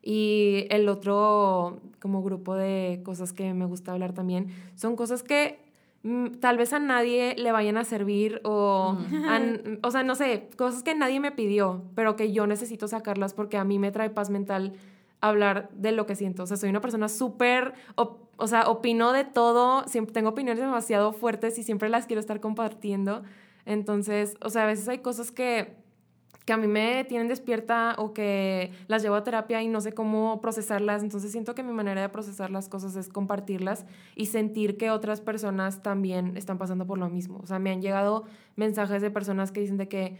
Y 0.02 0.66
el 0.70 0.88
otro 0.88 1.80
como 2.00 2.22
grupo 2.22 2.54
de 2.54 3.00
cosas 3.04 3.32
que 3.32 3.52
me 3.54 3.66
gusta 3.66 3.92
hablar 3.92 4.12
también 4.12 4.48
son 4.74 4.96
cosas 4.96 5.22
que 5.22 5.58
mm, 6.02 6.38
tal 6.40 6.56
vez 6.56 6.72
a 6.72 6.78
nadie 6.78 7.34
le 7.36 7.52
vayan 7.52 7.76
a 7.76 7.84
servir 7.84 8.40
o, 8.44 8.96
o 9.82 9.90
sea, 9.90 10.02
no 10.04 10.14
sé, 10.14 10.48
cosas 10.56 10.82
que 10.82 10.94
nadie 10.94 11.20
me 11.20 11.32
pidió, 11.32 11.82
pero 11.94 12.16
que 12.16 12.32
yo 12.32 12.46
necesito 12.46 12.88
sacarlas 12.88 13.34
porque 13.34 13.56
a 13.58 13.64
mí 13.64 13.78
me 13.78 13.90
trae 13.90 14.08
paz 14.08 14.30
mental 14.30 14.74
hablar 15.20 15.68
de 15.74 15.92
lo 15.92 16.06
que 16.06 16.14
siento. 16.14 16.44
O 16.44 16.46
sea, 16.46 16.56
soy 16.56 16.70
una 16.70 16.80
persona 16.80 17.08
súper, 17.08 17.74
o 17.96 18.46
sea, 18.46 18.68
opino 18.68 19.12
de 19.12 19.24
todo, 19.24 19.86
siempre 19.88 20.12
tengo 20.14 20.30
opiniones 20.30 20.62
demasiado 20.62 21.12
fuertes 21.12 21.58
y 21.58 21.64
siempre 21.64 21.88
las 21.88 22.06
quiero 22.06 22.20
estar 22.20 22.40
compartiendo. 22.40 23.24
Entonces, 23.68 24.34
o 24.40 24.48
sea, 24.48 24.62
a 24.62 24.66
veces 24.66 24.88
hay 24.88 25.00
cosas 25.00 25.30
que, 25.30 25.76
que 26.46 26.54
a 26.54 26.56
mí 26.56 26.66
me 26.66 27.04
tienen 27.04 27.28
despierta 27.28 27.94
o 27.98 28.14
que 28.14 28.72
las 28.86 29.02
llevo 29.02 29.14
a 29.14 29.24
terapia 29.24 29.60
y 29.60 29.68
no 29.68 29.82
sé 29.82 29.92
cómo 29.92 30.40
procesarlas. 30.40 31.02
Entonces 31.02 31.30
siento 31.32 31.54
que 31.54 31.62
mi 31.62 31.74
manera 31.74 32.00
de 32.00 32.08
procesar 32.08 32.50
las 32.50 32.70
cosas 32.70 32.96
es 32.96 33.10
compartirlas 33.10 33.84
y 34.16 34.24
sentir 34.24 34.78
que 34.78 34.90
otras 34.90 35.20
personas 35.20 35.82
también 35.82 36.34
están 36.38 36.56
pasando 36.56 36.86
por 36.86 36.96
lo 36.96 37.10
mismo. 37.10 37.40
O 37.42 37.46
sea, 37.46 37.58
me 37.58 37.70
han 37.70 37.82
llegado 37.82 38.24
mensajes 38.56 39.02
de 39.02 39.10
personas 39.10 39.52
que 39.52 39.60
dicen 39.60 39.76
de 39.76 39.86
que 39.86 40.16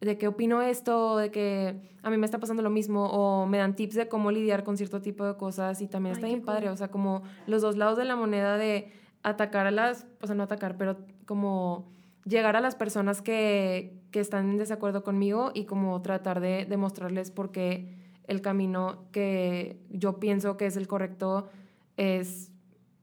de 0.00 0.16
que 0.18 0.26
opino 0.26 0.62
esto, 0.62 1.18
de 1.18 1.30
que 1.30 1.78
a 2.02 2.10
mí 2.10 2.16
me 2.16 2.24
está 2.24 2.38
pasando 2.38 2.62
lo 2.62 2.70
mismo, 2.70 3.04
o 3.04 3.46
me 3.46 3.58
dan 3.58 3.76
tips 3.76 3.94
de 3.94 4.08
cómo 4.08 4.30
lidiar 4.30 4.64
con 4.64 4.78
cierto 4.78 5.02
tipo 5.02 5.26
de 5.26 5.36
cosas 5.36 5.82
y 5.82 5.86
también 5.88 6.14
está 6.14 6.26
bien 6.26 6.42
padre, 6.42 6.70
o 6.70 6.76
sea, 6.76 6.88
como 6.88 7.22
los 7.46 7.60
dos 7.60 7.76
lados 7.76 7.98
de 7.98 8.06
la 8.06 8.16
moneda 8.16 8.56
de 8.56 8.90
atacar 9.22 9.66
a 9.66 9.70
las, 9.70 10.06
o 10.22 10.26
sea, 10.26 10.34
no 10.34 10.42
atacar, 10.42 10.78
pero 10.78 10.96
como 11.26 11.99
llegar 12.24 12.56
a 12.56 12.60
las 12.60 12.74
personas 12.74 13.22
que, 13.22 14.00
que 14.10 14.20
están 14.20 14.50
en 14.50 14.58
desacuerdo 14.58 15.02
conmigo 15.02 15.52
y 15.54 15.64
como 15.64 16.00
tratar 16.02 16.40
de 16.40 16.66
demostrarles 16.68 17.30
por 17.30 17.50
qué 17.50 17.94
el 18.26 18.40
camino 18.40 19.04
que 19.12 19.80
yo 19.90 20.20
pienso 20.20 20.56
que 20.56 20.66
es 20.66 20.76
el 20.76 20.86
correcto 20.86 21.48
es 21.96 22.52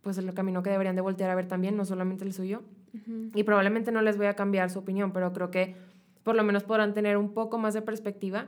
pues 0.01 0.17
el 0.17 0.33
camino 0.33 0.63
que 0.63 0.69
deberían 0.69 0.95
de 0.95 1.01
voltear 1.01 1.29
a 1.29 1.35
ver 1.35 1.47
también, 1.47 1.75
no 1.75 1.83
solamente 1.83 2.23
el 2.23 2.31
suyo. 2.31 2.61
Y 3.35 3.43
probablemente 3.43 3.91
no 3.91 4.01
les 4.01 4.17
voy 4.17 4.27
a 4.27 4.35
cambiar 4.35 4.69
su 4.69 4.79
opinión, 4.79 5.11
pero 5.11 5.33
creo 5.33 5.51
que 5.51 5.75
por 6.23 6.35
lo 6.35 6.43
menos 6.43 6.63
podrán 6.63 6.93
tener 6.93 7.17
un 7.17 7.33
poco 7.33 7.57
más 7.57 7.73
de 7.73 7.81
perspectiva 7.81 8.47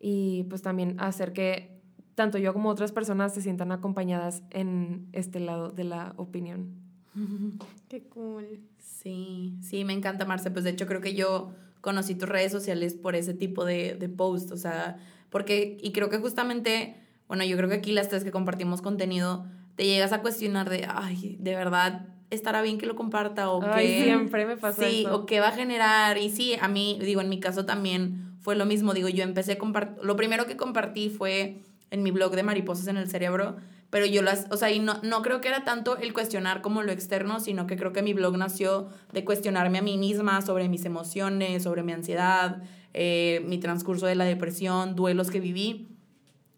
y 0.00 0.44
pues 0.50 0.62
también 0.62 0.96
hacer 0.98 1.32
que 1.32 1.80
tanto 2.16 2.38
yo 2.38 2.52
como 2.52 2.68
otras 2.68 2.92
personas 2.92 3.32
se 3.32 3.40
sientan 3.40 3.72
acompañadas 3.72 4.42
en 4.50 5.08
este 5.12 5.38
lado 5.38 5.70
de 5.70 5.84
la 5.84 6.12
opinión. 6.16 6.85
Qué 7.88 8.02
cool. 8.04 8.60
Sí, 8.78 9.54
sí, 9.62 9.84
me 9.84 9.92
encanta 9.92 10.24
Marce. 10.24 10.50
Pues 10.50 10.64
de 10.64 10.70
hecho 10.70 10.86
creo 10.86 11.00
que 11.00 11.14
yo 11.14 11.52
conocí 11.80 12.14
tus 12.14 12.28
redes 12.28 12.52
sociales 12.52 12.94
por 12.94 13.14
ese 13.14 13.34
tipo 13.34 13.64
de, 13.64 13.94
de 13.94 14.08
post, 14.08 14.50
o 14.50 14.56
sea, 14.56 14.98
porque, 15.30 15.76
y 15.80 15.92
creo 15.92 16.10
que 16.10 16.18
justamente, 16.18 16.96
bueno, 17.28 17.44
yo 17.44 17.56
creo 17.56 17.68
que 17.68 17.76
aquí 17.76 17.92
las 17.92 18.08
tres 18.08 18.24
que 18.24 18.32
compartimos 18.32 18.82
contenido, 18.82 19.46
te 19.76 19.84
llegas 19.84 20.12
a 20.12 20.22
cuestionar 20.22 20.68
de, 20.68 20.86
ay, 20.88 21.36
de 21.38 21.54
verdad, 21.54 22.06
estará 22.30 22.62
bien 22.62 22.78
que 22.78 22.86
lo 22.86 22.96
comparta 22.96 23.50
o 23.50 23.60
que... 23.60 24.02
siempre 24.02 24.46
me 24.46 24.56
pasa 24.56 24.88
sí, 24.88 25.06
o 25.10 25.26
que 25.26 25.40
va 25.40 25.48
a 25.48 25.52
generar. 25.52 26.18
Y 26.18 26.30
sí, 26.30 26.54
a 26.60 26.68
mí, 26.68 26.98
digo, 27.00 27.20
en 27.20 27.28
mi 27.28 27.40
caso 27.40 27.66
también 27.66 28.36
fue 28.40 28.56
lo 28.56 28.66
mismo. 28.66 28.94
Digo, 28.94 29.08
yo 29.08 29.22
empecé 29.22 29.52
a 29.52 29.58
compartir... 29.58 30.02
Lo 30.02 30.16
primero 30.16 30.46
que 30.46 30.56
compartí 30.56 31.10
fue 31.10 31.62
en 31.90 32.02
mi 32.02 32.10
blog 32.10 32.34
de 32.34 32.42
Mariposas 32.42 32.88
en 32.88 32.96
el 32.96 33.08
Cerebro, 33.08 33.56
pero 33.96 34.04
yo 34.04 34.20
las... 34.20 34.44
O 34.50 34.58
sea, 34.58 34.70
y 34.70 34.78
no, 34.78 35.00
no 35.02 35.22
creo 35.22 35.40
que 35.40 35.48
era 35.48 35.64
tanto 35.64 35.96
el 35.96 36.12
cuestionar 36.12 36.60
como 36.60 36.82
lo 36.82 36.92
externo, 36.92 37.40
sino 37.40 37.66
que 37.66 37.78
creo 37.78 37.94
que 37.94 38.02
mi 38.02 38.12
blog 38.12 38.36
nació 38.36 38.90
de 39.14 39.24
cuestionarme 39.24 39.78
a 39.78 39.82
mí 39.82 39.96
misma 39.96 40.42
sobre 40.42 40.68
mis 40.68 40.84
emociones, 40.84 41.62
sobre 41.62 41.82
mi 41.82 41.92
ansiedad, 41.92 42.62
eh, 42.92 43.42
mi 43.46 43.56
transcurso 43.56 44.04
de 44.04 44.14
la 44.14 44.26
depresión, 44.26 44.96
duelos 44.96 45.30
que 45.30 45.40
viví. 45.40 45.88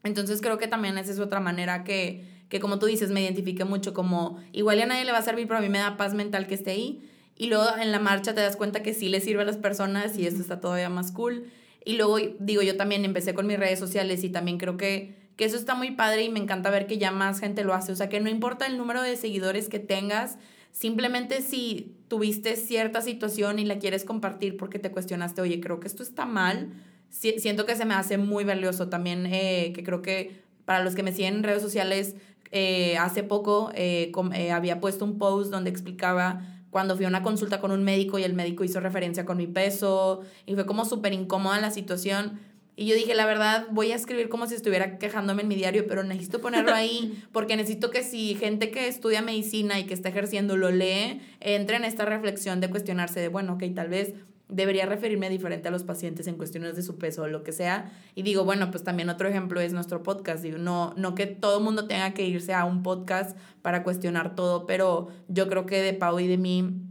Entonces 0.02 0.40
creo 0.40 0.58
que 0.58 0.66
también 0.66 0.98
esa 0.98 1.12
es 1.12 1.20
otra 1.20 1.38
manera 1.38 1.84
que 1.84 2.26
que 2.48 2.58
como 2.58 2.80
tú 2.80 2.86
dices, 2.86 3.10
me 3.12 3.22
identifique 3.22 3.64
mucho 3.64 3.94
como 3.94 4.38
igual 4.50 4.80
a 4.80 4.86
nadie 4.86 5.04
le 5.04 5.12
va 5.12 5.18
a 5.18 5.22
servir, 5.22 5.46
pero 5.46 5.58
a 5.58 5.62
mí 5.62 5.68
me 5.68 5.78
da 5.78 5.96
paz 5.96 6.14
mental 6.14 6.48
que 6.48 6.54
esté 6.54 6.72
ahí. 6.72 7.08
Y 7.36 7.46
luego 7.46 7.66
en 7.80 7.92
la 7.92 8.00
marcha 8.00 8.34
te 8.34 8.40
das 8.40 8.56
cuenta 8.56 8.82
que 8.82 8.94
sí 8.94 9.08
le 9.08 9.20
sirve 9.20 9.42
a 9.42 9.44
las 9.44 9.58
personas 9.58 10.18
y 10.18 10.26
esto 10.26 10.40
está 10.40 10.58
todavía 10.58 10.88
más 10.88 11.12
cool. 11.12 11.52
Y 11.84 11.92
luego 11.92 12.16
digo, 12.40 12.62
yo 12.62 12.76
también 12.76 13.04
empecé 13.04 13.32
con 13.32 13.46
mis 13.46 13.60
redes 13.60 13.78
sociales 13.78 14.24
y 14.24 14.30
también 14.30 14.58
creo 14.58 14.76
que, 14.76 15.27
que 15.38 15.44
eso 15.44 15.56
está 15.56 15.76
muy 15.76 15.92
padre 15.92 16.24
y 16.24 16.30
me 16.30 16.40
encanta 16.40 16.68
ver 16.68 16.88
que 16.88 16.98
ya 16.98 17.12
más 17.12 17.38
gente 17.38 17.62
lo 17.62 17.72
hace. 17.72 17.92
O 17.92 17.96
sea, 17.96 18.08
que 18.08 18.18
no 18.18 18.28
importa 18.28 18.66
el 18.66 18.76
número 18.76 19.00
de 19.00 19.16
seguidores 19.16 19.68
que 19.68 19.78
tengas, 19.78 20.36
simplemente 20.72 21.42
si 21.42 21.94
tuviste 22.08 22.56
cierta 22.56 23.02
situación 23.02 23.60
y 23.60 23.64
la 23.64 23.78
quieres 23.78 24.04
compartir 24.04 24.56
porque 24.56 24.80
te 24.80 24.90
cuestionaste, 24.90 25.40
oye, 25.40 25.60
creo 25.60 25.78
que 25.78 25.86
esto 25.86 26.02
está 26.02 26.26
mal, 26.26 26.72
siento 27.08 27.66
que 27.66 27.76
se 27.76 27.84
me 27.84 27.94
hace 27.94 28.18
muy 28.18 28.42
valioso 28.42 28.88
también, 28.88 29.26
eh, 29.26 29.72
que 29.76 29.84
creo 29.84 30.02
que 30.02 30.42
para 30.64 30.82
los 30.82 30.96
que 30.96 31.04
me 31.04 31.12
siguen 31.12 31.36
en 31.36 31.42
redes 31.44 31.62
sociales, 31.62 32.16
eh, 32.50 32.96
hace 32.98 33.22
poco 33.22 33.70
eh, 33.76 34.10
había 34.52 34.80
puesto 34.80 35.04
un 35.04 35.18
post 35.18 35.52
donde 35.52 35.70
explicaba 35.70 36.42
cuando 36.70 36.96
fui 36.96 37.04
a 37.04 37.08
una 37.08 37.22
consulta 37.22 37.60
con 37.60 37.70
un 37.70 37.84
médico 37.84 38.18
y 38.18 38.24
el 38.24 38.34
médico 38.34 38.64
hizo 38.64 38.80
referencia 38.80 39.24
con 39.24 39.36
mi 39.36 39.46
peso 39.46 40.22
y 40.46 40.54
fue 40.54 40.66
como 40.66 40.84
súper 40.84 41.12
incómoda 41.12 41.60
la 41.60 41.70
situación. 41.70 42.40
Y 42.80 42.86
yo 42.86 42.94
dije, 42.94 43.16
la 43.16 43.26
verdad, 43.26 43.66
voy 43.72 43.90
a 43.90 43.96
escribir 43.96 44.28
como 44.28 44.46
si 44.46 44.54
estuviera 44.54 44.98
quejándome 44.98 45.42
en 45.42 45.48
mi 45.48 45.56
diario, 45.56 45.88
pero 45.88 46.04
necesito 46.04 46.40
ponerlo 46.40 46.72
ahí 46.72 47.20
porque 47.32 47.56
necesito 47.56 47.90
que 47.90 48.04
si 48.04 48.36
gente 48.36 48.70
que 48.70 48.86
estudia 48.86 49.20
medicina 49.20 49.80
y 49.80 49.86
que 49.86 49.94
está 49.94 50.10
ejerciendo 50.10 50.56
lo 50.56 50.70
lee, 50.70 51.20
entre 51.40 51.76
en 51.76 51.84
esta 51.84 52.04
reflexión 52.04 52.60
de 52.60 52.70
cuestionarse 52.70 53.18
de, 53.18 53.26
bueno, 53.26 53.54
ok, 53.54 53.64
tal 53.74 53.88
vez 53.88 54.14
debería 54.48 54.86
referirme 54.86 55.28
diferente 55.28 55.66
a 55.66 55.70
los 55.72 55.82
pacientes 55.82 56.28
en 56.28 56.36
cuestiones 56.36 56.76
de 56.76 56.82
su 56.82 56.98
peso 56.98 57.22
o 57.22 57.26
lo 57.26 57.42
que 57.42 57.50
sea. 57.50 57.90
Y 58.14 58.22
digo, 58.22 58.44
bueno, 58.44 58.70
pues 58.70 58.84
también 58.84 59.10
otro 59.10 59.28
ejemplo 59.28 59.60
es 59.60 59.72
nuestro 59.72 60.04
podcast. 60.04 60.44
Digo, 60.44 60.58
no, 60.58 60.94
no 60.96 61.16
que 61.16 61.26
todo 61.26 61.58
el 61.58 61.64
mundo 61.64 61.88
tenga 61.88 62.14
que 62.14 62.26
irse 62.26 62.54
a 62.54 62.64
un 62.64 62.84
podcast 62.84 63.36
para 63.60 63.82
cuestionar 63.82 64.36
todo, 64.36 64.66
pero 64.66 65.08
yo 65.26 65.48
creo 65.48 65.66
que 65.66 65.82
de 65.82 65.94
Pau 65.94 66.20
y 66.20 66.28
de 66.28 66.38
mí, 66.38 66.87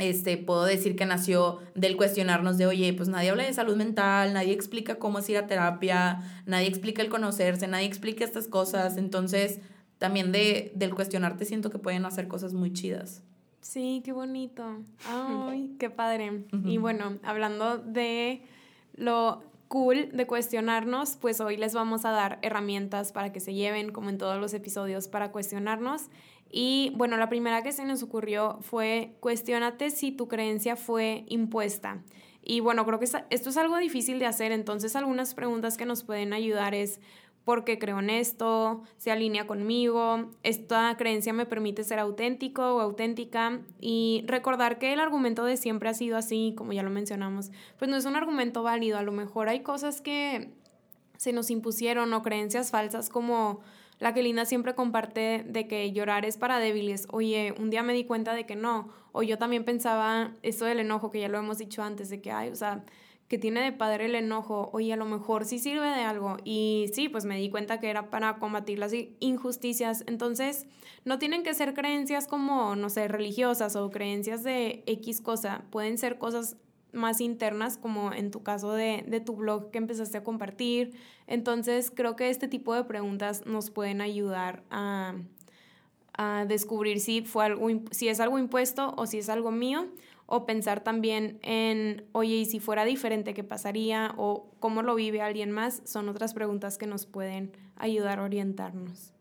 este, 0.00 0.36
puedo 0.36 0.64
decir 0.64 0.96
que 0.96 1.06
nació 1.06 1.58
del 1.74 1.96
cuestionarnos 1.96 2.58
de, 2.58 2.66
oye, 2.66 2.92
pues 2.92 3.08
nadie 3.08 3.30
habla 3.30 3.44
de 3.44 3.52
salud 3.52 3.76
mental, 3.76 4.32
nadie 4.32 4.52
explica 4.52 4.98
cómo 4.98 5.20
es 5.20 5.28
ir 5.28 5.38
a 5.38 5.46
terapia, 5.46 6.22
nadie 6.46 6.66
explica 6.66 7.02
el 7.02 7.08
conocerse, 7.08 7.68
nadie 7.68 7.86
explica 7.86 8.24
estas 8.24 8.48
cosas. 8.48 8.96
Entonces, 8.96 9.60
también 9.98 10.32
de, 10.32 10.72
del 10.74 10.94
cuestionarte 10.94 11.44
siento 11.44 11.70
que 11.70 11.78
pueden 11.78 12.04
hacer 12.04 12.28
cosas 12.28 12.52
muy 12.54 12.72
chidas. 12.72 13.22
Sí, 13.60 14.02
qué 14.04 14.12
bonito. 14.12 14.78
Ay, 15.06 15.76
qué 15.78 15.90
padre. 15.90 16.44
Y 16.64 16.78
bueno, 16.78 17.18
hablando 17.22 17.78
de 17.78 18.42
lo 18.94 19.42
cool 19.68 20.08
de 20.12 20.26
cuestionarnos, 20.26 21.16
pues 21.16 21.40
hoy 21.40 21.56
les 21.56 21.74
vamos 21.74 22.04
a 22.04 22.10
dar 22.10 22.40
herramientas 22.42 23.12
para 23.12 23.32
que 23.32 23.38
se 23.38 23.54
lleven, 23.54 23.92
como 23.92 24.10
en 24.10 24.18
todos 24.18 24.40
los 24.40 24.52
episodios, 24.52 25.06
para 25.06 25.30
cuestionarnos. 25.30 26.08
Y 26.50 26.92
bueno, 26.96 27.16
la 27.16 27.28
primera 27.28 27.62
que 27.62 27.72
se 27.72 27.84
nos 27.84 28.02
ocurrió 28.02 28.58
fue 28.60 29.16
cuestionate 29.20 29.90
si 29.90 30.10
tu 30.10 30.28
creencia 30.28 30.76
fue 30.76 31.24
impuesta. 31.28 32.02
Y 32.42 32.60
bueno, 32.60 32.84
creo 32.84 32.98
que 32.98 33.04
esto 33.04 33.50
es 33.50 33.56
algo 33.56 33.76
difícil 33.76 34.18
de 34.18 34.26
hacer, 34.26 34.50
entonces 34.50 34.96
algunas 34.96 35.34
preguntas 35.34 35.76
que 35.76 35.84
nos 35.84 36.02
pueden 36.02 36.32
ayudar 36.32 36.74
es, 36.74 37.00
¿por 37.44 37.64
qué 37.64 37.78
creo 37.78 38.00
en 38.00 38.10
esto? 38.10 38.82
¿Se 38.96 39.10
alinea 39.10 39.46
conmigo? 39.46 40.30
¿Esta 40.42 40.96
creencia 40.96 41.32
me 41.32 41.46
permite 41.46 41.84
ser 41.84 41.98
auténtico 41.98 42.76
o 42.76 42.80
auténtica? 42.80 43.60
Y 43.78 44.24
recordar 44.26 44.78
que 44.78 44.92
el 44.92 45.00
argumento 45.00 45.44
de 45.44 45.56
siempre 45.56 45.88
ha 45.90 45.94
sido 45.94 46.16
así, 46.16 46.54
como 46.56 46.72
ya 46.72 46.82
lo 46.82 46.90
mencionamos, 46.90 47.50
pues 47.78 47.90
no 47.90 47.96
es 47.96 48.06
un 48.06 48.16
argumento 48.16 48.62
válido. 48.62 48.98
A 48.98 49.02
lo 49.02 49.12
mejor 49.12 49.48
hay 49.48 49.60
cosas 49.60 50.00
que 50.00 50.50
se 51.16 51.32
nos 51.32 51.50
impusieron 51.50 52.12
o 52.14 52.22
creencias 52.22 52.70
falsas 52.70 53.10
como 53.10 53.60
la 54.00 54.14
que 54.14 54.22
Linda 54.22 54.46
siempre 54.46 54.74
comparte 54.74 55.44
de 55.46 55.68
que 55.68 55.92
llorar 55.92 56.24
es 56.24 56.38
para 56.38 56.58
débiles. 56.58 57.06
Oye, 57.10 57.54
un 57.58 57.70
día 57.70 57.82
me 57.82 57.92
di 57.92 58.04
cuenta 58.04 58.34
de 58.34 58.46
que 58.46 58.56
no. 58.56 58.88
O 59.12 59.22
yo 59.22 59.38
también 59.38 59.64
pensaba 59.64 60.32
esto 60.42 60.64
del 60.64 60.80
enojo, 60.80 61.10
que 61.10 61.20
ya 61.20 61.28
lo 61.28 61.38
hemos 61.38 61.58
dicho 61.58 61.82
antes, 61.82 62.08
de 62.08 62.22
que, 62.22 62.32
ay, 62.32 62.48
o 62.48 62.56
sea, 62.56 62.82
que 63.28 63.38
tiene 63.38 63.62
de 63.62 63.72
padre 63.72 64.06
el 64.06 64.14
enojo, 64.14 64.70
oye, 64.72 64.92
a 64.92 64.96
lo 64.96 65.04
mejor 65.04 65.44
sí 65.44 65.58
sirve 65.58 65.86
de 65.86 66.02
algo. 66.02 66.38
Y 66.44 66.90
sí, 66.94 67.08
pues 67.08 67.26
me 67.26 67.36
di 67.36 67.50
cuenta 67.50 67.78
que 67.78 67.90
era 67.90 68.08
para 68.10 68.38
combatir 68.38 68.78
las 68.78 68.92
injusticias. 69.20 70.02
Entonces, 70.06 70.66
no 71.04 71.18
tienen 71.18 71.42
que 71.42 71.54
ser 71.54 71.74
creencias 71.74 72.26
como, 72.26 72.74
no 72.76 72.88
sé, 72.88 73.06
religiosas 73.06 73.76
o 73.76 73.90
creencias 73.90 74.42
de 74.42 74.82
X 74.86 75.20
cosa. 75.20 75.62
Pueden 75.70 75.98
ser 75.98 76.18
cosas 76.18 76.56
más 76.92 77.20
internas, 77.20 77.76
como 77.76 78.12
en 78.12 78.30
tu 78.30 78.42
caso 78.42 78.72
de, 78.72 79.04
de 79.06 79.20
tu 79.20 79.36
blog 79.36 79.70
que 79.70 79.78
empezaste 79.78 80.18
a 80.18 80.24
compartir. 80.24 80.92
Entonces, 81.26 81.90
creo 81.90 82.16
que 82.16 82.30
este 82.30 82.48
tipo 82.48 82.74
de 82.74 82.84
preguntas 82.84 83.46
nos 83.46 83.70
pueden 83.70 84.00
ayudar 84.00 84.62
a, 84.70 85.14
a 86.14 86.44
descubrir 86.46 87.00
si, 87.00 87.22
fue 87.22 87.46
algo, 87.46 87.68
si 87.90 88.08
es 88.08 88.20
algo 88.20 88.38
impuesto 88.38 88.94
o 88.96 89.06
si 89.06 89.18
es 89.18 89.28
algo 89.28 89.50
mío 89.50 89.88
o 90.26 90.46
pensar 90.46 90.84
también 90.84 91.38
en, 91.42 92.04
oye, 92.12 92.36
¿y 92.36 92.44
si 92.44 92.60
fuera 92.60 92.84
diferente, 92.84 93.34
qué 93.34 93.42
pasaría? 93.42 94.14
o 94.16 94.50
cómo 94.60 94.82
lo 94.82 94.94
vive 94.94 95.22
alguien 95.22 95.50
más, 95.50 95.82
son 95.84 96.08
otras 96.08 96.34
preguntas 96.34 96.78
que 96.78 96.86
nos 96.86 97.06
pueden 97.06 97.52
ayudar 97.76 98.20
a 98.20 98.22
orientarnos. 98.22 99.12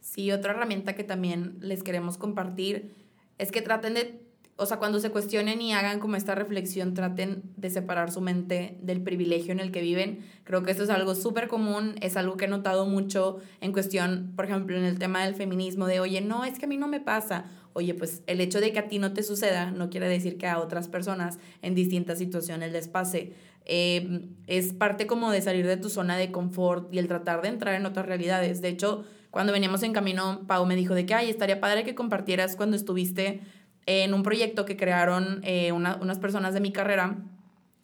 Sí, 0.00 0.30
otra 0.30 0.52
herramienta 0.52 0.94
que 0.94 1.02
también 1.02 1.56
les 1.60 1.82
queremos 1.82 2.18
compartir 2.18 2.94
es 3.38 3.50
que 3.50 3.62
traten 3.62 3.94
de, 3.94 4.27
o 4.58 4.66
sea, 4.66 4.78
cuando 4.78 4.98
se 4.98 5.10
cuestionen 5.10 5.62
y 5.62 5.72
hagan 5.72 6.00
como 6.00 6.16
esta 6.16 6.34
reflexión, 6.34 6.92
traten 6.92 7.42
de 7.56 7.70
separar 7.70 8.10
su 8.10 8.20
mente 8.20 8.76
del 8.82 9.00
privilegio 9.00 9.52
en 9.52 9.60
el 9.60 9.70
que 9.70 9.80
viven. 9.80 10.26
Creo 10.42 10.64
que 10.64 10.72
esto 10.72 10.82
es 10.82 10.90
algo 10.90 11.14
súper 11.14 11.46
común, 11.46 11.94
es 12.02 12.16
algo 12.16 12.36
que 12.36 12.46
he 12.46 12.48
notado 12.48 12.84
mucho 12.84 13.38
en 13.60 13.72
cuestión, 13.72 14.32
por 14.34 14.46
ejemplo, 14.46 14.76
en 14.76 14.84
el 14.84 14.98
tema 14.98 15.24
del 15.24 15.36
feminismo, 15.36 15.86
de, 15.86 16.00
oye, 16.00 16.20
no, 16.20 16.44
es 16.44 16.58
que 16.58 16.64
a 16.64 16.68
mí 16.68 16.76
no 16.76 16.88
me 16.88 17.00
pasa 17.00 17.44
oye, 17.78 17.94
pues 17.94 18.22
el 18.26 18.40
hecho 18.40 18.60
de 18.60 18.72
que 18.72 18.80
a 18.80 18.88
ti 18.88 18.98
no 18.98 19.12
te 19.12 19.22
suceda 19.22 19.70
no 19.70 19.88
quiere 19.88 20.08
decir 20.08 20.36
que 20.36 20.48
a 20.48 20.58
otras 20.58 20.88
personas 20.88 21.38
en 21.62 21.76
distintas 21.76 22.18
situaciones 22.18 22.72
les 22.72 22.88
pase. 22.88 23.34
Em, 23.64 24.34
es 24.46 24.72
parte 24.72 25.06
como 25.06 25.30
de 25.30 25.40
salir 25.42 25.66
de 25.66 25.76
tu 25.76 25.88
zona 25.88 26.16
de 26.16 26.32
confort 26.32 26.92
y 26.92 26.98
el 26.98 27.06
tratar 27.06 27.40
de 27.42 27.48
entrar 27.48 27.74
en 27.74 27.86
otras 27.86 28.06
realidades. 28.06 28.62
De 28.62 28.68
hecho, 28.68 29.04
cuando 29.30 29.52
veníamos 29.52 29.82
en 29.82 29.92
camino, 29.92 30.44
Pau 30.48 30.66
me 30.66 30.74
dijo 30.74 30.94
de 30.94 31.06
que, 31.06 31.14
ay, 31.14 31.30
estaría 31.30 31.60
padre 31.60 31.84
que 31.84 31.94
compartieras 31.94 32.56
cuando 32.56 32.76
estuviste 32.76 33.42
en 33.88 34.12
un 34.12 34.22
proyecto 34.22 34.66
que 34.66 34.76
crearon 34.76 35.40
eh, 35.44 35.72
unas 35.72 36.18
personas 36.18 36.52
de 36.52 36.60
mi 36.60 36.72
carrera 36.72 37.16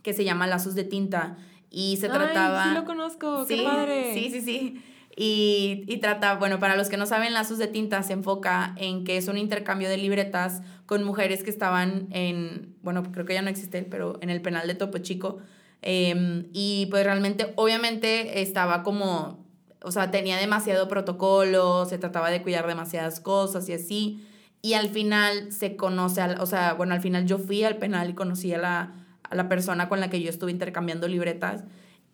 que 0.03 0.13
se 0.13 0.23
llama 0.23 0.47
Lazos 0.47 0.75
de 0.75 0.85
Tinta 0.85 1.39
y 1.71 1.97
se 1.97 2.11
trataba... 2.11 2.65
Sí, 2.65 2.75
lo 2.75 2.85
conozco, 2.85 3.47
qué 3.49 3.63
padre. 3.63 4.13
Sí, 4.13 4.29
sí, 4.31 4.43
sí. 4.43 4.85
Y, 5.17 5.85
y, 5.87 5.97
trata, 5.99 6.35
bueno, 6.35 6.59
para 6.59 6.77
los 6.77 6.91
que 6.91 6.99
no 6.99 7.07
saben, 7.07 7.33
Lazos 7.33 7.57
de 7.57 7.69
Tinta 7.69 8.03
se 8.03 8.13
enfoca 8.13 8.75
en 8.77 9.05
que 9.05 9.17
es 9.17 9.29
un 9.29 9.39
intercambio 9.39 9.89
de 9.89 9.97
libretas 9.97 10.61
con 10.85 11.05
mujeres 11.05 11.43
que 11.43 11.49
estaban 11.51 12.09
en, 12.11 12.77
bueno, 12.83 13.03
creo 13.11 13.25
que 13.25 13.33
ya 13.33 13.41
no 13.41 13.49
existe, 13.49 13.83
pero 13.83 14.19
en 14.21 14.29
el 14.29 14.43
penal 14.43 14.67
de 14.67 14.75
Topo 14.75 14.99
Chico. 14.99 15.39
Em, 15.81 16.49
y 16.53 16.87
pues 16.91 17.03
realmente, 17.05 17.55
obviamente 17.57 18.43
estaba 18.43 18.83
como, 18.83 19.43
o 19.81 19.91
sea, 19.91 20.11
tenía 20.11 20.37
demasiado 20.37 20.87
protocolo, 20.87 21.87
se 21.87 21.97
trataba 21.97 22.31
de 22.31 22.43
cuidar 22.43 22.67
demasiadas 22.67 23.21
cosas 23.21 23.67
y 23.71 23.73
así. 23.73 24.29
Y 24.65 24.73
al 24.73 24.89
final 24.89 25.53
se 25.53 25.77
conoce, 25.77 26.23
al, 26.23 26.41
o 26.41 26.47
sea, 26.47 26.73
bueno, 26.73 26.95
al 26.95 27.03
final 27.03 27.27
yo 27.27 27.37
fui 27.37 27.65
al 27.65 27.77
penal 27.77 28.09
y 28.09 28.15
conocí 28.15 28.51
a 28.55 28.57
la, 28.57 28.95
a 29.23 29.35
la 29.35 29.47
persona 29.47 29.91
con 29.91 30.01
la 30.01 30.09
que 30.09 30.23
yo 30.23 30.31
estuve 30.31 30.53
intercambiando 30.53 31.07
libretas. 31.07 31.65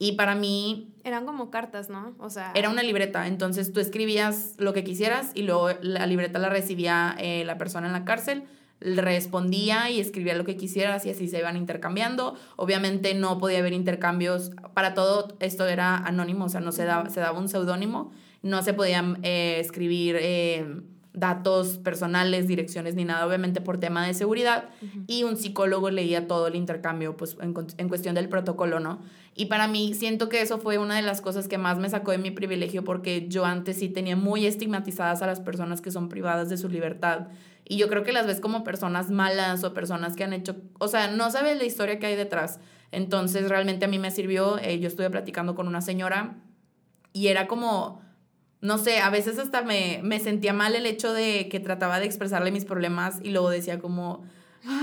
Y 0.01 0.17
para 0.17 0.35
mí... 0.35 0.93
Eran 1.05 1.27
como 1.27 1.53
cartas, 1.53 1.91
¿no? 1.91 2.13
O 2.19 2.29
sea... 2.29 2.51
Era 2.57 2.69
una 2.69 2.83
libreta, 2.83 3.29
entonces 3.29 3.73
tú 3.73 3.79
escribías 3.79 4.57
lo 4.59 4.73
que 4.73 4.83
quisieras 4.83 5.31
y 5.35 5.43
luego 5.45 5.69
la 5.81 6.05
libreta 6.09 6.41
la 6.41 6.49
recibía 6.49 7.15
eh, 7.21 7.45
la 7.45 7.57
persona 7.57 7.87
en 7.87 7.93
la 7.93 8.05
cárcel, 8.05 8.43
le 8.81 9.01
respondía 9.01 9.89
y 9.89 10.01
escribía 10.01 10.35
lo 10.35 10.43
que 10.43 10.57
quisieras 10.57 11.07
y 11.07 11.11
así 11.11 11.29
se 11.29 11.39
iban 11.39 11.57
intercambiando. 11.57 12.35
Obviamente 12.57 13.15
no 13.15 13.39
podía 13.39 13.61
haber 13.61 13.75
intercambios, 13.75 14.51
para 14.75 14.95
todo 14.95 15.37
esto 15.39 15.69
era 15.69 15.99
anónimo, 15.99 16.47
o 16.47 16.49
sea, 16.49 16.61
no 16.61 16.73
se 16.73 16.85
daba, 16.85 17.11
se 17.11 17.21
daba 17.21 17.39
un 17.39 17.49
seudónimo, 17.49 18.11
no 18.43 18.61
se 18.65 18.75
podían 18.75 19.21
eh, 19.23 19.59
escribir... 19.61 20.17
Eh, 20.19 20.83
datos 21.13 21.79
personales, 21.79 22.47
direcciones 22.47 22.95
ni 22.95 23.05
nada, 23.05 23.27
obviamente 23.27 23.61
por 23.61 23.79
tema 23.79 24.07
de 24.07 24.15
seguridad, 24.15 24.65
y 25.07 25.25
un 25.25 25.37
psicólogo 25.37 25.91
leía 25.91 26.29
todo 26.29 26.47
el 26.47 26.55
intercambio, 26.55 27.17
pues 27.17 27.37
en, 27.41 27.55
en, 27.79 27.89
cuestión 27.89 28.15
del 28.15 28.29
protocolo, 28.29 28.79
¿no? 28.79 29.01
Y 29.35 29.47
para 29.47 29.67
mí 29.67 29.95
siento 29.95 30.29
que 30.29 30.41
eso 30.41 30.59
fue 30.59 30.79
una 30.79 30.97
de 30.97 31.03
las 31.03 31.21
cosas 31.21 31.49
que 31.49 31.59
más 31.59 31.79
me 31.79 31.89
sacó 31.89 32.13
de 32.13 32.19
mi 32.19 32.31
privilegio 32.31 32.85
porque 32.85 33.27
yo 33.29 33.45
antes 33.45 33.79
sí 33.79 33.89
tenía 33.89 34.17
muy 34.17 34.47
estigmatizadas 34.47 35.23
a 35.23 35.27
las 35.27 35.41
personas 35.41 35.81
que 35.81 35.91
son 35.91 36.09
privadas 36.09 36.49
de 36.49 36.57
su 36.57 36.69
libertad. 36.69 37.29
Y 37.65 37.77
yo 37.77 37.89
creo 37.89 38.03
que 38.03 38.13
las 38.13 38.27
ves 38.27 38.41
como 38.41 38.65
personas 38.65 39.11
malas 39.11 39.63
o 39.65 39.73
personas 39.73 40.17
que 40.17 40.25
han 40.25 40.33
hecho, 40.33 40.57
o 40.79 40.89
sea, 40.89 41.09
no 41.11 41.31
sabes 41.31 41.57
la 41.57 41.65
historia 41.65 41.99
que 41.99 42.07
hay 42.07 42.17
detrás. 42.17 42.61
Entonces 42.93 43.49
realmente 43.49 43.85
a 43.85 43.89
mí 43.89 43.99
me 43.99 44.11
sirvió, 44.11 44.59
eh, 44.59 44.79
yo 44.81 44.89
estuve 44.89 45.09
platicando 45.11 45.55
con 45.55 45.69
una 45.69 45.81
señora 45.81 46.37
y 47.13 47.29
era 47.29 47.47
como 47.47 48.03
no 48.61 48.79
sé, 48.79 49.01
a 49.01 49.11
veces 49.11 49.39
hasta 49.39 49.63
me, 49.63 50.01
me 50.03 50.21
sentía 50.21 50.53
mal 50.53 50.75
el 50.75 50.87
hecho 50.87 51.13
de 51.13 51.49
que 51.49 51.61
trataba 51.61 51.99
de 51.99 52.07
expresarle 52.07 52.51
mis 52.51 52.65
problemas 52.65 53.19
y 53.23 53.31
luego 53.31 53.51
decía 53.51 53.79
como, 53.79 54.23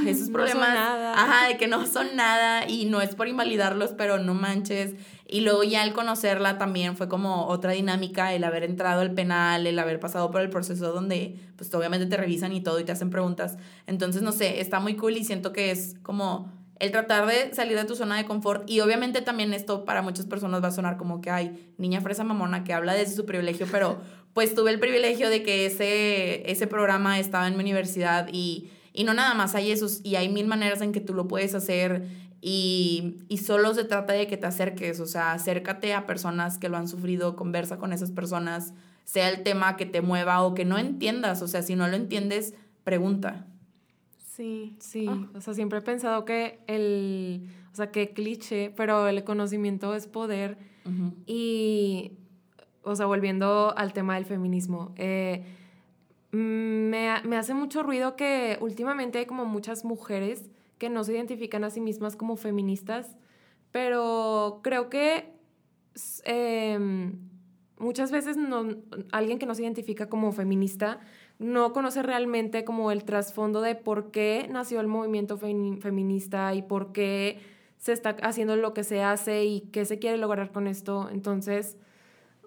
esos 0.07 0.29
problemas, 0.31 0.69
ajá, 0.69 1.47
de 1.47 1.57
que 1.57 1.67
no 1.67 1.85
son 1.85 2.15
nada 2.15 2.67
y 2.67 2.85
no 2.85 2.99
es 3.01 3.13
por 3.13 3.27
invalidarlos, 3.27 3.91
pero 3.91 4.17
no 4.17 4.33
manches. 4.33 4.95
Y 5.27 5.41
luego 5.41 5.63
ya 5.63 5.83
al 5.83 5.93
conocerla 5.93 6.57
también 6.57 6.97
fue 6.97 7.07
como 7.07 7.45
otra 7.47 7.73
dinámica, 7.73 8.33
el 8.33 8.43
haber 8.43 8.63
entrado 8.63 9.01
al 9.01 9.13
penal, 9.13 9.67
el 9.67 9.77
haber 9.77 9.99
pasado 9.99 10.31
por 10.31 10.41
el 10.41 10.49
proceso 10.49 10.91
donde 10.91 11.37
pues 11.57 11.71
obviamente 11.75 12.07
te 12.07 12.17
revisan 12.17 12.53
y 12.53 12.61
todo 12.61 12.79
y 12.79 12.85
te 12.85 12.91
hacen 12.91 13.11
preguntas. 13.11 13.57
Entonces, 13.85 14.23
no 14.23 14.31
sé, 14.31 14.61
está 14.61 14.79
muy 14.79 14.95
cool 14.95 15.17
y 15.17 15.23
siento 15.23 15.53
que 15.53 15.69
es 15.69 15.95
como 16.01 16.51
el 16.79 16.91
tratar 16.91 17.25
de 17.25 17.53
salir 17.53 17.77
de 17.77 17.85
tu 17.85 17.95
zona 17.95 18.17
de 18.17 18.25
confort 18.25 18.69
y 18.69 18.79
obviamente 18.81 19.21
también 19.21 19.53
esto 19.53 19.85
para 19.85 20.01
muchas 20.01 20.25
personas 20.25 20.63
va 20.63 20.67
a 20.67 20.71
sonar 20.71 20.97
como 20.97 21.21
que 21.21 21.29
hay 21.29 21.73
niña 21.77 22.01
fresa 22.01 22.23
mamona 22.23 22.63
que 22.63 22.73
habla 22.73 22.93
desde 22.93 23.15
su 23.15 23.25
privilegio, 23.25 23.67
pero 23.71 23.99
pues 24.33 24.53
tuve 24.53 24.71
el 24.71 24.79
privilegio 24.79 25.29
de 25.29 25.43
que 25.43 25.65
ese, 25.65 26.49
ese 26.51 26.67
programa 26.67 27.19
estaba 27.19 27.47
en 27.47 27.55
mi 27.55 27.61
universidad 27.61 28.27
y, 28.31 28.69
y 28.93 29.03
no 29.03 29.13
nada 29.13 29.33
más 29.33 29.55
hay 29.55 29.71
esos 29.71 30.01
y 30.03 30.15
hay 30.15 30.29
mil 30.29 30.47
maneras 30.47 30.81
en 30.81 30.91
que 30.91 31.01
tú 31.01 31.13
lo 31.13 31.27
puedes 31.27 31.55
hacer 31.55 32.07
y, 32.39 33.17
y 33.29 33.39
solo 33.39 33.73
se 33.73 33.83
trata 33.83 34.13
de 34.13 34.27
que 34.27 34.37
te 34.37 34.45
acerques, 34.45 34.99
o 34.99 35.07
sea, 35.07 35.33
acércate 35.33 35.93
a 35.93 36.05
personas 36.05 36.59
que 36.59 36.69
lo 36.69 36.77
han 36.77 36.87
sufrido, 36.87 37.35
conversa 37.35 37.77
con 37.77 37.93
esas 37.93 38.11
personas, 38.11 38.73
sea 39.05 39.29
el 39.29 39.41
tema 39.41 39.75
que 39.75 39.87
te 39.87 40.01
mueva 40.01 40.43
o 40.43 40.53
que 40.53 40.65
no 40.65 40.77
entiendas, 40.77 41.41
o 41.41 41.47
sea, 41.47 41.63
si 41.63 41.75
no 41.75 41.87
lo 41.87 41.95
entiendes, 41.95 42.53
pregunta. 42.83 43.47
Sí, 44.37 44.75
sí. 44.77 45.07
Ah. 45.09 45.27
O 45.33 45.41
sea, 45.41 45.55
siempre 45.55 45.79
he 45.79 45.81
pensado 45.81 46.23
que 46.23 46.59
el, 46.67 47.49
o 47.73 47.75
sea, 47.75 47.89
que 47.89 48.11
cliché, 48.13 48.71
pero 48.75 49.07
el 49.07 49.23
conocimiento 49.23 49.95
es 49.95 50.05
poder. 50.05 50.59
Y, 51.25 52.13
o 52.83 52.95
sea, 52.95 53.07
volviendo 53.07 53.75
al 53.75 53.93
tema 53.93 54.15
del 54.15 54.25
feminismo, 54.25 54.93
eh, 54.95 55.43
me, 56.31 57.21
me, 57.23 57.35
hace 57.35 57.53
mucho 57.55 57.81
ruido 57.81 58.15
que 58.15 58.57
últimamente 58.61 59.17
hay 59.17 59.25
como 59.25 59.43
muchas 59.45 59.83
mujeres 59.83 60.49
que 60.77 60.89
no 60.89 61.03
se 61.03 61.13
identifican 61.13 61.63
a 61.63 61.71
sí 61.71 61.81
mismas 61.81 62.15
como 62.15 62.37
feministas, 62.37 63.17
pero 63.71 64.61
creo 64.63 64.89
que 64.89 65.33
em, 66.23 67.17
muchas 67.79 68.11
veces 68.11 68.37
no, 68.37 68.67
alguien 69.11 69.39
que 69.39 69.45
no 69.47 69.55
se 69.55 69.63
identifica 69.63 70.07
como 70.07 70.31
feminista 70.31 71.01
no 71.39 71.71
conoce 71.73 72.01
realmente 72.01 72.63
como 72.65 72.91
el 72.91 73.03
trasfondo 73.03 73.61
de 73.61 73.75
por 73.75 74.11
qué 74.11 74.47
nació 74.49 74.79
el 74.79 74.87
movimiento 74.87 75.37
feminista 75.37 76.53
y 76.55 76.63
por 76.63 76.91
qué 76.91 77.39
se 77.77 77.93
está 77.93 78.11
haciendo 78.23 78.55
lo 78.55 78.73
que 78.73 78.83
se 78.83 79.03
hace 79.03 79.45
y 79.45 79.61
qué 79.71 79.85
se 79.85 79.99
quiere 79.99 80.17
lograr 80.17 80.51
con 80.51 80.67
esto. 80.67 81.09
Entonces, 81.11 81.77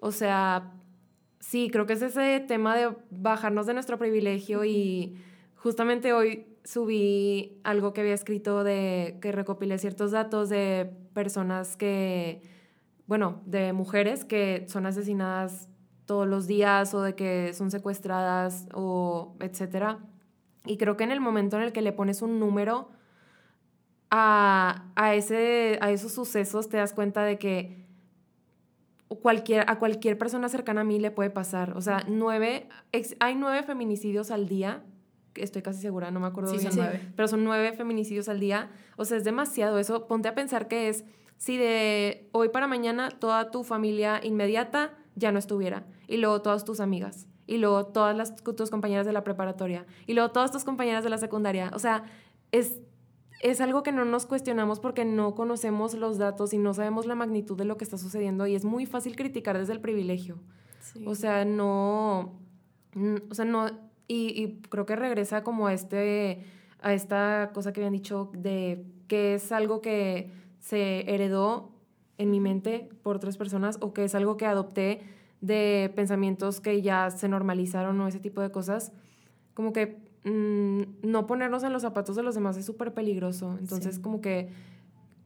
o 0.01 0.11
sea, 0.11 0.73
sí, 1.39 1.69
creo 1.71 1.85
que 1.85 1.93
es 1.93 2.01
ese 2.01 2.41
tema 2.41 2.75
de 2.75 2.93
bajarnos 3.09 3.65
de 3.65 3.73
nuestro 3.73 3.97
privilegio 3.97 4.65
y 4.65 5.17
justamente 5.55 6.13
hoy 6.13 6.45
subí 6.63 7.59
algo 7.63 7.93
que 7.93 8.01
había 8.01 8.13
escrito 8.13 8.63
de 8.63 9.17
que 9.21 9.31
recopilé 9.31 9.77
ciertos 9.77 10.11
datos 10.11 10.49
de 10.49 10.91
personas 11.13 11.77
que, 11.77 12.41
bueno, 13.07 13.41
de 13.45 13.73
mujeres 13.73 14.25
que 14.25 14.65
son 14.67 14.85
asesinadas 14.85 15.70
todos 16.11 16.27
los 16.27 16.45
días 16.45 16.93
o 16.93 17.01
de 17.03 17.15
que 17.15 17.53
son 17.53 17.71
secuestradas 17.71 18.67
o 18.73 19.33
etcétera. 19.39 19.99
Y 20.65 20.75
creo 20.75 20.97
que 20.97 21.05
en 21.05 21.11
el 21.11 21.21
momento 21.21 21.55
en 21.55 21.63
el 21.63 21.71
que 21.71 21.81
le 21.81 21.93
pones 21.93 22.21
un 22.21 22.37
número 22.37 22.89
a, 24.09 24.91
a, 24.97 25.15
ese, 25.15 25.79
a 25.79 25.89
esos 25.89 26.11
sucesos, 26.11 26.67
te 26.67 26.75
das 26.75 26.91
cuenta 26.91 27.23
de 27.23 27.37
que 27.37 27.87
cualquier, 29.07 29.63
a 29.69 29.79
cualquier 29.79 30.17
persona 30.17 30.49
cercana 30.49 30.81
a 30.81 30.83
mí 30.83 30.99
le 30.99 31.11
puede 31.11 31.29
pasar. 31.29 31.77
O 31.77 31.81
sea, 31.81 32.03
nueve, 32.09 32.67
hay 33.21 33.35
nueve 33.35 33.63
feminicidios 33.63 34.31
al 34.31 34.49
día 34.49 34.83
estoy 35.35 35.61
casi 35.61 35.79
segura, 35.79 36.11
no 36.11 36.19
me 36.19 36.27
acuerdo 36.27 36.51
bien, 36.51 37.13
pero 37.15 37.29
son 37.29 37.45
nueve 37.45 37.71
feminicidios 37.71 38.27
al 38.27 38.41
día. 38.41 38.69
O 38.97 39.05
sea, 39.05 39.15
es 39.15 39.23
demasiado 39.23 39.79
eso. 39.79 40.05
Ponte 40.05 40.27
a 40.27 40.35
pensar 40.35 40.67
que 40.67 40.89
es 40.89 41.05
si 41.37 41.55
de 41.55 42.27
hoy 42.33 42.49
para 42.49 42.67
mañana 42.67 43.11
toda 43.11 43.49
tu 43.49 43.63
familia 43.63 44.19
inmediata 44.21 44.97
ya 45.15 45.31
no 45.31 45.39
estuviera, 45.39 45.85
y 46.11 46.17
luego 46.17 46.41
todas 46.41 46.65
tus 46.65 46.79
amigas, 46.79 47.27
y 47.47 47.57
luego 47.57 47.87
todas 47.87 48.15
las, 48.15 48.35
tus 48.35 48.69
compañeras 48.69 49.05
de 49.05 49.13
la 49.13 49.23
preparatoria, 49.23 49.85
y 50.05 50.13
luego 50.13 50.31
todas 50.31 50.51
tus 50.51 50.63
compañeras 50.63 51.03
de 51.03 51.09
la 51.09 51.17
secundaria. 51.17 51.71
O 51.73 51.79
sea, 51.79 52.03
es, 52.51 52.79
es 53.41 53.61
algo 53.61 53.81
que 53.81 53.91
no 53.91 54.05
nos 54.05 54.25
cuestionamos 54.25 54.79
porque 54.79 55.05
no 55.05 55.33
conocemos 55.35 55.93
los 55.95 56.17
datos 56.17 56.53
y 56.53 56.57
no 56.57 56.73
sabemos 56.73 57.05
la 57.05 57.15
magnitud 57.15 57.57
de 57.57 57.65
lo 57.65 57.77
que 57.77 57.83
está 57.83 57.97
sucediendo, 57.97 58.45
y 58.45 58.55
es 58.55 58.65
muy 58.65 58.85
fácil 58.85 59.15
criticar 59.15 59.57
desde 59.57 59.73
el 59.73 59.81
privilegio. 59.81 60.37
O 61.05 61.15
sea, 61.15 61.45
no... 61.45 62.39
O 63.29 63.33
sea, 63.33 63.45
no 63.45 63.69
y, 64.13 64.59
creo 64.69 64.85
que 64.85 64.95
regresa 64.95 65.43
como 65.43 65.67
a, 65.67 65.73
este, 65.73 66.43
a 66.81 66.93
esta 66.93 67.51
cosa 67.53 67.71
que 67.71 67.79
habían 67.79 67.93
dicho 67.93 68.29
de 68.33 68.85
que 69.07 69.35
es 69.35 69.51
algo 69.53 69.81
que 69.81 70.31
se 70.59 71.09
heredó 71.13 71.71
en 72.17 72.29
mi 72.29 72.39
mente 72.39 72.89
por 73.03 73.15
otras 73.15 73.37
personas 73.37 73.77
o 73.79 73.93
que 73.93 74.03
es 74.03 74.13
algo 74.13 74.35
que 74.37 74.45
adopté 74.45 75.01
de 75.41 75.91
pensamientos 75.95 76.61
que 76.61 76.81
ya 76.81 77.09
se 77.09 77.27
normalizaron 77.27 77.99
o 77.99 78.07
ese 78.07 78.19
tipo 78.19 78.41
de 78.41 78.51
cosas. 78.51 78.93
Como 79.53 79.73
que 79.73 79.97
mm, 80.23 81.09
no 81.09 81.27
ponernos 81.27 81.63
en 81.63 81.73
los 81.73 81.81
zapatos 81.81 82.15
de 82.15 82.23
los 82.23 82.35
demás 82.35 82.57
es 82.57 82.65
súper 82.65 82.93
peligroso. 82.93 83.57
Entonces, 83.59 83.99
como 83.99 84.21
que, 84.21 84.49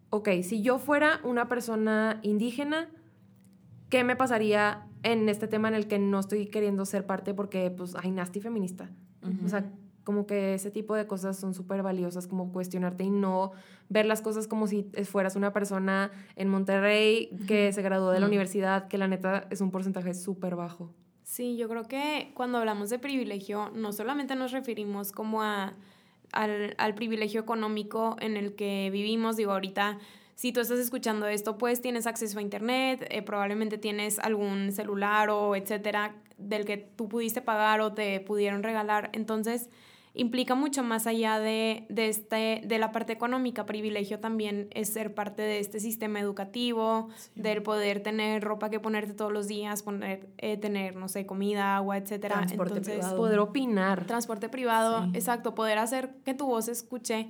ok, 0.09 0.29
si 0.41 0.61
yo 0.61 0.79
fuera 0.79 1.19
una 1.23 1.47
persona 1.47 2.19
indígena, 2.23 2.89
¿qué 3.89 4.03
me 4.03 4.15
pasaría 4.15 4.87
en 5.03 5.29
este 5.29 5.47
tema 5.47 5.67
en 5.67 5.75
el 5.75 5.87
que 5.87 5.99
no 5.99 6.19
estoy 6.19 6.47
queriendo 6.47 6.85
ser 6.85 7.05
parte 7.05 7.33
porque, 7.33 7.69
pues, 7.69 7.95
hay 7.95 8.09
nasty 8.09 8.39
feminista. 8.39 8.89
O 9.43 9.49
sea, 9.49 9.71
como 10.05 10.25
que 10.25 10.53
ese 10.53 10.71
tipo 10.71 10.95
de 10.95 11.07
cosas 11.07 11.37
son 11.37 11.53
súper 11.53 11.83
valiosas, 11.83 12.27
como 12.27 12.53
cuestionarte 12.53 13.03
y 13.03 13.09
no 13.09 13.51
ver 13.89 14.05
las 14.05 14.21
cosas 14.21 14.47
como 14.47 14.67
si 14.67 14.83
fueras 15.03 15.35
una 15.35 15.51
persona 15.51 16.11
en 16.37 16.47
Monterrey 16.47 17.29
que 17.47 17.73
se 17.73 17.81
graduó 17.81 18.11
de 18.11 18.21
la 18.21 18.27
universidad, 18.27 18.87
que 18.87 18.97
la 18.97 19.09
neta 19.09 19.47
es 19.49 19.59
un 19.59 19.71
porcentaje 19.71 20.13
súper 20.13 20.55
bajo. 20.55 20.93
Sí, 21.23 21.57
yo 21.57 21.67
creo 21.67 21.83
que 21.83 22.31
cuando 22.35 22.59
hablamos 22.59 22.89
de 22.89 22.99
privilegio, 22.99 23.71
no 23.75 23.91
solamente 23.91 24.35
nos 24.35 24.51
referimos 24.51 25.11
como 25.11 25.41
a, 25.41 25.73
al, 26.31 26.75
al 26.77 26.93
privilegio 26.93 27.41
económico 27.41 28.15
en 28.21 28.37
el 28.37 28.55
que 28.55 28.89
vivimos, 28.91 29.35
digo, 29.35 29.51
ahorita 29.51 29.97
si 30.35 30.51
tú 30.51 30.59
estás 30.59 30.79
escuchando 30.79 31.27
esto, 31.27 31.57
pues 31.57 31.81
tienes 31.81 32.05
acceso 32.07 32.39
a 32.39 32.41
internet, 32.41 33.07
eh, 33.09 33.21
probablemente 33.21 33.77
tienes 33.77 34.19
algún 34.19 34.71
celular 34.71 35.29
o 35.29 35.55
etcétera 35.55 36.13
del 36.37 36.65
que 36.65 36.77
tú 36.77 37.07
pudiste 37.07 37.41
pagar 37.41 37.79
o 37.79 37.93
te 37.93 38.19
pudieron 38.19 38.61
regalar. 38.61 39.09
Entonces, 39.13 39.69
implica 40.15 40.55
mucho 40.55 40.81
más 40.81 41.05
allá 41.05 41.39
de, 41.39 41.85
de, 41.89 42.07
este, 42.07 42.61
de 42.65 42.79
la 42.79 42.91
parte 42.91 43.13
económica. 43.13 43.65
Privilegio 43.65 44.19
también 44.19 44.69
es 44.71 44.89
ser 44.89 45.13
parte 45.13 45.41
de 45.41 45.59
este 45.59 45.79
sistema 45.79 46.19
educativo, 46.19 47.09
del 47.35 47.61
poder 47.61 48.01
tener 48.01 48.43
ropa 48.43 48.69
que 48.69 48.79
ponerte 48.79 49.13
todos 49.13 49.31
los 49.31 49.47
días, 49.47 49.83
poner, 49.83 50.29
eh, 50.37 50.57
tener, 50.57 50.95
no 50.95 51.09
sé, 51.09 51.25
comida, 51.25 51.75
agua, 51.75 51.97
etcétera. 51.97 52.35
Transporte 52.35 52.81
privado. 52.81 53.17
Poder 53.17 53.39
opinar. 53.39 54.05
Transporte 54.07 54.49
privado, 54.49 55.09
exacto. 55.13 55.53
Poder 55.53 55.77
hacer 55.77 56.15
que 56.23 56.33
tu 56.33 56.47
voz 56.47 56.69
escuche 56.69 57.29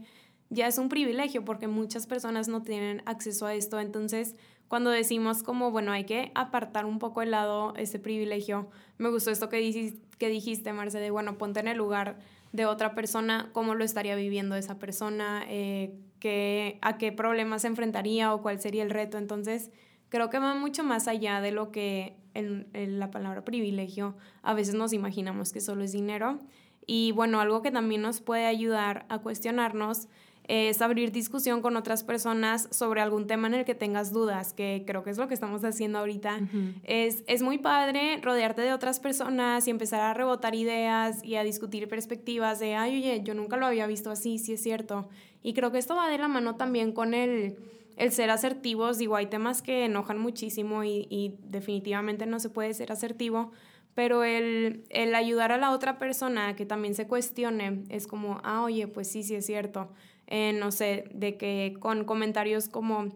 ya 0.49 0.67
es 0.67 0.77
un 0.77 0.89
privilegio 0.89 1.43
porque 1.43 1.67
muchas 1.67 2.05
personas 2.05 2.47
no 2.47 2.61
tienen 2.61 3.01
acceso 3.05 3.47
a 3.47 3.55
esto. 3.55 3.79
Entonces, 3.79 4.35
cuando 4.67 4.89
decimos 4.89 5.43
como, 5.43 5.71
bueno, 5.71 5.91
hay 5.91 6.05
que 6.05 6.31
apartar 6.35 6.85
un 6.85 6.99
poco 6.99 7.21
el 7.21 7.31
lado 7.31 7.73
ese 7.77 7.99
privilegio, 7.99 8.69
me 8.97 9.09
gustó 9.09 9.31
esto 9.31 9.49
que, 9.49 9.57
dijiste, 9.57 10.01
que 10.17 10.29
dijiste, 10.29 10.71
Marce, 10.73 10.99
de, 10.99 11.11
bueno, 11.11 11.37
ponte 11.37 11.59
en 11.59 11.67
el 11.67 11.77
lugar 11.77 12.19
de 12.55 12.65
otra 12.65 12.95
persona, 12.95 13.49
cómo 13.53 13.75
lo 13.75 13.83
estaría 13.83 14.15
viviendo 14.15 14.55
esa 14.55 14.79
persona, 14.79 15.43
eh, 15.47 15.93
qué, 16.19 16.79
a 16.81 16.97
qué 16.97 17.11
problemas 17.11 17.63
se 17.63 17.67
enfrentaría 17.67 18.33
o 18.33 18.41
cuál 18.41 18.59
sería 18.59 18.83
el 18.83 18.89
reto. 18.89 19.17
Entonces, 19.17 19.71
creo 20.09 20.29
que 20.29 20.39
va 20.39 20.55
mucho 20.55 20.83
más 20.83 21.07
allá 21.07 21.41
de 21.41 21.51
lo 21.51 21.71
que 21.71 22.17
en 22.33 22.99
la 22.99 23.11
palabra 23.11 23.45
privilegio 23.45 24.17
a 24.41 24.53
veces 24.53 24.75
nos 24.75 24.91
imaginamos 24.91 25.53
que 25.53 25.61
solo 25.61 25.83
es 25.83 25.91
dinero. 25.91 26.39
Y 26.85 27.11
bueno, 27.13 27.39
algo 27.39 27.61
que 27.61 27.71
también 27.71 28.01
nos 28.01 28.21
puede 28.21 28.45
ayudar 28.45 29.05
a 29.09 29.19
cuestionarnos 29.19 30.07
es 30.47 30.81
abrir 30.81 31.11
discusión 31.11 31.61
con 31.61 31.75
otras 31.75 32.03
personas 32.03 32.67
sobre 32.71 33.01
algún 33.01 33.27
tema 33.27 33.47
en 33.47 33.55
el 33.55 33.65
que 33.65 33.75
tengas 33.75 34.11
dudas, 34.11 34.53
que 34.53 34.83
creo 34.85 35.03
que 35.03 35.09
es 35.09 35.17
lo 35.17 35.27
que 35.27 35.33
estamos 35.33 35.63
haciendo 35.63 35.99
ahorita. 35.99 36.39
es, 36.83 37.23
es 37.27 37.41
muy 37.41 37.57
padre 37.57 38.19
rodearte 38.21 38.61
de 38.61 38.73
otras 38.73 38.99
personas 38.99 39.67
y 39.67 39.71
empezar 39.71 40.01
a 40.01 40.13
rebotar 40.13 40.53
ideas 40.53 41.23
y 41.23 41.35
a 41.35 41.43
discutir 41.43 41.87
perspectivas 41.87 42.59
de, 42.59 42.75
ay, 42.75 42.97
oye, 42.97 43.21
yo 43.23 43.33
nunca 43.33 43.57
lo 43.57 43.65
había 43.65 43.87
visto 43.87 44.11
así, 44.11 44.37
sí 44.37 44.53
es 44.53 44.61
cierto. 44.61 45.09
Y 45.41 45.53
creo 45.53 45.71
que 45.71 45.77
esto 45.77 45.95
va 45.95 46.09
de 46.09 46.17
la 46.17 46.27
mano 46.27 46.55
también 46.55 46.91
con 46.91 47.13
el, 47.13 47.57
el 47.97 48.11
ser 48.11 48.29
asertivos. 48.29 48.97
Digo, 48.97 49.15
hay 49.15 49.27
temas 49.27 49.61
que 49.61 49.85
enojan 49.85 50.19
muchísimo 50.19 50.83
y, 50.83 51.07
y 51.09 51.37
definitivamente 51.43 52.25
no 52.27 52.39
se 52.39 52.49
puede 52.49 52.73
ser 52.73 52.91
asertivo, 52.91 53.51
pero 53.95 54.23
el, 54.23 54.83
el 54.89 55.15
ayudar 55.15 55.51
a 55.51 55.57
la 55.57 55.71
otra 55.71 55.97
persona 55.97 56.49
a 56.49 56.55
que 56.55 56.65
también 56.65 56.93
se 56.93 57.07
cuestione 57.07 57.83
es 57.89 58.05
como, 58.07 58.41
ah, 58.43 58.63
oye, 58.63 58.87
pues 58.87 59.09
sí, 59.09 59.23
sí 59.23 59.35
es 59.35 59.45
cierto 59.45 59.89
eh, 60.27 60.53
no 60.53 60.71
sé, 60.71 61.05
de 61.13 61.37
que 61.37 61.75
con 61.79 62.05
comentarios 62.05 62.67
como, 62.67 63.15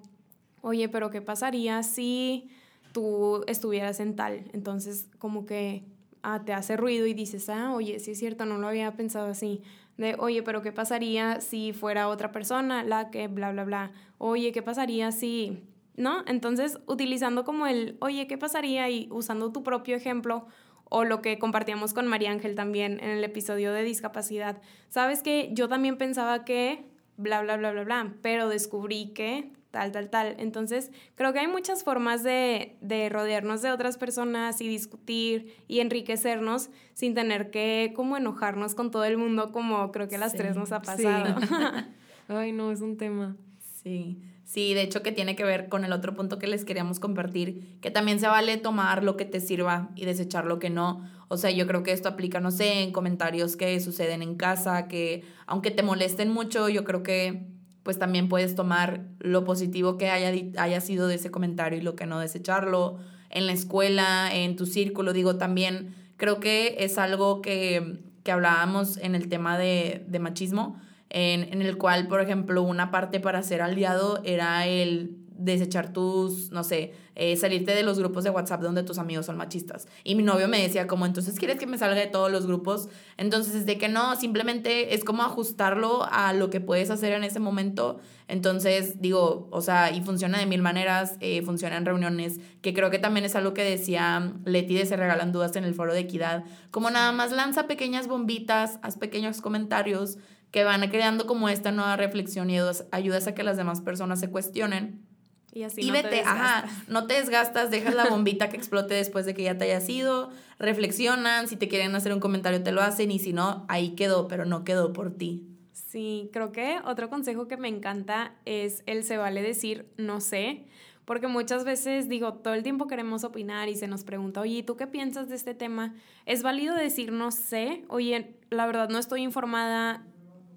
oye, 0.62 0.90
pero 0.90 1.10
¿qué 1.10 1.22
pasaría 1.22 1.84
si 1.84 2.50
tú 2.92 3.44
estuvieras 3.48 4.00
en 4.00 4.16
tal? 4.16 4.46
Entonces, 4.54 5.08
como 5.18 5.46
que 5.46 5.84
ah, 6.24 6.44
te 6.46 6.54
hace 6.54 6.78
ruido 6.78 7.08
y 7.08 7.14
dices, 7.14 7.50
ah, 7.50 7.74
oye, 7.74 8.00
sí 8.00 8.12
es 8.12 8.20
cierto, 8.20 8.46
no 8.46 8.58
lo 8.58 8.68
había 8.68 8.94
pensado 8.96 9.28
así. 9.28 9.62
De, 9.98 10.16
oye, 10.18 10.44
pero 10.44 10.62
¿qué 10.62 10.72
pasaría 10.72 11.42
si 11.42 11.74
fuera 11.74 12.08
otra 12.08 12.32
persona 12.32 12.84
la 12.84 13.12
que 13.12 13.28
bla, 13.28 13.52
bla, 13.52 13.66
bla? 13.66 13.92
Oye, 14.18 14.52
¿qué 14.52 14.62
pasaría 14.62 15.12
si... 15.12 15.64
¿No? 15.96 16.24
Entonces, 16.28 16.80
utilizando 16.88 17.44
como 17.44 17.68
el, 17.68 17.98
oye, 18.00 18.26
¿qué 18.26 18.38
pasaría? 18.38 18.90
Y 18.90 19.10
usando 19.12 19.52
tu 19.52 19.64
propio 19.64 19.98
ejemplo 19.98 20.48
o 20.86 21.04
lo 21.04 21.22
que 21.22 21.38
compartíamos 21.38 21.94
con 21.94 22.08
María 22.08 22.32
Ángel 22.32 22.56
también 22.56 23.00
en 23.02 23.10
el 23.10 23.24
episodio 23.24 23.74
de 23.74 23.84
discapacidad. 23.84 24.62
Sabes 24.88 25.22
que 25.22 25.50
yo 25.52 25.68
también 25.68 25.98
pensaba 25.98 26.46
que 26.46 26.86
bla, 27.20 27.42
bla, 27.42 27.58
bla, 27.58 27.72
bla, 27.72 27.84
bla, 27.84 28.14
pero 28.22 28.50
descubrí 28.50 29.14
que 29.14 29.52
tal, 29.72 29.92
tal, 29.92 30.10
tal. 30.10 30.36
Entonces, 30.40 30.92
creo 31.16 31.34
que 31.34 31.40
hay 31.40 31.48
muchas 31.48 31.84
formas 31.84 32.24
de, 32.24 32.78
de, 32.82 33.10
rodearnos 33.10 33.62
de 33.62 33.72
otras 33.72 33.98
personas 33.98 34.62
y 34.62 34.68
discutir 34.68 35.54
y 35.68 35.80
enriquecernos 35.80 36.70
sin 36.94 37.14
tener 37.14 37.52
que 37.52 37.94
como 37.96 38.18
enojarnos 38.18 38.74
con 38.74 38.90
todo 38.90 39.06
el 39.06 39.18
mundo 39.18 39.52
como 39.52 39.92
creo 39.92 40.08
que 40.08 40.16
a 40.16 40.20
las 40.20 40.34
tres 40.34 40.56
nos 40.56 40.72
ha 40.72 40.82
pasado. 40.82 41.36
Ay, 42.28 42.52
no, 42.52 42.72
es 42.72 42.82
un 42.82 42.98
tema. 42.98 43.36
Sí. 43.84 44.22
Sí, 44.50 44.74
de 44.74 44.82
hecho 44.82 45.04
que 45.04 45.12
tiene 45.12 45.36
que 45.36 45.44
ver 45.44 45.70
con 45.70 45.86
el 45.86 45.94
otro 45.94 46.16
punto 46.16 46.40
que 46.40 46.48
les 46.48 46.66
queríamos 46.66 47.00
compartir, 47.00 47.78
que 47.82 47.92
también 47.92 48.20
se 48.20 48.26
vale 48.26 48.58
tomar 48.58 49.04
lo 49.04 49.16
que 49.16 49.24
te 49.24 49.42
sirva 49.42 49.92
y 49.96 50.06
desechar 50.06 50.46
lo 50.46 50.58
que 50.58 50.72
no. 50.72 51.08
O 51.28 51.38
sea, 51.38 51.52
yo 51.52 51.68
creo 51.68 51.84
que 51.84 51.92
esto 51.92 52.10
aplica, 52.10 52.40
no 52.40 52.50
sé, 52.50 52.82
en 52.82 52.92
comentarios 52.92 53.56
que 53.56 53.80
suceden 53.80 54.24
en 54.24 54.34
casa, 54.34 54.88
que 54.88 55.24
aunque 55.46 55.70
te 55.70 55.84
molesten 55.84 56.32
mucho, 56.32 56.68
yo 56.68 56.84
creo 56.84 57.04
que 57.04 57.46
pues 57.84 58.00
también 58.00 58.28
puedes 58.28 58.56
tomar 58.56 59.06
lo 59.20 59.44
positivo 59.44 60.00
que 60.00 60.10
haya, 60.10 60.34
haya 60.58 60.82
sido 60.82 61.08
de 61.08 61.16
ese 61.16 61.30
comentario 61.30 61.78
y 61.78 61.84
lo 61.84 61.96
que 61.96 62.08
no 62.08 62.20
desecharlo. 62.20 62.98
En 63.30 63.46
la 63.46 63.52
escuela, 63.52 64.32
en 64.34 64.56
tu 64.56 64.66
círculo, 64.66 65.14
digo, 65.14 65.36
también 65.36 65.94
creo 66.18 66.40
que 66.40 66.78
es 66.80 66.98
algo 66.98 67.44
que, 67.44 68.00
que 68.24 68.32
hablábamos 68.32 68.98
en 68.98 69.14
el 69.14 69.30
tema 69.30 69.60
de, 69.60 70.04
de 70.08 70.18
machismo 70.18 70.82
en, 71.10 71.62
el 71.62 71.78
cual, 71.78 72.08
por 72.08 72.22
ejemplo, 72.22 72.62
una 72.62 72.92
parte 72.92 73.20
para 73.20 73.42
ser 73.42 73.62
aliado 73.62 74.22
era 74.24 74.68
el 74.68 75.18
desechar 75.40 75.94
tus, 75.94 76.52
no 76.52 76.66
sé, 76.66 76.94
eh, 77.16 77.38
salirte 77.38 77.74
de 77.74 77.82
los 77.82 77.98
grupos 77.98 78.26
de 78.26 78.30
WhatsApp 78.30 78.62
donde 78.62 78.84
tus 78.84 78.98
amigos 78.98 79.26
son 79.26 79.38
machistas. 79.38 79.88
Y 80.04 80.16
mi 80.16 80.24
novio 80.24 80.50
me 80.50 80.62
decía 80.62 80.86
como, 80.86 81.06
entonces, 81.06 81.40
¿quieres 81.40 81.58
que 81.58 81.66
me 81.66 81.78
salga 81.78 82.00
de 82.00 82.08
todos 82.08 82.30
los 82.30 82.46
grupos? 82.46 82.90
Entonces, 83.16 83.56
es 83.56 83.66
de 83.66 83.78
que 83.78 83.88
no, 83.88 84.18
simplemente 84.18 84.94
es 84.94 85.06
como 85.06 85.24
ajustarlo 85.24 86.06
a 86.12 86.34
lo 86.34 86.50
que 86.50 86.60
puedes 86.60 86.90
hacer 86.90 87.14
en 87.14 87.24
ese 87.24 87.40
momento. 87.40 88.00
Entonces, 88.28 89.02
digo, 89.02 89.48
o 89.52 89.62
sea, 89.62 89.92
y 89.92 90.02
funciona 90.02 90.40
de 90.40 90.46
mil 90.46 90.62
maneras, 90.62 91.16
eh, 91.22 91.42
funciona 91.42 91.78
en 91.78 91.86
reuniones, 91.86 92.40
que 92.62 92.74
creo 92.74 92.90
que 92.90 93.00
también 93.00 93.26
es 93.26 93.36
algo 93.36 93.54
que 93.54 93.64
decía 93.64 94.34
Leti 94.44 94.76
de 94.76 94.86
Se 94.86 94.98
Regalan 94.98 95.32
Dudas 95.32 95.56
en 95.56 95.64
el 95.64 95.74
foro 95.74 95.94
de 95.94 96.02
equidad, 96.02 96.44
como 96.70 96.92
nada 96.92 97.14
más 97.14 97.32
lanza 97.32 97.66
pequeñas 97.66 98.08
bombitas, 98.08 98.78
haz 98.82 98.98
pequeños 98.98 99.40
comentarios 99.42 100.18
que 100.52 100.64
van 100.64 100.88
creando 100.90 101.28
como 101.28 101.50
esta 101.50 101.72
nueva 101.72 101.96
reflexión 101.96 102.50
y 102.50 102.58
ayudas 102.92 103.28
a 103.28 103.36
que 103.36 103.44
las 103.44 103.58
demás 103.58 103.82
personas 103.82 104.20
se 104.20 104.30
cuestionen. 104.30 105.06
Y 105.52 105.64
así 105.64 105.82
y 105.82 105.92
vete, 105.92 106.22
ajá, 106.22 106.66
no 106.88 107.08
te 107.08 107.16
desgastas, 107.16 107.72
dejas 107.72 107.96
la 107.96 108.06
bombita 108.10 108.50
que 108.50 108.58
explote 108.58 108.94
después 108.94 109.26
de 109.26 109.34
que 109.34 109.44
ya 109.44 109.58
te 109.58 109.66
hayas 109.66 109.88
ido, 109.90 110.30
reflexionan, 110.60 111.48
si 111.48 111.56
te 111.56 111.68
quieren 111.68 111.96
hacer 111.96 112.14
un 112.14 112.20
comentario 112.20 112.62
te 112.62 112.72
lo 112.72 112.82
hacen 112.82 113.12
y 113.12 113.20
si 113.20 113.34
no, 113.34 113.66
ahí 113.68 113.96
quedó, 113.96 114.28
pero 114.28 114.46
no 114.46 114.64
quedó 114.64 114.94
por 114.94 115.16
ti. 115.16 115.48
Sí, 115.72 116.30
creo 116.34 116.52
que 116.52 116.80
otro 116.86 117.10
consejo 117.10 117.48
que 117.48 117.58
me 117.58 117.68
encanta 117.68 118.36
es 118.46 118.84
el 118.86 119.04
se 119.04 119.18
vale 119.18 119.42
decir 119.42 119.88
no 119.98 120.22
sé, 120.22 120.68
porque 121.06 121.28
muchas 121.28 121.64
veces 121.64 122.08
digo, 122.08 122.34
todo 122.36 122.54
el 122.54 122.62
tiempo 122.62 122.86
queremos 122.86 123.24
opinar 123.24 123.70
y 123.70 123.76
se 123.76 123.88
nos 123.88 124.04
pregunta, 124.04 124.42
oye, 124.42 124.62
¿tú 124.62 124.78
qué 124.78 124.86
piensas 124.86 125.30
de 125.30 125.36
este 125.36 125.56
tema? 125.56 125.96
Es 126.28 126.44
válido 126.44 126.76
decir 126.76 127.12
no 127.12 127.32
sé, 127.32 127.84
oye, 127.88 128.36
la 128.52 128.68
verdad 128.68 128.90
no 128.90 129.00
estoy 129.00 129.24
informada, 129.24 130.06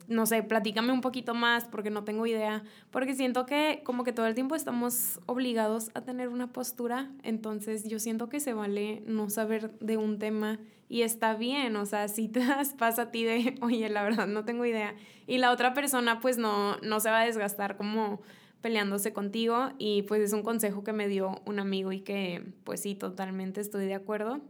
no 0.08 0.26
sé, 0.26 0.42
platícame 0.42 0.92
un 0.92 1.00
poquito 1.00 1.34
más 1.34 1.64
porque 1.64 1.90
no 1.90 2.04
tengo 2.04 2.26
idea, 2.26 2.62
porque 2.90 3.14
siento 3.14 3.46
que 3.46 3.82
como 3.84 4.04
que 4.04 4.12
todo 4.12 4.26
el 4.26 4.34
tiempo 4.34 4.54
estamos 4.54 5.20
obligados 5.26 5.90
a 5.94 6.02
tener 6.02 6.28
una 6.28 6.52
postura, 6.52 7.10
entonces 7.22 7.88
yo 7.88 7.98
siento 7.98 8.28
que 8.28 8.40
se 8.40 8.54
vale 8.54 9.02
no 9.06 9.30
saber 9.30 9.78
de 9.80 9.96
un 9.96 10.18
tema 10.18 10.58
y 10.88 11.02
está 11.02 11.34
bien, 11.34 11.76
o 11.76 11.86
sea, 11.86 12.08
si 12.08 12.28
te 12.28 12.40
das 12.46 12.74
pasa 12.74 13.02
a 13.02 13.10
ti 13.10 13.24
de, 13.24 13.54
oye, 13.60 13.88
la 13.88 14.02
verdad 14.02 14.26
no 14.26 14.44
tengo 14.44 14.64
idea, 14.64 14.94
y 15.26 15.38
la 15.38 15.50
otra 15.50 15.74
persona 15.74 16.20
pues 16.20 16.38
no, 16.38 16.76
no 16.78 17.00
se 17.00 17.10
va 17.10 17.20
a 17.20 17.24
desgastar 17.24 17.76
como 17.76 18.20
peleándose 18.62 19.12
contigo 19.12 19.72
y 19.78 20.02
pues 20.02 20.22
es 20.22 20.32
un 20.32 20.42
consejo 20.42 20.84
que 20.84 20.92
me 20.92 21.08
dio 21.08 21.42
un 21.44 21.58
amigo 21.58 21.92
y 21.92 22.00
que 22.00 22.44
pues 22.64 22.80
sí, 22.80 22.94
totalmente 22.94 23.60
estoy 23.60 23.86
de 23.86 23.94
acuerdo. 23.94 24.40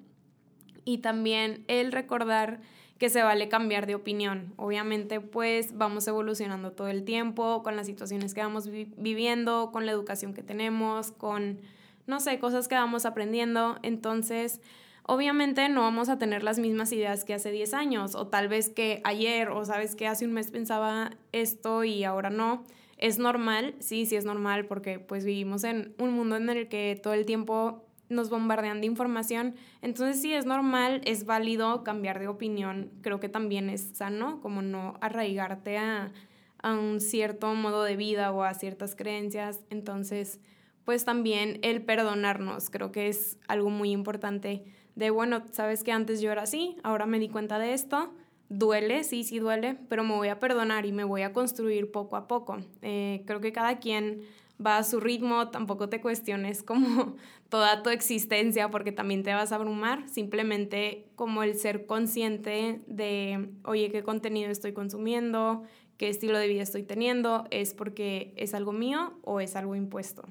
Y 0.85 0.99
también 0.99 1.65
el 1.69 1.93
recordar 1.93 2.61
que 3.03 3.11
se 3.11 3.25
vale 3.25 3.49
cambiar 3.49 3.89
de 3.89 3.97
opinión. 3.97 4.55
Obviamente, 4.57 5.21
pues 5.21 5.77
vamos 5.77 6.07
evolucionando 6.07 6.71
todo 6.71 6.87
el 6.87 7.03
tiempo 7.03 7.65
con 7.65 7.75
las 7.75 7.87
situaciones 7.87 8.33
que 8.33 8.43
vamos 8.43 8.69
viviendo, 8.69 9.73
con 9.73 9.87
la 9.87 9.91
educación 9.91 10.35
que 10.35 10.45
tenemos, 10.45 11.11
con, 11.11 11.59
no 12.07 12.21
sé, 12.21 12.39
cosas 12.39 12.69
que 12.69 12.77
vamos 12.77 13.05
aprendiendo. 13.05 13.77
Entonces, 13.83 14.61
obviamente 15.03 15.69
no 15.69 15.81
vamos 15.81 16.11
a 16.11 16.19
tener 16.21 16.45
las 16.45 16.61
mismas 16.61 16.93
ideas 16.93 17.25
que 17.25 17.35
hace 17.35 17.51
10 17.51 17.75
años, 17.75 18.15
o 18.15 18.29
tal 18.29 18.47
vez 18.47 18.69
que 18.69 19.01
ayer, 19.03 19.49
o 19.49 19.65
sabes 19.65 19.97
que 19.97 20.07
hace 20.07 20.25
un 20.25 20.33
mes 20.33 20.53
pensaba 20.53 21.11
esto 21.33 21.83
y 21.83 22.05
ahora 22.05 22.31
no. 22.31 22.63
Es 22.99 23.19
normal, 23.19 23.75
sí, 23.81 24.07
sí 24.07 24.15
es 24.15 24.25
normal, 24.25 24.67
porque 24.67 25.01
pues 25.01 25.25
vivimos 25.25 25.65
en 25.65 25.93
un 25.99 26.13
mundo 26.13 26.37
en 26.37 26.49
el 26.51 26.69
que 26.69 26.97
todo 27.03 27.15
el 27.15 27.27
tiempo 27.27 27.85
nos 28.09 28.31
bombardean 28.31 28.81
de 28.81 28.87
información. 28.87 29.55
Entonces 29.81 30.21
sí 30.21 30.33
es 30.33 30.47
normal, 30.47 31.01
es 31.05 31.25
válido 31.25 31.83
cambiar 31.85 32.19
de 32.19 32.29
opinión. 32.29 32.91
Creo 33.03 33.21
que 33.21 33.29
también 33.29 33.71
es 33.71 33.93
sano, 33.95 34.41
como 34.41 34.63
no 34.63 34.95
arraigarte 35.01 35.79
a, 35.79 36.13
a 36.59 36.73
un 36.73 37.01
cierto 37.01 37.55
modo 37.55 37.85
de 37.85 37.97
vida 37.97 38.33
o 38.33 38.43
a 38.43 38.55
ciertas 38.55 38.95
creencias. 38.95 39.61
Entonces, 39.71 40.41
pues 40.85 41.05
también 41.05 41.59
el 41.63 41.83
perdonarnos, 41.83 42.71
creo 42.71 42.93
que 42.93 43.09
es 43.09 43.39
algo 43.49 43.71
muy 43.71 43.91
importante 43.91 44.65
de, 44.95 45.11
bueno, 45.11 45.43
sabes 45.53 45.85
que 45.85 45.93
antes 45.93 46.21
yo 46.21 46.31
era 46.33 46.43
así, 46.43 46.77
ahora 46.83 47.07
me 47.07 47.19
di 47.19 47.29
cuenta 47.29 47.59
de 47.59 47.73
esto, 47.73 48.13
duele, 48.49 49.05
sí, 49.05 49.25
sí 49.25 49.39
duele, 49.39 49.79
pero 49.89 50.05
me 50.05 50.15
voy 50.15 50.29
a 50.29 50.39
perdonar 50.39 50.85
y 50.85 50.93
me 50.93 51.05
voy 51.05 51.23
a 51.23 51.33
construir 51.33 51.91
poco 51.91 52.17
a 52.17 52.27
poco. 52.27 52.59
Eh, 52.83 53.23
creo 53.27 53.41
que 53.41 53.53
cada 53.53 53.79
quien 53.79 54.23
va 54.65 54.79
a 54.79 54.85
su 54.85 55.01
ritmo, 55.01 55.49
tampoco 55.49 55.89
te 55.89 56.01
cuestiones 56.01 56.63
como 56.63 57.17
toda 57.49 57.83
tu 57.83 57.91
existencia 57.91 58.71
porque 58.71 58.93
también 58.93 59.23
te 59.23 59.33
vas 59.35 59.53
a 59.53 59.57
abrumar, 59.57 60.09
simplemente 60.09 61.07
como 61.17 61.43
el 61.43 61.55
ser 61.55 61.87
consciente 61.87 62.83
de, 62.87 63.51
oye, 63.65 63.91
qué 63.91 64.03
contenido 64.03 64.51
estoy 64.51 64.73
consumiendo, 64.73 65.63
qué 65.97 66.09
estilo 66.09 66.39
de 66.39 66.49
vida 66.49 66.63
estoy 66.63 66.83
teniendo, 66.83 67.47
es 67.51 67.75
porque 67.75 68.33
es 68.37 68.55
algo 68.55 68.73
mío 68.73 69.19
o 69.23 69.41
es 69.41 69.57
algo 69.57 69.75
impuesto. 69.75 70.25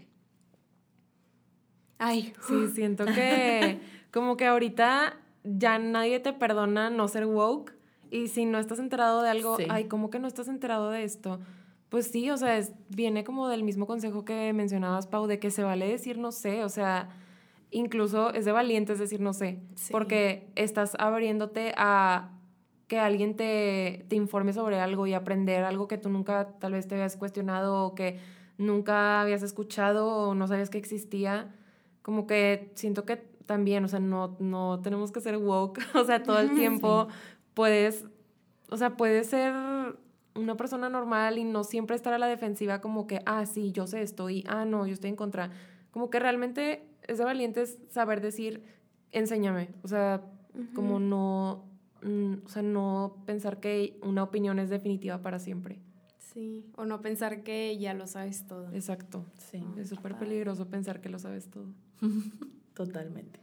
Ay, 1.98 2.34
sí, 2.48 2.68
siento 2.74 3.06
que 3.06 3.80
como 4.12 4.36
que 4.36 4.46
ahorita 4.46 5.18
ya 5.44 5.80
nadie 5.80 6.20
te 6.20 6.34
perdona 6.34 6.90
no 6.90 7.08
ser 7.08 7.26
woke 7.26 7.74
y 8.10 8.28
si 8.28 8.46
no 8.46 8.60
estás 8.60 8.80
enterado 8.80 9.22
de 9.22 9.30
algo, 9.30 9.58
ay, 9.70 9.86
¿cómo 9.86 10.10
que 10.10 10.20
no 10.20 10.28
estás 10.28 10.48
enterado 10.48 10.90
de 10.90 11.04
esto? 11.04 11.40
Pues 11.92 12.08
sí, 12.08 12.30
o 12.30 12.38
sea, 12.38 12.58
viene 12.88 13.26
como 13.26 13.50
del 13.50 13.64
mismo 13.64 13.86
consejo 13.86 14.24
que 14.24 14.54
mencionabas, 14.54 15.08
Pau, 15.08 15.28
de 15.28 15.40
que 15.40 15.52
se 15.52 15.62
vale 15.62 15.90
decir 15.90 16.18
no 16.18 16.32
sé, 16.32 16.64
o 16.64 16.70
sea, 16.70 17.10
incluso 17.70 18.34
es 18.34 18.46
de 18.46 18.54
valientes 18.54 18.98
decir 18.98 19.20
no 19.20 19.34
sé, 19.34 19.60
porque 19.92 20.50
estás 20.56 20.96
abriéndote 20.98 21.74
a 21.76 22.32
que 22.88 22.98
alguien 22.98 23.36
te, 23.36 24.06
te 24.08 24.16
informe 24.16 24.54
sobre 24.54 24.80
algo 24.80 25.06
y 25.06 25.14
aprender 25.14 25.66
algo 25.66 25.90
que 25.90 25.98
tú 25.98 26.08
nunca 26.08 26.58
tal 26.60 26.72
vez 26.72 26.88
te 26.88 26.96
habías 26.96 27.18
cuestionado 27.18 27.84
o 27.84 27.94
que 27.94 28.20
nunca 28.58 29.20
habías 29.20 29.44
escuchado 29.44 30.08
o 30.08 30.34
no 30.34 30.48
sabías 30.48 30.70
que 30.70 30.78
existía. 30.78 31.54
Como 32.04 32.26
que 32.26 32.72
siento 32.76 33.04
que 33.04 33.18
también, 33.18 33.84
o 33.84 33.90
sea, 33.90 34.00
no, 34.00 34.38
no 34.40 34.80
tenemos 34.82 35.12
que 35.12 35.20
ser 35.20 35.36
woke, 35.36 35.82
o 35.96 36.06
sea, 36.06 36.24
todo 36.24 36.40
el 36.40 36.52
tiempo 36.56 37.10
puedes, 37.54 38.06
o 38.70 38.78
sea, 38.78 38.96
puedes 38.96 39.28
ser 39.28 39.54
una 40.36 40.56
persona 40.56 40.90
normal 40.90 41.38
y 41.38 41.44
no 41.44 41.64
siempre 41.64 41.96
estar 41.96 42.14
a 42.14 42.18
la 42.18 42.28
defensiva 42.28 42.82
como 42.82 43.08
que, 43.08 43.22
ah, 43.26 43.46
sí, 43.46 43.72
yo 43.72 43.88
sé 43.88 44.02
esto 44.02 44.30
y, 44.30 44.44
ah, 44.48 44.66
no, 44.66 44.86
yo 44.88 44.94
estoy 44.94 45.10
en 45.10 45.16
contra. 45.16 45.52
Como 45.92 46.10
que 46.10 46.20
realmente 46.20 46.86
es 47.08 47.18
de 47.18 47.26
valientes 47.26 47.80
saber 47.90 48.22
decir, 48.22 48.64
enséñame. 49.12 49.70
O 49.84 49.88
sea, 49.88 50.22
como 50.74 51.00
no, 51.00 51.66
mm, 52.02 52.46
o 52.46 52.50
sea, 52.50 52.62
no 52.62 53.18
pensar 53.26 53.60
que 53.60 53.98
una 54.02 54.24
opinión 54.24 54.60
es 54.60 54.70
definitiva 54.70 55.22
para 55.22 55.40
siempre. 55.40 55.80
Sí, 56.20 56.66
o 56.76 56.86
no 56.86 57.02
pensar 57.02 57.44
que 57.44 57.78
ya 57.78 57.94
lo 57.94 58.08
sabes 58.08 58.48
todo. 58.48 58.72
Exacto. 58.74 59.26
Sí. 59.38 59.64
Es 59.78 59.90
súper 59.90 60.18
peligroso 60.18 60.68
pensar 60.68 61.02
que 61.02 61.10
lo 61.10 61.20
sabes 61.20 61.50
todo. 61.50 61.68
Totalmente. 62.74 63.40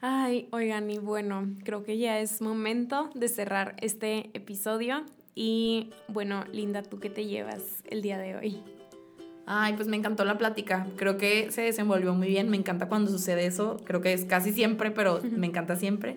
Ay, 0.00 0.48
oigan, 0.52 0.90
y 0.90 0.98
bueno, 0.98 1.48
creo 1.64 1.82
que 1.82 1.98
ya 1.98 2.20
es 2.20 2.42
momento 2.42 3.10
de 3.14 3.28
cerrar 3.28 3.76
este 3.80 4.30
episodio. 4.34 5.04
Y 5.34 5.90
bueno, 6.08 6.44
Linda, 6.52 6.82
¿tú 6.82 7.00
qué 7.00 7.10
te 7.10 7.26
llevas 7.26 7.82
el 7.90 8.02
día 8.02 8.18
de 8.18 8.36
hoy? 8.36 8.62
Ay, 9.46 9.74
pues 9.74 9.88
me 9.88 9.96
encantó 9.96 10.24
la 10.24 10.38
plática. 10.38 10.86
Creo 10.96 11.18
que 11.18 11.50
se 11.50 11.62
desenvolvió 11.62 12.14
muy 12.14 12.28
bien. 12.28 12.48
Me 12.48 12.56
encanta 12.56 12.88
cuando 12.88 13.10
sucede 13.10 13.46
eso. 13.46 13.76
Creo 13.84 14.00
que 14.00 14.12
es 14.12 14.24
casi 14.24 14.52
siempre, 14.52 14.90
pero 14.90 15.20
me 15.30 15.46
encanta 15.46 15.76
siempre. 15.76 16.16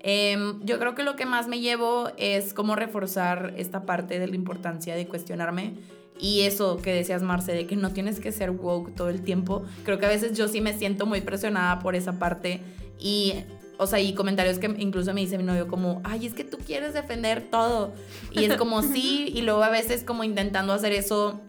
Em, 0.00 0.64
yo 0.64 0.78
creo 0.78 0.94
que 0.94 1.02
lo 1.02 1.16
que 1.16 1.26
más 1.26 1.48
me 1.48 1.60
llevo 1.60 2.10
es 2.16 2.54
cómo 2.54 2.76
reforzar 2.76 3.54
esta 3.56 3.84
parte 3.84 4.20
de 4.20 4.28
la 4.28 4.36
importancia 4.36 4.94
de 4.94 5.08
cuestionarme. 5.08 5.74
Y 6.20 6.42
eso 6.42 6.76
que 6.76 6.92
decías, 6.92 7.22
Marce, 7.22 7.52
de 7.52 7.66
que 7.66 7.76
no 7.76 7.92
tienes 7.92 8.20
que 8.20 8.32
ser 8.32 8.50
woke 8.50 8.94
todo 8.94 9.08
el 9.08 9.22
tiempo. 9.22 9.64
Creo 9.84 9.98
que 9.98 10.06
a 10.06 10.08
veces 10.08 10.36
yo 10.36 10.46
sí 10.48 10.60
me 10.60 10.76
siento 10.76 11.06
muy 11.06 11.20
presionada 11.20 11.80
por 11.80 11.96
esa 11.96 12.18
parte. 12.18 12.60
Y 13.00 13.34
o 13.78 13.86
sea, 13.86 14.00
y 14.00 14.12
comentarios 14.14 14.58
que 14.58 14.66
incluso 14.78 15.14
me 15.14 15.20
dice 15.20 15.38
mi 15.38 15.44
novio 15.44 15.68
como, 15.68 16.00
ay, 16.04 16.26
es 16.26 16.34
que 16.34 16.44
tú 16.44 16.58
quieres 16.58 16.94
defender 16.94 17.48
todo. 17.50 17.94
Y 18.32 18.44
es 18.44 18.56
como, 18.56 18.82
sí, 18.82 19.32
y 19.34 19.42
luego 19.42 19.62
a 19.62 19.70
veces 19.70 20.02
como 20.04 20.24
intentando 20.24 20.72
hacer 20.72 20.92
eso, 20.92 21.40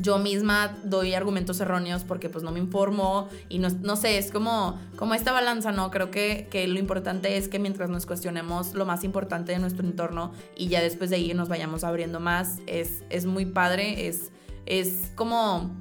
yo 0.00 0.18
misma 0.18 0.76
doy 0.84 1.14
argumentos 1.14 1.60
erróneos 1.60 2.04
porque 2.04 2.28
pues 2.28 2.44
no 2.44 2.52
me 2.52 2.58
informo 2.58 3.28
y 3.48 3.58
no, 3.58 3.68
no 3.82 3.96
sé, 3.96 4.18
es 4.18 4.30
como, 4.30 4.78
como 4.96 5.14
esta 5.14 5.32
balanza, 5.32 5.72
¿no? 5.72 5.90
Creo 5.90 6.10
que, 6.10 6.48
que 6.50 6.66
lo 6.68 6.78
importante 6.78 7.36
es 7.36 7.48
que 7.48 7.58
mientras 7.58 7.90
nos 7.90 8.06
cuestionemos 8.06 8.74
lo 8.74 8.86
más 8.86 9.04
importante 9.04 9.52
de 9.52 9.58
nuestro 9.58 9.86
entorno 9.86 10.32
y 10.56 10.68
ya 10.68 10.80
después 10.80 11.10
de 11.10 11.16
ahí 11.16 11.34
nos 11.34 11.48
vayamos 11.48 11.84
abriendo 11.84 12.20
más, 12.20 12.58
es, 12.66 13.02
es 13.10 13.26
muy 13.26 13.46
padre, 13.46 14.06
es, 14.06 14.30
es 14.66 15.10
como 15.14 15.74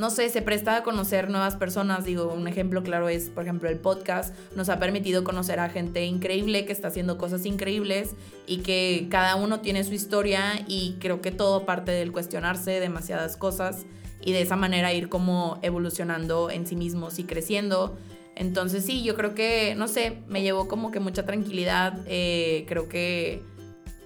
no 0.00 0.08
sé, 0.08 0.30
se 0.30 0.40
presta 0.40 0.76
a 0.76 0.82
conocer 0.82 1.28
nuevas 1.28 1.56
personas. 1.56 2.06
Digo, 2.06 2.32
un 2.32 2.48
ejemplo 2.48 2.82
claro 2.82 3.10
es, 3.10 3.28
por 3.28 3.42
ejemplo, 3.44 3.68
el 3.68 3.76
podcast. 3.76 4.34
Nos 4.56 4.70
ha 4.70 4.78
permitido 4.78 5.24
conocer 5.24 5.60
a 5.60 5.68
gente 5.68 6.06
increíble 6.06 6.64
que 6.64 6.72
está 6.72 6.88
haciendo 6.88 7.18
cosas 7.18 7.44
increíbles 7.44 8.14
y 8.46 8.58
que 8.58 9.08
cada 9.10 9.36
uno 9.36 9.60
tiene 9.60 9.84
su 9.84 9.92
historia 9.92 10.64
y 10.66 10.96
creo 11.00 11.20
que 11.20 11.32
todo 11.32 11.66
parte 11.66 11.92
del 11.92 12.12
cuestionarse 12.12 12.80
demasiadas 12.80 13.36
cosas 13.36 13.84
y 14.22 14.32
de 14.32 14.40
esa 14.40 14.56
manera 14.56 14.94
ir 14.94 15.10
como 15.10 15.58
evolucionando 15.60 16.48
en 16.50 16.66
sí 16.66 16.76
mismos 16.76 17.18
y 17.18 17.24
creciendo. 17.24 17.98
Entonces 18.36 18.86
sí, 18.86 19.02
yo 19.02 19.14
creo 19.16 19.34
que, 19.34 19.74
no 19.74 19.86
sé, 19.86 20.22
me 20.28 20.40
llevó 20.40 20.66
como 20.66 20.90
que 20.92 21.00
mucha 21.00 21.26
tranquilidad. 21.26 21.98
Eh, 22.06 22.64
creo 22.66 22.88
que 22.88 23.42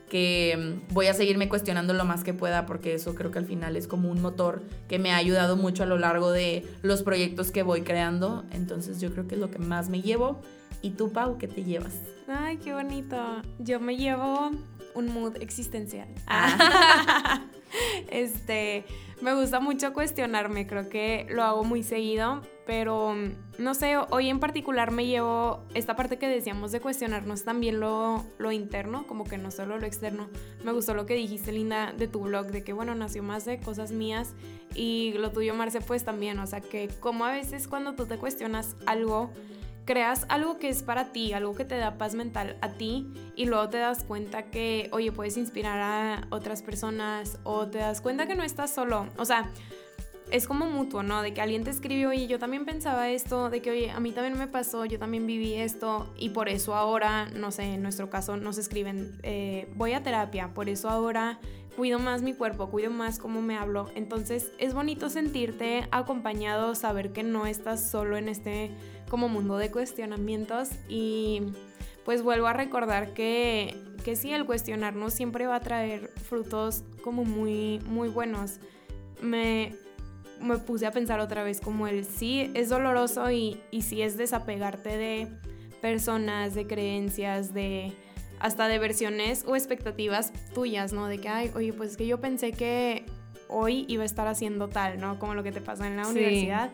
que 0.09 0.57
mm, 0.89 0.95
voy 0.95 1.07
a 1.07 1.15
seguirme 1.15 1.49
cuestionando 1.49 1.95
lo 1.95 2.05
más 2.05 2.25
que 2.25 2.35
pueda 2.35 2.67
porque 2.67 2.95
eso 2.95 3.15
creo 3.15 3.31
que 3.31 3.39
al 3.39 3.47
final 3.47 3.77
es 3.77 3.89
como 3.89 4.11
un 4.11 4.21
motor 4.21 4.63
que 4.89 4.99
me 4.99 5.13
ha 5.13 5.17
ayudado 5.17 5.57
mucho 5.57 5.83
a 5.83 5.87
lo 5.87 5.99
largo 5.99 6.31
de 6.31 6.67
los 6.83 7.03
proyectos 7.03 7.51
que 7.51 7.63
voy 7.63 7.83
creando. 7.83 8.45
Entonces 8.53 9.01
yo 9.01 9.13
creo 9.13 9.27
que 9.27 9.35
es 9.35 9.41
lo 9.41 9.51
que 9.51 9.59
más 9.59 9.89
me 9.89 10.03
llevo. 10.03 10.41
¿Y 10.83 10.91
tú, 10.91 11.13
Pau, 11.13 11.39
qué 11.39 11.49
te 11.49 11.65
llevas? 11.65 11.95
Ay, 12.29 12.59
qué 12.59 12.75
bonito. 12.75 13.17
Yo 13.59 13.81
me 13.81 13.97
llevo 13.97 14.51
un 14.95 15.07
mood 15.13 15.37
existencial. 15.41 16.09
Ah. 16.27 17.43
este, 18.11 18.85
me 19.21 19.35
gusta 19.35 19.61
mucho 19.61 19.93
cuestionarme, 19.93 20.67
creo 20.67 20.89
que 20.89 21.27
lo 21.31 21.43
hago 21.43 21.65
muy 21.65 21.83
seguido, 21.83 22.43
pero 22.67 23.15
no 23.59 23.75
sé, 23.75 23.97
hoy 23.97 24.29
en 24.29 24.41
particular 24.41 24.91
me 24.91 25.07
llevo 25.07 25.65
esta 25.75 25.97
parte 25.97 26.19
que 26.19 26.29
decíamos 26.29 26.73
de 26.73 26.81
cuestionarnos 26.81 27.45
también 27.45 27.81
lo, 27.81 28.25
lo 28.39 28.53
interno, 28.53 29.07
como 29.07 29.25
que 29.25 29.39
no 29.39 29.51
solo 29.51 29.79
lo 29.79 29.87
externo. 29.87 30.29
Me 30.65 30.73
gustó 30.73 30.95
lo 30.95 31.07
que 31.07 31.15
dijiste, 31.15 31.53
Linda, 31.53 31.93
de 31.93 32.09
tu 32.09 32.21
blog, 32.21 32.47
de 32.47 32.65
que 32.65 32.73
bueno, 32.73 32.95
nació 32.95 33.23
más 33.23 33.45
de 33.45 33.61
cosas 33.61 33.93
mías 33.93 34.35
y 34.75 35.13
lo 35.15 35.31
tuyo, 35.31 35.55
Marce, 35.55 35.81
pues 35.81 36.05
también, 36.05 36.39
o 36.39 36.47
sea, 36.47 36.61
que 36.61 36.89
como 37.01 37.25
a 37.25 37.33
veces 37.33 37.69
cuando 37.69 37.95
tú 37.95 38.07
te 38.07 38.19
cuestionas 38.19 38.77
algo, 38.87 39.31
creas 39.85 40.27
algo 40.29 40.59
que 40.59 40.69
es 40.69 40.83
para 40.83 41.13
ti, 41.13 41.33
algo 41.33 41.55
que 41.55 41.65
te 41.65 41.77
da 41.77 41.99
paz 41.99 42.15
mental 42.15 42.57
a 42.61 42.71
ti 42.71 43.07
y 43.37 43.47
luego 43.47 43.69
te 43.69 43.79
das 43.79 44.05
cuenta 44.05 44.45
que, 44.45 44.89
oye, 44.93 45.13
puedes 45.13 45.37
inspirar 45.37 45.81
a 45.81 46.27
otras 46.31 46.63
personas 46.63 47.39
o 47.45 47.67
te 47.67 47.79
das 47.79 48.01
cuenta 48.01 48.27
que 48.27 48.35
no 48.35 48.43
estás 48.43 48.75
solo. 48.75 49.07
O 49.19 49.25
sea, 49.25 49.51
es 50.31 50.47
como 50.47 50.67
mutuo, 50.67 51.03
¿no? 51.03 51.23
De 51.23 51.35
que 51.35 51.41
alguien 51.41 51.65
te 51.65 51.71
escribió, 51.71 52.09
oye, 52.09 52.27
yo 52.27 52.39
también 52.39 52.65
pensaba 52.65 53.11
esto, 53.11 53.51
de 53.51 53.61
que, 53.61 53.71
oye, 53.71 53.91
a 53.91 54.01
mí 54.01 54.13
también 54.13 54.39
me 54.39 54.47
pasó, 54.47 54.85
yo 54.85 54.99
también 54.99 55.27
viví 55.27 55.55
esto 55.55 56.13
y 56.19 56.31
por 56.31 56.49
eso 56.49 56.75
ahora, 56.75 57.27
no 57.31 57.51
sé, 57.51 57.75
en 57.75 57.83
nuestro 57.83 58.11
caso 58.11 58.37
nos 58.37 58.59
escriben, 58.59 59.19
eh, 59.23 59.69
voy 59.77 59.93
a 59.93 60.03
terapia, 60.03 60.49
por 60.55 60.69
eso 60.69 60.89
ahora 60.89 61.39
cuido 61.77 61.99
más 61.99 62.23
mi 62.23 62.33
cuerpo, 62.33 62.71
cuido 62.71 62.91
más 62.91 63.19
cómo 63.19 63.43
me 63.43 63.57
hablo. 63.57 63.91
Entonces 63.95 64.51
es 64.59 64.75
bonito 64.75 65.11
sentirte 65.11 65.87
acompañado, 65.91 66.75
saber 66.75 67.13
que 67.13 67.23
no 67.23 67.47
estás 67.47 67.91
solo 67.91 68.17
en 68.17 68.29
este 68.29 68.71
como 69.15 69.29
mundo 69.29 69.59
de 69.59 69.71
cuestionamientos 69.71 70.71
y 70.89 71.41
pues 72.05 72.23
vuelvo 72.23 72.49
a 72.49 72.53
recordar 72.53 73.15
que, 73.15 73.81
que 74.05 74.17
sí, 74.17 74.33
el 74.33 74.45
cuestionarnos 74.45 75.15
siempre 75.15 75.47
va 75.47 75.55
a 75.55 75.61
traer 75.61 76.09
frutos 76.17 76.83
como 77.01 77.25
muy, 77.25 77.79
muy 77.87 78.09
buenos. 78.09 78.59
Me, 79.23 79.77
me 80.41 80.59
puse 80.59 80.87
a 80.87 80.91
pensar 80.91 81.21
otra 81.21 81.45
vez 81.45 81.61
como 81.61 81.87
el 81.87 82.05
sí 82.05 82.51
es 82.55 82.71
doloroso 82.71 83.31
y, 83.31 83.61
y 83.71 83.83
sí 83.83 84.03
es 84.03 84.17
desapegarte 84.17 84.97
de 84.97 85.29
personas, 85.81 86.57
de 86.57 86.67
creencias, 86.67 87.55
de 87.55 87.93
hasta 88.41 88.67
de 88.67 88.81
versiones 88.81 89.45
o 89.47 89.55
expectativas 89.55 90.33
tuyas, 90.55 90.93
¿no? 90.93 91.07
De 91.07 91.19
que, 91.21 91.29
ay, 91.29 91.53
oye, 91.55 91.73
pues 91.73 91.93
es 91.93 91.97
que 91.97 92.09
yo 92.09 92.21
pensé 92.21 92.51
que 92.51 93.07
hoy 93.47 93.85
iba 93.87 94.03
a 94.03 94.07
estar 94.07 94.27
haciendo 94.27 94.69
tal, 94.69 94.99
¿no? 94.99 95.21
Como 95.21 95.35
lo 95.35 95.45
que 95.45 95.53
te 95.53 95.61
pasa 95.61 95.87
en 95.87 95.99
la 95.99 96.09
universidad. 96.09 96.73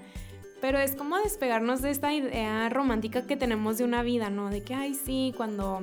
Pero 0.61 0.79
es 0.79 0.95
como 0.95 1.17
despegarnos 1.19 1.81
de 1.83 1.91
esta 1.91 2.13
idea 2.13 2.69
romántica 2.69 3.27
que 3.27 3.37
tenemos 3.37 3.79
de 3.79 3.85
una 3.85 4.03
vida, 4.03 4.31
¿no? 4.31 4.51
De 4.51 4.63
que, 4.63 4.75
ay, 4.75 4.95
sí, 4.95 5.33
cuando 5.37 5.83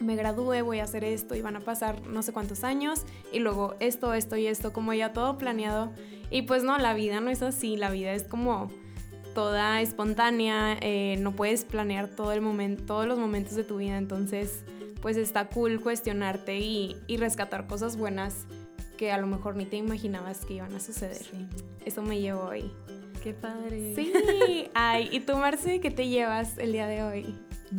me 0.00 0.16
gradúe 0.16 0.62
voy 0.62 0.80
a 0.80 0.84
hacer 0.84 1.04
esto 1.04 1.34
y 1.34 1.40
van 1.40 1.56
a 1.56 1.60
pasar 1.60 2.06
no 2.06 2.22
sé 2.22 2.32
cuántos 2.32 2.64
años 2.64 3.02
y 3.32 3.38
luego 3.38 3.74
esto, 3.80 4.14
esto 4.14 4.36
y 4.36 4.46
esto, 4.46 4.72
como 4.72 4.92
ya 4.92 5.12
todo 5.12 5.38
planeado. 5.38 5.92
Y 6.30 6.42
pues 6.42 6.62
no, 6.62 6.78
la 6.78 6.94
vida 6.94 7.20
no 7.20 7.30
es 7.30 7.42
así, 7.42 7.76
la 7.76 7.90
vida 7.90 8.12
es 8.12 8.24
como 8.24 8.70
toda 9.34 9.80
espontánea, 9.80 10.76
eh, 10.80 11.16
no 11.18 11.32
puedes 11.32 11.64
planear 11.64 12.08
todo 12.08 12.32
el 12.32 12.40
momento, 12.40 12.84
todos 12.84 13.06
los 13.06 13.18
momentos 13.18 13.56
de 13.56 13.64
tu 13.64 13.78
vida, 13.78 13.98
entonces 13.98 14.64
pues 15.02 15.16
está 15.16 15.48
cool 15.48 15.80
cuestionarte 15.80 16.58
y, 16.58 16.96
y 17.08 17.18
rescatar 17.18 17.66
cosas 17.66 17.96
buenas 17.96 18.46
que 18.96 19.12
a 19.12 19.18
lo 19.18 19.26
mejor 19.26 19.56
ni 19.56 19.66
te 19.66 19.76
imaginabas 19.76 20.46
que 20.46 20.54
iban 20.54 20.74
a 20.74 20.80
suceder. 20.80 21.26
Eso 21.84 22.02
me 22.02 22.20
llevó 22.20 22.44
hoy. 22.44 22.70
Qué 23.24 23.32
padre. 23.32 23.94
Sí. 23.94 24.68
Ay, 24.74 25.08
¿y 25.10 25.20
tú, 25.20 25.38
Marce, 25.38 25.80
qué 25.80 25.90
te 25.90 26.08
llevas 26.08 26.58
el 26.58 26.72
día 26.72 26.86
de 26.86 27.02
hoy? 27.02 27.34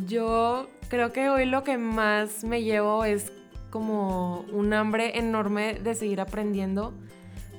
Yo 0.08 0.68
creo 0.88 1.12
que 1.12 1.28
hoy 1.28 1.46
lo 1.46 1.62
que 1.62 1.78
más 1.78 2.42
me 2.42 2.64
llevo 2.64 3.04
es 3.04 3.32
como 3.70 4.40
un 4.52 4.72
hambre 4.72 5.20
enorme 5.20 5.74
de 5.74 5.94
seguir 5.94 6.20
aprendiendo. 6.20 6.94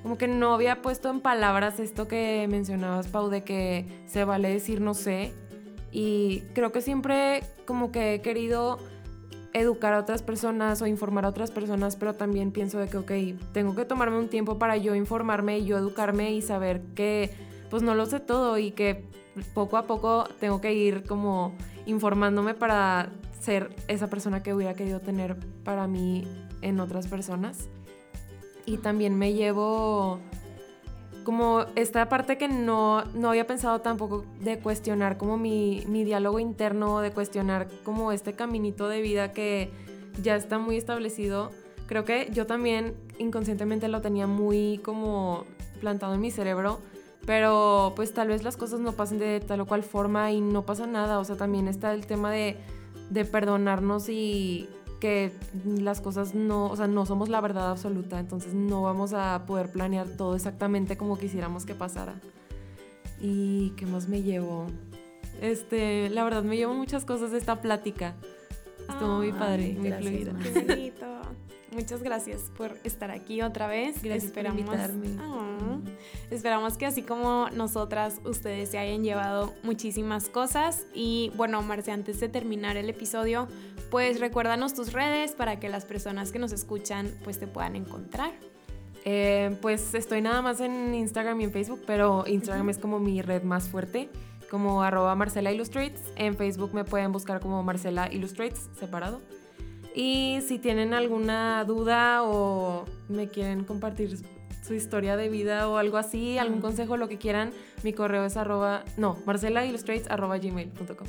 Como 0.04 0.18
que 0.18 0.28
no 0.28 0.54
había 0.54 0.82
puesto 0.82 1.10
en 1.10 1.22
palabras 1.22 1.80
esto 1.80 2.10
que 2.10 2.46
mencionabas, 2.50 3.08
Pau, 3.08 3.30
de 3.30 3.46
que 3.46 4.04
se 4.06 4.26
vale 4.26 4.50
decir 4.50 4.82
no 4.82 4.94
sé. 4.94 5.34
Y 5.90 6.42
creo 6.54 6.74
que 6.74 6.82
siempre 6.82 7.42
como 7.66 7.94
que 7.94 8.16
he 8.16 8.22
querido 8.22 8.80
educar 9.54 9.94
a 9.94 10.00
otras 10.00 10.24
personas 10.24 10.82
o 10.82 10.88
informar 10.88 11.24
a 11.24 11.30
otras 11.30 11.52
personas, 11.52 11.96
pero 11.96 12.16
también 12.16 12.52
pienso 12.52 12.80
de 12.80 12.90
que, 12.90 12.98
ok, 12.98 13.12
tengo 13.54 13.76
que 13.76 13.86
tomarme 13.86 14.20
un 14.20 14.28
tiempo 14.28 14.60
para 14.60 14.76
yo 14.76 14.94
informarme 14.94 15.60
y 15.60 15.66
yo 15.66 15.78
educarme 15.78 16.34
y 16.34 16.42
saber 16.42 16.82
que 16.94 17.47
pues 17.70 17.84
no 17.84 17.96
lo 17.96 18.06
sé 18.06 18.20
todo 18.20 18.58
y 18.58 18.72
que 18.72 19.06
poco 19.54 19.78
a 19.78 19.84
poco 19.84 20.26
tengo 20.40 20.62
que 20.62 20.74
ir 20.74 21.04
como 21.04 21.54
informándome 21.86 22.54
para 22.54 23.10
ser 23.40 23.76
esa 23.88 24.08
persona 24.08 24.44
que 24.44 24.54
hubiera 24.54 24.74
querido 24.74 25.00
tener 25.00 25.38
para 25.64 25.88
mí 25.88 26.28
en 26.62 26.80
otras 26.80 27.08
personas. 27.08 27.70
Y 28.66 28.78
también 28.78 29.18
me 29.18 29.34
llevo 29.34 30.20
como 31.24 31.66
esta 31.76 32.08
parte 32.10 32.38
que 32.38 32.48
no, 32.48 33.04
no 33.14 33.30
había 33.30 33.46
pensado 33.46 33.82
tampoco 33.82 34.26
de 34.40 34.60
cuestionar 34.60 35.18
como 35.18 35.38
mi, 35.38 35.84
mi 35.88 36.04
diálogo 36.04 36.40
interno, 36.40 37.00
de 37.02 37.12
cuestionar 37.12 37.68
como 37.84 38.12
este 38.12 38.34
caminito 38.34 38.88
de 38.88 39.02
vida 39.02 39.34
que 39.34 39.70
ya 40.22 40.36
está 40.36 40.58
muy 40.58 40.78
establecido. 40.78 41.52
Creo 41.86 42.06
que 42.06 42.30
yo 42.32 42.46
también 42.46 42.96
inconscientemente 43.20 43.88
lo 43.88 44.02
tenía 44.02 44.28
muy 44.28 44.80
como 44.84 45.46
plantado 45.80 46.14
en 46.16 46.22
mi 46.22 46.32
cerebro, 46.32 46.80
pero 47.28 47.92
pues 47.98 48.14
tal 48.14 48.30
vez 48.30 48.46
las 48.46 48.56
cosas 48.56 48.80
no 48.80 48.94
pasen 48.94 49.20
de 49.20 49.42
tal 49.42 49.60
o 49.60 49.66
cual 49.66 49.84
forma 49.84 50.32
y 50.32 50.40
no 50.40 50.66
pasa 50.66 50.88
nada. 50.88 51.20
O 51.20 51.26
sea, 51.26 51.36
también 51.36 51.68
está 51.68 51.94
el 51.94 52.08
tema 52.08 52.32
de, 52.32 52.56
de 53.10 53.26
perdonarnos 53.26 54.08
y 54.08 54.70
que 55.02 55.34
las 55.66 56.00
cosas 56.00 56.34
no, 56.34 56.68
o 56.68 56.76
sea, 56.78 56.88
no 56.88 57.06
somos 57.06 57.28
la 57.28 57.42
verdad 57.42 57.70
absoluta, 57.70 58.18
entonces 58.20 58.54
no 58.54 58.82
vamos 58.82 59.12
a 59.14 59.46
poder 59.46 59.70
planear 59.72 60.08
todo 60.08 60.36
exactamente 60.36 60.96
como 60.96 61.18
quisiéramos 61.18 61.66
que 61.66 61.76
pasara. 61.76 62.16
¿Y 63.20 63.72
qué 63.72 63.86
más 63.86 64.08
me 64.08 64.22
llevo? 64.22 64.68
Este, 65.42 66.10
la 66.10 66.24
verdad 66.24 66.44
me 66.44 66.56
llevo 66.56 66.76
muchas 66.76 67.04
cosas 67.04 67.32
de 67.32 67.40
esta 67.40 67.62
plática. 67.62 68.16
Estuvo 68.90 69.18
muy 69.18 69.34
padre, 69.34 69.76
muy 69.78 69.92
fluida. 69.92 70.34
Muchas 71.72 72.02
gracias 72.02 72.52
por 72.56 72.78
estar 72.84 73.12
aquí 73.12 73.42
otra 73.42 73.68
vez. 73.68 74.02
Gracias 74.02 74.26
esperamos, 74.26 74.62
por 74.62 74.76
invitarme. 74.76 75.08
Ah, 75.20 75.80
esperamos 76.32 76.78
que 76.78 76.86
así 76.86 77.02
como 77.02 77.50
nosotras, 77.52 78.22
ustedes 78.24 78.70
se 78.70 78.78
hayan 78.78 79.04
llevado 79.04 79.54
muchísimas 79.64 80.30
cosas. 80.30 80.86
Y 80.94 81.32
bueno, 81.36 81.62
Marce, 81.62 81.92
antes 81.92 82.20
de 82.20 82.30
terminar 82.30 82.78
el 82.78 82.90
episodio, 82.90 83.48
pues 83.92 84.20
recuérdanos 84.20 84.74
tus 84.74 84.94
redes 84.94 85.32
para 85.32 85.60
que 85.60 85.68
las 85.68 85.86
personas 85.86 86.32
que 86.32 86.40
nos 86.40 86.54
escuchan 86.54 87.12
pues 87.24 87.40
te 87.40 87.48
puedan 87.48 87.76
encontrar. 87.76 88.32
Eh, 89.04 89.56
pues 89.62 89.94
estoy 89.94 90.22
nada 90.22 90.42
más 90.42 90.60
en 90.60 90.94
Instagram 90.94 91.40
y 91.42 91.46
en 91.46 91.52
Facebook, 91.52 91.82
pero 91.86 92.26
Instagram 92.28 92.70
es 92.70 92.78
como 92.78 93.00
mi 93.00 93.22
red 93.22 93.44
más 93.44 93.70
fuerte, 93.70 94.10
como 94.50 94.84
arroba 94.84 95.16
Marcela 95.16 95.52
Illustrates. 95.52 96.02
En 96.16 96.36
Facebook 96.36 96.74
me 96.74 96.86
pueden 96.86 97.12
buscar 97.12 97.40
como 97.40 97.62
Marcela 97.64 98.12
Illustrates, 98.12 98.70
separado. 98.78 99.22
Y 99.98 100.42
si 100.48 100.60
tienen 100.60 100.94
alguna 100.94 101.64
duda 101.64 102.22
o 102.22 102.86
me 103.10 103.30
quieren 103.30 103.64
compartir 103.64 104.16
su 104.62 104.76
historia 104.76 105.18
de 105.18 105.28
vida 105.28 105.68
o 105.68 105.78
algo 105.78 105.98
así, 105.98 106.38
algún 106.38 106.62
consejo, 106.62 106.98
lo 106.98 107.08
que 107.08 107.18
quieran, 107.18 107.50
mi 107.82 107.94
correo 107.94 108.24
es 108.24 108.38
arroba, 108.38 108.84
no, 108.96 109.18
marcelaillustrates 109.26 110.08
arroba 110.12 110.38
gmail.com. 110.38 111.08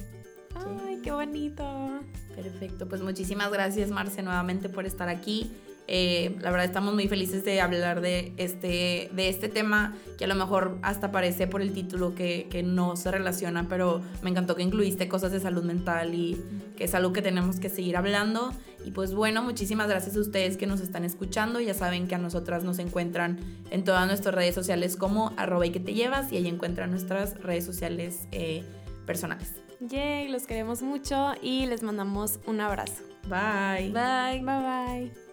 Ay, 0.86 1.00
qué 1.02 1.10
bonito. 1.10 2.00
Perfecto, 2.34 2.88
pues 2.88 3.02
muchísimas 3.02 3.52
gracias 3.52 3.90
Marce 3.90 4.22
nuevamente 4.22 4.70
por 4.70 4.86
estar 4.86 5.10
aquí. 5.10 5.52
Eh, 5.90 6.36
la 6.40 6.50
verdad 6.50 6.66
estamos 6.66 6.92
muy 6.92 7.08
felices 7.08 7.46
de 7.46 7.62
hablar 7.62 8.02
de 8.02 8.34
este, 8.36 9.08
de 9.12 9.30
este 9.30 9.48
tema 9.48 9.96
que 10.18 10.26
a 10.26 10.28
lo 10.28 10.34
mejor 10.34 10.78
hasta 10.82 11.10
parece 11.10 11.46
por 11.46 11.62
el 11.62 11.72
título 11.72 12.14
que, 12.14 12.46
que, 12.50 12.62
no 12.62 12.94
se 12.94 13.10
relaciona, 13.10 13.68
pero 13.70 14.02
me 14.22 14.28
encantó 14.28 14.54
que 14.54 14.62
incluiste 14.62 15.08
cosas 15.08 15.32
de 15.32 15.40
salud 15.40 15.64
mental 15.64 16.14
y 16.14 16.36
que 16.76 16.84
es 16.84 16.94
algo 16.94 17.14
que 17.14 17.22
tenemos 17.22 17.58
que 17.58 17.70
seguir 17.70 17.96
hablando. 17.96 18.52
Y 18.84 18.90
pues 18.90 19.14
bueno, 19.14 19.42
muchísimas 19.42 19.88
gracias 19.88 20.14
a 20.16 20.20
ustedes 20.20 20.58
que 20.58 20.66
nos 20.66 20.80
están 20.80 21.04
escuchando. 21.04 21.58
Ya 21.58 21.72
saben 21.72 22.06
que 22.06 22.14
a 22.14 22.18
nosotras 22.18 22.64
nos 22.64 22.78
encuentran 22.78 23.38
en 23.70 23.82
todas 23.82 24.06
nuestras 24.06 24.34
redes 24.34 24.54
sociales 24.54 24.96
como 24.96 25.32
arroba 25.38 25.66
y 25.66 25.70
que 25.70 25.80
te 25.80 25.94
llevas 25.94 26.30
y 26.32 26.36
ahí 26.36 26.48
encuentran 26.48 26.90
nuestras 26.90 27.40
redes 27.40 27.64
sociales 27.64 28.28
eh, 28.30 28.62
personales. 29.06 29.54
Yay, 29.80 30.28
los 30.28 30.46
queremos 30.46 30.82
mucho 30.82 31.32
y 31.40 31.66
les 31.66 31.82
mandamos 31.82 32.40
un 32.46 32.60
abrazo. 32.60 33.02
Bye. 33.28 33.90
Bye. 33.90 34.42
Bye 34.42 35.10
bye. 35.12 35.27